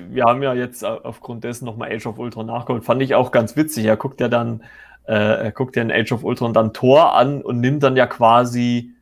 wir 0.08 0.24
haben 0.24 0.42
ja 0.42 0.54
jetzt 0.54 0.84
aufgrund 0.84 1.44
dessen 1.44 1.64
nochmal 1.64 1.92
Age 1.92 2.06
of 2.06 2.18
Ultron 2.18 2.46
nachgeholt. 2.46 2.84
Fand 2.84 3.02
ich 3.02 3.14
auch 3.14 3.30
ganz 3.30 3.56
witzig. 3.56 3.84
Er 3.84 3.96
guckt 3.96 4.20
ja 4.20 4.28
dann 4.28 4.62
äh, 5.04 5.44
er 5.44 5.52
guckt 5.52 5.76
ja 5.76 5.82
in 5.82 5.90
Age 5.90 6.12
of 6.12 6.24
Ultron 6.24 6.52
dann 6.52 6.72
Thor 6.72 7.14
an 7.14 7.42
und 7.42 7.60
nimmt 7.60 7.82
dann 7.82 7.96
ja 7.96 8.06
quasi 8.06 8.92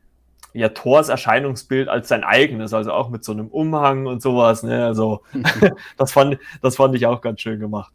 ja 0.53 0.69
Thors 0.69 1.09
Erscheinungsbild 1.09 1.87
als 1.87 2.07
sein 2.07 2.23
eigenes, 2.23 2.73
also 2.73 2.91
auch 2.91 3.09
mit 3.09 3.23
so 3.23 3.31
einem 3.31 3.47
Umhang 3.47 4.07
und 4.07 4.21
sowas. 4.21 4.63
Ne? 4.63 4.85
Also 4.85 5.21
das, 5.97 6.11
fand, 6.11 6.39
das 6.61 6.75
fand 6.75 6.95
ich 6.95 7.05
auch 7.05 7.21
ganz 7.21 7.41
schön 7.41 7.59
gemacht. 7.59 7.93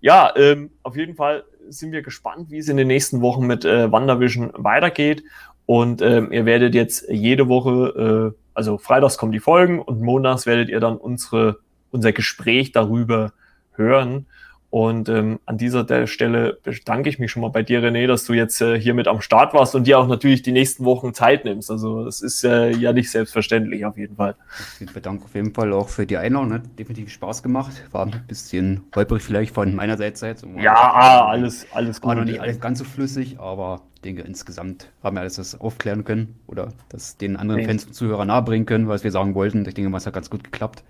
Ja, 0.00 0.32
ähm, 0.36 0.70
auf 0.82 0.96
jeden 0.96 1.14
Fall 1.14 1.44
sind 1.68 1.92
wir 1.92 2.02
gespannt, 2.02 2.50
wie 2.50 2.58
es 2.58 2.68
in 2.68 2.76
den 2.76 2.88
nächsten 2.88 3.22
Wochen 3.22 3.46
mit 3.46 3.64
äh, 3.64 3.90
WandaVision 3.90 4.52
weitergeht. 4.54 5.24
Und 5.66 6.02
ähm, 6.02 6.30
ihr 6.32 6.44
werdet 6.44 6.74
jetzt 6.74 7.08
jede 7.08 7.48
Woche, 7.48 8.34
äh, 8.34 8.38
also 8.52 8.78
freitags 8.78 9.16
kommen 9.16 9.32
die 9.32 9.40
Folgen 9.40 9.80
und 9.80 10.00
montags 10.00 10.46
werdet 10.46 10.68
ihr 10.68 10.80
dann 10.80 10.96
unsere, 10.96 11.60
unser 11.90 12.12
Gespräch 12.12 12.72
darüber 12.72 13.32
hören. 13.72 14.26
Und 14.74 15.08
ähm, 15.08 15.38
an 15.46 15.56
dieser 15.56 16.08
Stelle 16.08 16.58
bedanke 16.64 17.08
ich 17.08 17.20
mich 17.20 17.30
schon 17.30 17.42
mal 17.42 17.48
bei 17.48 17.62
dir, 17.62 17.80
René, 17.80 18.08
dass 18.08 18.24
du 18.24 18.32
jetzt 18.32 18.60
äh, 18.60 18.76
hier 18.76 18.92
mit 18.92 19.06
am 19.06 19.20
Start 19.20 19.54
warst 19.54 19.76
und 19.76 19.86
dir 19.86 20.00
auch 20.00 20.08
natürlich 20.08 20.42
die 20.42 20.50
nächsten 20.50 20.84
Wochen 20.84 21.14
Zeit 21.14 21.44
nimmst. 21.44 21.70
Also 21.70 22.04
es 22.08 22.20
ist 22.20 22.42
äh, 22.42 22.70
ja 22.72 22.92
nicht 22.92 23.08
selbstverständlich 23.08 23.86
auf 23.86 23.96
jeden 23.96 24.16
Fall. 24.16 24.34
Ich 24.80 24.92
bedanke 24.92 25.26
auf 25.26 25.34
jeden 25.36 25.54
Fall 25.54 25.72
auch 25.72 25.88
für 25.88 26.06
die 26.06 26.16
Einladung. 26.16 26.54
Hat 26.54 26.62
definitiv 26.76 27.12
Spaß 27.12 27.44
gemacht. 27.44 27.84
War 27.92 28.06
ein 28.06 28.24
bisschen 28.26 28.82
holprig 28.96 29.22
vielleicht 29.22 29.54
von 29.54 29.76
meiner 29.76 29.96
Seite. 29.96 30.34
Ja, 30.58 30.74
ah, 30.74 31.28
alles, 31.28 31.68
alles 31.70 32.00
gut. 32.00 32.08
War 32.08 32.16
noch 32.16 32.24
nicht 32.24 32.40
alles 32.40 32.58
ganz 32.58 32.80
so 32.80 32.84
flüssig, 32.84 33.38
aber 33.38 33.80
ich 33.94 34.00
denke, 34.00 34.22
insgesamt 34.22 34.90
haben 35.04 35.14
wir 35.14 35.20
alles 35.20 35.36
das 35.36 35.60
aufklären 35.60 36.02
können 36.02 36.34
oder 36.48 36.72
das 36.88 37.16
den 37.16 37.36
anderen 37.36 37.60
nee. 37.60 37.66
Fans 37.68 37.84
und 37.84 37.94
Zuhörern 37.94 38.26
nahebringen 38.26 38.66
können, 38.66 38.88
was 38.88 39.04
wir 39.04 39.12
sagen 39.12 39.36
wollten. 39.36 39.64
Ich 39.68 39.74
denke, 39.74 39.96
es 39.96 40.04
hat 40.04 40.14
ganz 40.14 40.30
gut 40.30 40.42
geklappt. 40.42 40.82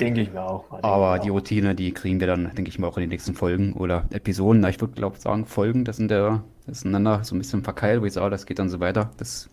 Denke 0.00 0.22
ich 0.22 0.32
mir 0.32 0.42
auch. 0.42 0.64
Aber 0.82 1.18
die 1.18 1.28
Routine, 1.28 1.74
die 1.74 1.92
kriegen 1.92 2.20
wir 2.20 2.26
dann, 2.26 2.50
denke 2.54 2.70
ich 2.70 2.78
mal, 2.78 2.88
auch 2.88 2.96
in 2.96 3.02
den 3.02 3.10
nächsten 3.10 3.34
Folgen 3.34 3.74
oder 3.74 4.04
Episoden. 4.10 4.64
Ich 4.64 4.80
würde, 4.80 4.94
glaube 4.94 5.16
ich, 5.16 5.22
sagen, 5.22 5.46
Folgen, 5.46 5.84
das 5.84 5.98
sind 5.98 6.10
der, 6.10 6.42
das 6.66 6.78
ist 6.78 6.86
einander 6.86 7.22
so 7.22 7.34
ein 7.34 7.38
bisschen 7.38 7.62
verkeilt, 7.62 8.00
wo 8.00 8.06
ich 8.06 8.14
sage, 8.14 8.30
das 8.30 8.46
geht 8.46 8.58
dann 8.58 8.68
so 8.68 8.80
weiter. 8.80 9.10
Das 9.18 9.50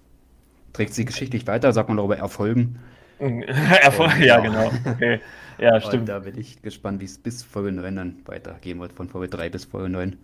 trägt 0.74 0.94
sich 0.94 1.06
geschichtlich 1.06 1.46
weiter, 1.48 1.74
sagt 1.74 1.90
man 1.90 1.98
darüber 1.98 2.18
Erfolgen. 2.18 2.80
Erfolg, 3.20 4.20
ja, 4.20 4.40
genau. 4.40 4.72
Okay. 4.86 5.20
Ja, 5.60 5.82
stimmt. 5.82 6.02
Und 6.02 6.10
da 6.10 6.20
bin 6.20 6.38
ich 6.38 6.62
gespannt, 6.62 7.02
wie 7.02 7.06
es 7.06 7.18
bis 7.18 7.42
Folge 7.42 7.72
9 7.72 7.96
dann 7.96 8.16
weitergehen 8.26 8.80
wird, 8.80 8.94
von 8.94 9.10
Folge 9.10 9.28
3 9.28 9.50
bis 9.50 9.66
Folge 9.66 9.90
9. 9.90 10.16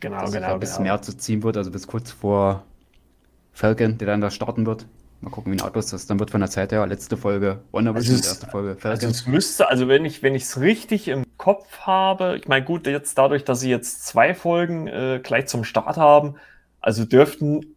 Genau, 0.00 0.20
Dass 0.20 0.32
genau. 0.32 0.58
Bis 0.58 0.76
genau. 0.76 0.82
März 0.82 1.16
ziehen 1.16 1.42
wird, 1.42 1.56
also 1.56 1.70
bis 1.70 1.86
kurz 1.86 2.10
vor 2.10 2.64
Falcon, 3.52 3.96
der 3.96 4.06
dann 4.06 4.20
da 4.20 4.30
starten 4.30 4.66
wird. 4.66 4.86
Mal 5.22 5.30
gucken, 5.30 5.52
wie 5.52 5.56
ein 5.56 5.62
Autos 5.62 5.86
das. 5.86 6.06
Dann 6.06 6.18
wird 6.18 6.32
von 6.32 6.40
der 6.40 6.50
Zeit 6.50 6.72
her. 6.72 6.84
Letzte 6.86 7.16
Folge 7.16 7.60
Wonder 7.70 7.94
also 7.94 8.12
es, 8.12 8.26
erste 8.26 8.46
Folge 8.48 8.76
Also 8.82 9.06
es 9.06 9.26
müsste, 9.26 9.68
also 9.68 9.86
wenn 9.86 10.04
ich 10.04 10.22
wenn 10.24 10.34
ich 10.34 10.42
es 10.42 10.60
richtig 10.60 11.06
im 11.06 11.24
Kopf 11.38 11.78
habe, 11.80 12.36
ich 12.36 12.48
meine 12.48 12.64
gut, 12.64 12.88
jetzt 12.88 13.16
dadurch, 13.16 13.44
dass 13.44 13.60
sie 13.60 13.70
jetzt 13.70 14.04
zwei 14.04 14.34
Folgen 14.34 14.88
äh, 14.88 15.20
gleich 15.22 15.46
zum 15.46 15.62
Start 15.62 15.96
haben, 15.96 16.34
also 16.80 17.04
dürften, 17.04 17.76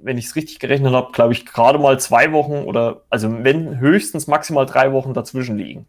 wenn 0.00 0.16
ich 0.16 0.26
es 0.26 0.36
richtig 0.36 0.60
gerechnet 0.60 0.92
habe, 0.92 1.10
glaube 1.10 1.32
ich 1.32 1.44
gerade 1.44 1.80
mal 1.80 1.98
zwei 1.98 2.30
Wochen 2.30 2.64
oder 2.64 3.02
also 3.10 3.42
wenn 3.42 3.80
höchstens 3.80 4.28
maximal 4.28 4.64
drei 4.64 4.92
Wochen 4.92 5.12
dazwischen 5.12 5.58
liegen 5.58 5.86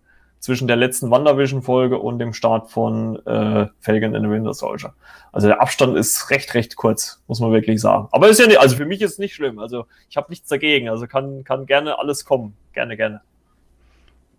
zwischen 0.48 0.70
der 0.70 0.78
letzten 0.78 1.12
WandaVision-Folge 1.12 2.00
und 2.00 2.20
dem 2.20 2.32
Start 2.32 2.72
von 2.72 3.18
äh, 3.26 3.68
Falcon 3.82 4.16
in 4.16 4.24
the 4.24 4.30
Winter 4.30 4.54
Soldier. 4.54 4.93
Also 5.34 5.48
der 5.48 5.62
Abstand 5.62 5.98
ist 5.98 6.30
recht, 6.30 6.54
recht 6.54 6.78
kurz, 6.78 7.22
muss 7.28 7.41
man 7.41 7.52
wirklich 7.52 7.82
sagen. 7.82 8.08
Aber 8.14 8.30
ist 8.30 8.39
ja 8.39 8.48
nicht, 8.48 8.62
also 8.62 8.78
für 8.78 8.86
mich 8.86 9.02
ist 9.02 9.12
es 9.12 9.18
nicht 9.18 9.36
schlimm. 9.36 9.60
Also 9.60 9.88
ich 10.10 10.16
habe 10.16 10.28
nichts 10.30 10.48
dagegen. 10.48 10.88
Also 10.88 11.06
kann, 11.06 11.43
kann 11.43 11.66
gerne 11.66 12.00
alles 12.00 12.24
kommen. 12.24 12.56
Gerne, 12.72 12.95
gerne. 12.95 13.20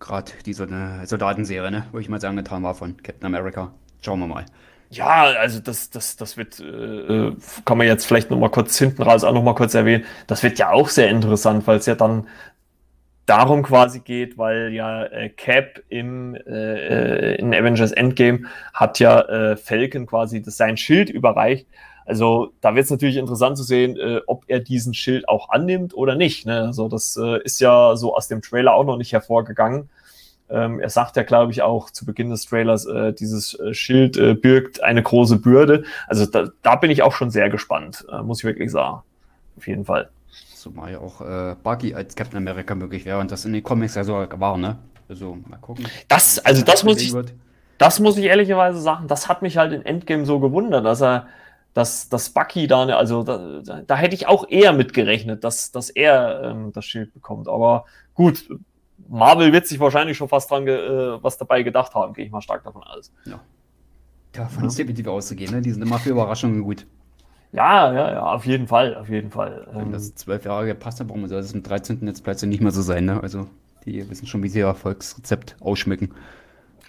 Gerade 0.00 0.32
die 0.46 0.54
so 0.54 0.62
eine 0.62 1.06
Soldatenserie, 1.06 1.70
ne? 1.70 1.84
Wo 1.92 1.98
ich 1.98 2.08
mal 2.08 2.22
sagen 2.22 2.38
getan 2.38 2.62
war 2.62 2.74
von 2.74 2.96
Captain 3.02 3.26
America. 3.26 3.74
Schauen 4.00 4.20
wir 4.20 4.28
mal. 4.28 4.46
Ja, 4.88 5.24
also 5.24 5.60
das, 5.60 5.90
das, 5.90 6.16
das 6.16 6.38
wird, 6.38 6.58
äh, 6.60 7.32
kann 7.66 7.76
man 7.76 7.86
jetzt 7.86 8.06
vielleicht 8.06 8.30
noch 8.30 8.38
mal 8.38 8.48
kurz 8.48 8.78
hinten 8.78 9.02
raus 9.02 9.24
auch 9.24 9.34
noch 9.34 9.42
mal 9.42 9.54
kurz 9.54 9.74
erwähnen. 9.74 10.06
Das 10.26 10.42
wird 10.42 10.58
ja 10.58 10.70
auch 10.70 10.88
sehr 10.88 11.10
interessant, 11.10 11.66
weil 11.66 11.76
es 11.76 11.84
ja 11.84 11.96
dann 11.96 12.26
darum 13.28 13.62
quasi 13.62 14.00
geht, 14.00 14.38
weil 14.38 14.72
ja 14.72 15.04
äh, 15.04 15.28
Cap 15.28 15.82
im 15.88 16.34
äh, 16.34 17.34
in 17.34 17.54
Avengers 17.54 17.92
Endgame 17.92 18.46
hat 18.72 18.98
ja 18.98 19.20
äh, 19.20 19.56
Falcon 19.56 20.06
quasi 20.06 20.42
das, 20.42 20.56
sein 20.56 20.76
Schild 20.76 21.10
überreicht. 21.10 21.66
Also 22.06 22.52
da 22.62 22.74
wird 22.74 22.84
es 22.84 22.90
natürlich 22.90 23.18
interessant 23.18 23.58
zu 23.58 23.62
sehen, 23.64 23.98
äh, 23.98 24.20
ob 24.26 24.44
er 24.46 24.60
diesen 24.60 24.94
Schild 24.94 25.28
auch 25.28 25.50
annimmt 25.50 25.92
oder 25.94 26.14
nicht. 26.14 26.46
Ne? 26.46 26.62
Also 26.62 26.88
das 26.88 27.18
äh, 27.22 27.42
ist 27.42 27.60
ja 27.60 27.96
so 27.96 28.16
aus 28.16 28.28
dem 28.28 28.40
Trailer 28.40 28.72
auch 28.72 28.84
noch 28.84 28.96
nicht 28.96 29.12
hervorgegangen. 29.12 29.90
Ähm, 30.48 30.80
er 30.80 30.88
sagt 30.88 31.16
ja, 31.16 31.22
glaube 31.22 31.52
ich, 31.52 31.60
auch 31.60 31.90
zu 31.90 32.06
Beginn 32.06 32.30
des 32.30 32.46
Trailers, 32.46 32.86
äh, 32.86 33.12
dieses 33.12 33.60
äh, 33.60 33.74
Schild 33.74 34.16
äh, 34.16 34.32
birgt 34.32 34.82
eine 34.82 35.02
große 35.02 35.38
Bürde. 35.38 35.84
Also 36.06 36.24
da, 36.24 36.48
da 36.62 36.76
bin 36.76 36.90
ich 36.90 37.02
auch 37.02 37.12
schon 37.12 37.30
sehr 37.30 37.50
gespannt, 37.50 38.06
äh, 38.10 38.22
muss 38.22 38.38
ich 38.38 38.44
wirklich 38.44 38.70
sagen. 38.70 39.02
Auf 39.58 39.66
jeden 39.66 39.84
Fall. 39.84 40.08
Zumal 40.58 40.92
ja 40.92 40.98
auch 40.98 41.20
äh, 41.20 41.54
Bucky 41.62 41.94
als 41.94 42.16
Captain 42.16 42.36
America 42.36 42.74
möglich 42.74 43.04
wäre 43.04 43.18
und 43.20 43.30
das 43.30 43.44
in 43.44 43.52
den 43.52 43.62
Comics 43.62 43.94
ja 43.94 44.02
so 44.02 44.14
war, 44.14 44.58
ne? 44.58 44.78
Also 45.08 45.38
mal 45.48 45.56
gucken. 45.58 45.86
Das, 46.08 46.38
also 46.40 46.62
das 46.62 46.82
muss 46.82 47.00
ich, 47.00 47.12
wird. 47.12 47.32
das 47.78 48.00
muss 48.00 48.18
ich 48.18 48.24
ehrlicherweise 48.24 48.80
sagen, 48.80 49.06
das 49.06 49.28
hat 49.28 49.40
mich 49.40 49.56
halt 49.56 49.72
in 49.72 49.86
Endgame 49.86 50.26
so 50.26 50.40
gewundert, 50.40 50.84
dass 50.84 51.00
er, 51.00 51.28
dass, 51.74 52.08
dass 52.08 52.30
Bucky 52.30 52.66
da, 52.66 52.86
ne, 52.86 52.96
also 52.96 53.22
da, 53.22 53.62
da, 53.64 53.82
da 53.82 53.96
hätte 53.96 54.16
ich 54.16 54.26
auch 54.26 54.48
eher 54.48 54.72
mitgerechnet, 54.72 55.44
dass, 55.44 55.70
dass 55.70 55.90
er 55.90 56.42
ähm, 56.42 56.72
das 56.72 56.84
Schild 56.84 57.14
bekommt. 57.14 57.48
Aber 57.48 57.84
gut, 58.14 58.48
Marvel 59.08 59.52
wird 59.52 59.68
sich 59.68 59.78
wahrscheinlich 59.78 60.16
schon 60.16 60.28
fast 60.28 60.50
dran 60.50 60.66
äh, 60.66 61.22
was 61.22 61.38
dabei 61.38 61.62
gedacht 61.62 61.94
haben, 61.94 62.14
gehe 62.14 62.24
ich 62.24 62.32
mal 62.32 62.42
stark 62.42 62.64
davon 62.64 62.82
aus. 62.82 63.12
Ja. 63.26 63.38
Davon 64.32 64.64
ja. 64.64 64.68
ist 64.68 64.78
definitiv 64.78 65.06
auszugehen, 65.06 65.52
ne? 65.52 65.62
Die 65.62 65.70
sind 65.70 65.82
immer 65.82 65.98
für 65.98 66.10
Überraschungen 66.10 66.62
gut. 66.62 66.84
Ja, 67.52 67.92
ja, 67.92 68.12
ja, 68.12 68.32
auf 68.32 68.44
jeden 68.44 68.66
Fall, 68.66 68.94
auf 68.96 69.08
jeden 69.08 69.30
Fall. 69.30 69.66
Wenn 69.72 69.86
ähm, 69.86 69.92
das 69.92 70.14
zwölf 70.14 70.44
Jahre 70.44 70.66
gepasst 70.66 71.00
hat, 71.00 71.08
warum 71.08 71.26
soll 71.26 71.40
das 71.40 71.52
im 71.52 71.62
13. 71.62 72.06
jetzt 72.06 72.22
plötzlich 72.22 72.48
nicht 72.48 72.60
mehr 72.60 72.72
so 72.72 72.82
sein, 72.82 73.06
ne? 73.06 73.22
Also, 73.22 73.46
die 73.86 74.08
wissen 74.10 74.26
schon, 74.26 74.42
wie 74.42 74.48
sie 74.48 74.58
ihr 74.58 74.66
Erfolgsrezept 74.66 75.56
ausschmücken. 75.60 76.10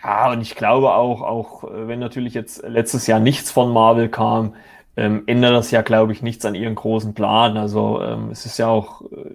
Ja, 0.03 0.32
und 0.32 0.41
ich 0.41 0.55
glaube 0.55 0.93
auch, 0.93 1.22
auch 1.22 1.64
äh, 1.64 1.88
wenn 1.88 1.99
natürlich 1.99 2.34
jetzt 2.34 2.64
letztes 2.68 3.07
Jahr 3.07 3.20
nichts 3.20 3.51
von 3.51 3.72
Marvel 3.72 4.10
kam, 4.10 4.53
ähm, 4.97 5.24
ändert 5.28 5.53
das 5.53 5.72
ja, 5.72 5.82
glaube 5.82 6.12
ich, 6.12 6.22
nichts 6.22 6.45
an 6.45 6.55
ihren 6.55 6.76
großen 6.76 7.14
Plan. 7.14 7.57
Also 7.57 8.01
ähm, 8.01 8.30
es 8.32 8.45
ist 8.45 8.57
ja 8.57 8.68
auch, 8.68 9.01
äh, 9.03 9.30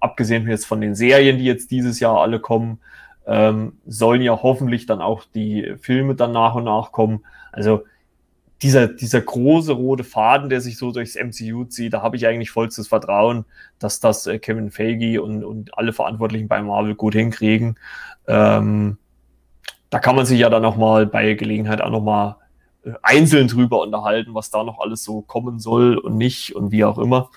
abgesehen 0.00 0.48
jetzt 0.48 0.66
von 0.66 0.80
den 0.80 0.94
Serien, 0.94 1.38
die 1.38 1.44
jetzt 1.44 1.70
dieses 1.70 2.00
Jahr 2.00 2.20
alle 2.20 2.40
kommen, 2.40 2.78
ähm, 3.26 3.74
sollen 3.86 4.22
ja 4.22 4.42
hoffentlich 4.42 4.86
dann 4.86 5.00
auch 5.00 5.24
die 5.34 5.74
Filme 5.80 6.14
dann 6.14 6.32
nach 6.32 6.54
und 6.54 6.64
nach 6.64 6.92
kommen. 6.92 7.24
Also 7.52 7.84
dieser, 8.62 8.88
dieser 8.88 9.20
große 9.20 9.72
rote 9.72 10.04
Faden, 10.04 10.48
der 10.48 10.60
sich 10.60 10.78
so 10.78 10.92
durchs 10.92 11.16
MCU 11.16 11.64
zieht, 11.64 11.92
da 11.92 12.02
habe 12.02 12.16
ich 12.16 12.26
eigentlich 12.26 12.50
vollstes 12.50 12.88
Vertrauen, 12.88 13.44
dass 13.78 14.00
das 14.00 14.26
äh, 14.26 14.38
Kevin 14.38 14.70
Feige 14.70 15.22
und, 15.22 15.44
und 15.44 15.76
alle 15.76 15.92
Verantwortlichen 15.92 16.48
bei 16.48 16.62
Marvel 16.62 16.94
gut 16.94 17.14
hinkriegen. 17.14 17.78
Ähm, 18.26 18.98
da 19.90 19.98
kann 19.98 20.16
man 20.16 20.26
sich 20.26 20.40
ja 20.40 20.50
dann 20.50 20.62
nochmal 20.62 21.06
bei 21.06 21.34
Gelegenheit 21.34 21.80
auch 21.80 21.90
nochmal 21.90 22.36
äh, 22.84 22.92
einzeln 23.02 23.48
drüber 23.48 23.80
unterhalten, 23.82 24.34
was 24.34 24.50
da 24.50 24.64
noch 24.64 24.80
alles 24.80 25.04
so 25.04 25.20
kommen 25.22 25.58
soll 25.58 25.98
und 25.98 26.16
nicht 26.16 26.54
und 26.54 26.70
wie 26.72 26.84
auch 26.84 26.98
immer. 26.98 27.30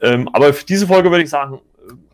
Ähm, 0.00 0.28
aber 0.32 0.52
für 0.52 0.66
diese 0.66 0.86
Folge 0.86 1.10
würde 1.10 1.24
ich 1.24 1.30
sagen, 1.30 1.60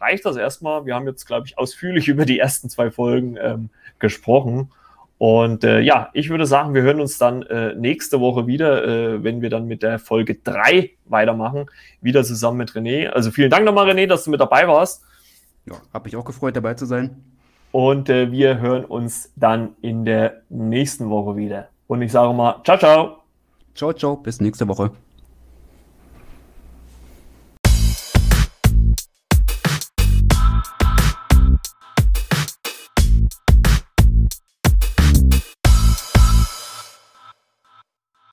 reicht 0.01 0.25
das 0.25 0.37
erstmal. 0.37 0.87
Wir 0.87 0.95
haben 0.95 1.07
jetzt, 1.07 1.27
glaube 1.27 1.47
ich, 1.47 1.59
ausführlich 1.59 2.09
über 2.09 2.25
die 2.25 2.39
ersten 2.39 2.69
zwei 2.69 2.91
Folgen 2.91 3.37
ähm, 3.41 3.71
gesprochen. 3.99 4.71
Und 5.21 5.65
äh, 5.65 5.81
ja, 5.81 6.09
ich 6.15 6.31
würde 6.31 6.47
sagen, 6.47 6.73
wir 6.73 6.81
hören 6.81 6.99
uns 6.99 7.19
dann 7.19 7.43
äh, 7.43 7.75
nächste 7.75 8.21
Woche 8.21 8.47
wieder, 8.47 8.85
äh, 8.85 9.23
wenn 9.23 9.43
wir 9.43 9.51
dann 9.51 9.67
mit 9.67 9.83
der 9.83 9.99
Folge 9.99 10.37
3 10.37 10.93
weitermachen, 11.05 11.67
wieder 12.01 12.25
zusammen 12.25 12.57
mit 12.57 12.71
René. 12.71 13.09
Also 13.09 13.31
vielen 13.31 13.51
Dank 13.51 13.67
nochmal, 13.67 13.87
René, 13.87 14.07
dass 14.07 14.25
du 14.25 14.31
mit 14.31 14.41
dabei 14.41 14.67
warst. 14.67 15.05
Ja, 15.67 15.75
habe 15.93 16.07
mich 16.07 16.17
auch 16.17 16.25
gefreut, 16.25 16.57
dabei 16.57 16.73
zu 16.73 16.87
sein. 16.87 17.23
Und 17.71 18.09
äh, 18.09 18.33
wir 18.33 18.61
hören 18.61 18.87
uns 18.87 19.31
dann 19.37 19.77
in 19.83 20.07
der 20.07 20.41
nächsten 20.49 21.11
Woche 21.11 21.37
wieder. 21.37 21.69
Und 21.87 22.01
ich 22.01 22.13
sage 22.13 22.33
mal, 22.33 22.63
ciao, 22.65 22.79
ciao. 22.79 23.19
Ciao, 23.75 23.93
ciao, 23.93 24.17
bis 24.17 24.41
nächste 24.41 24.67
Woche. 24.69 24.91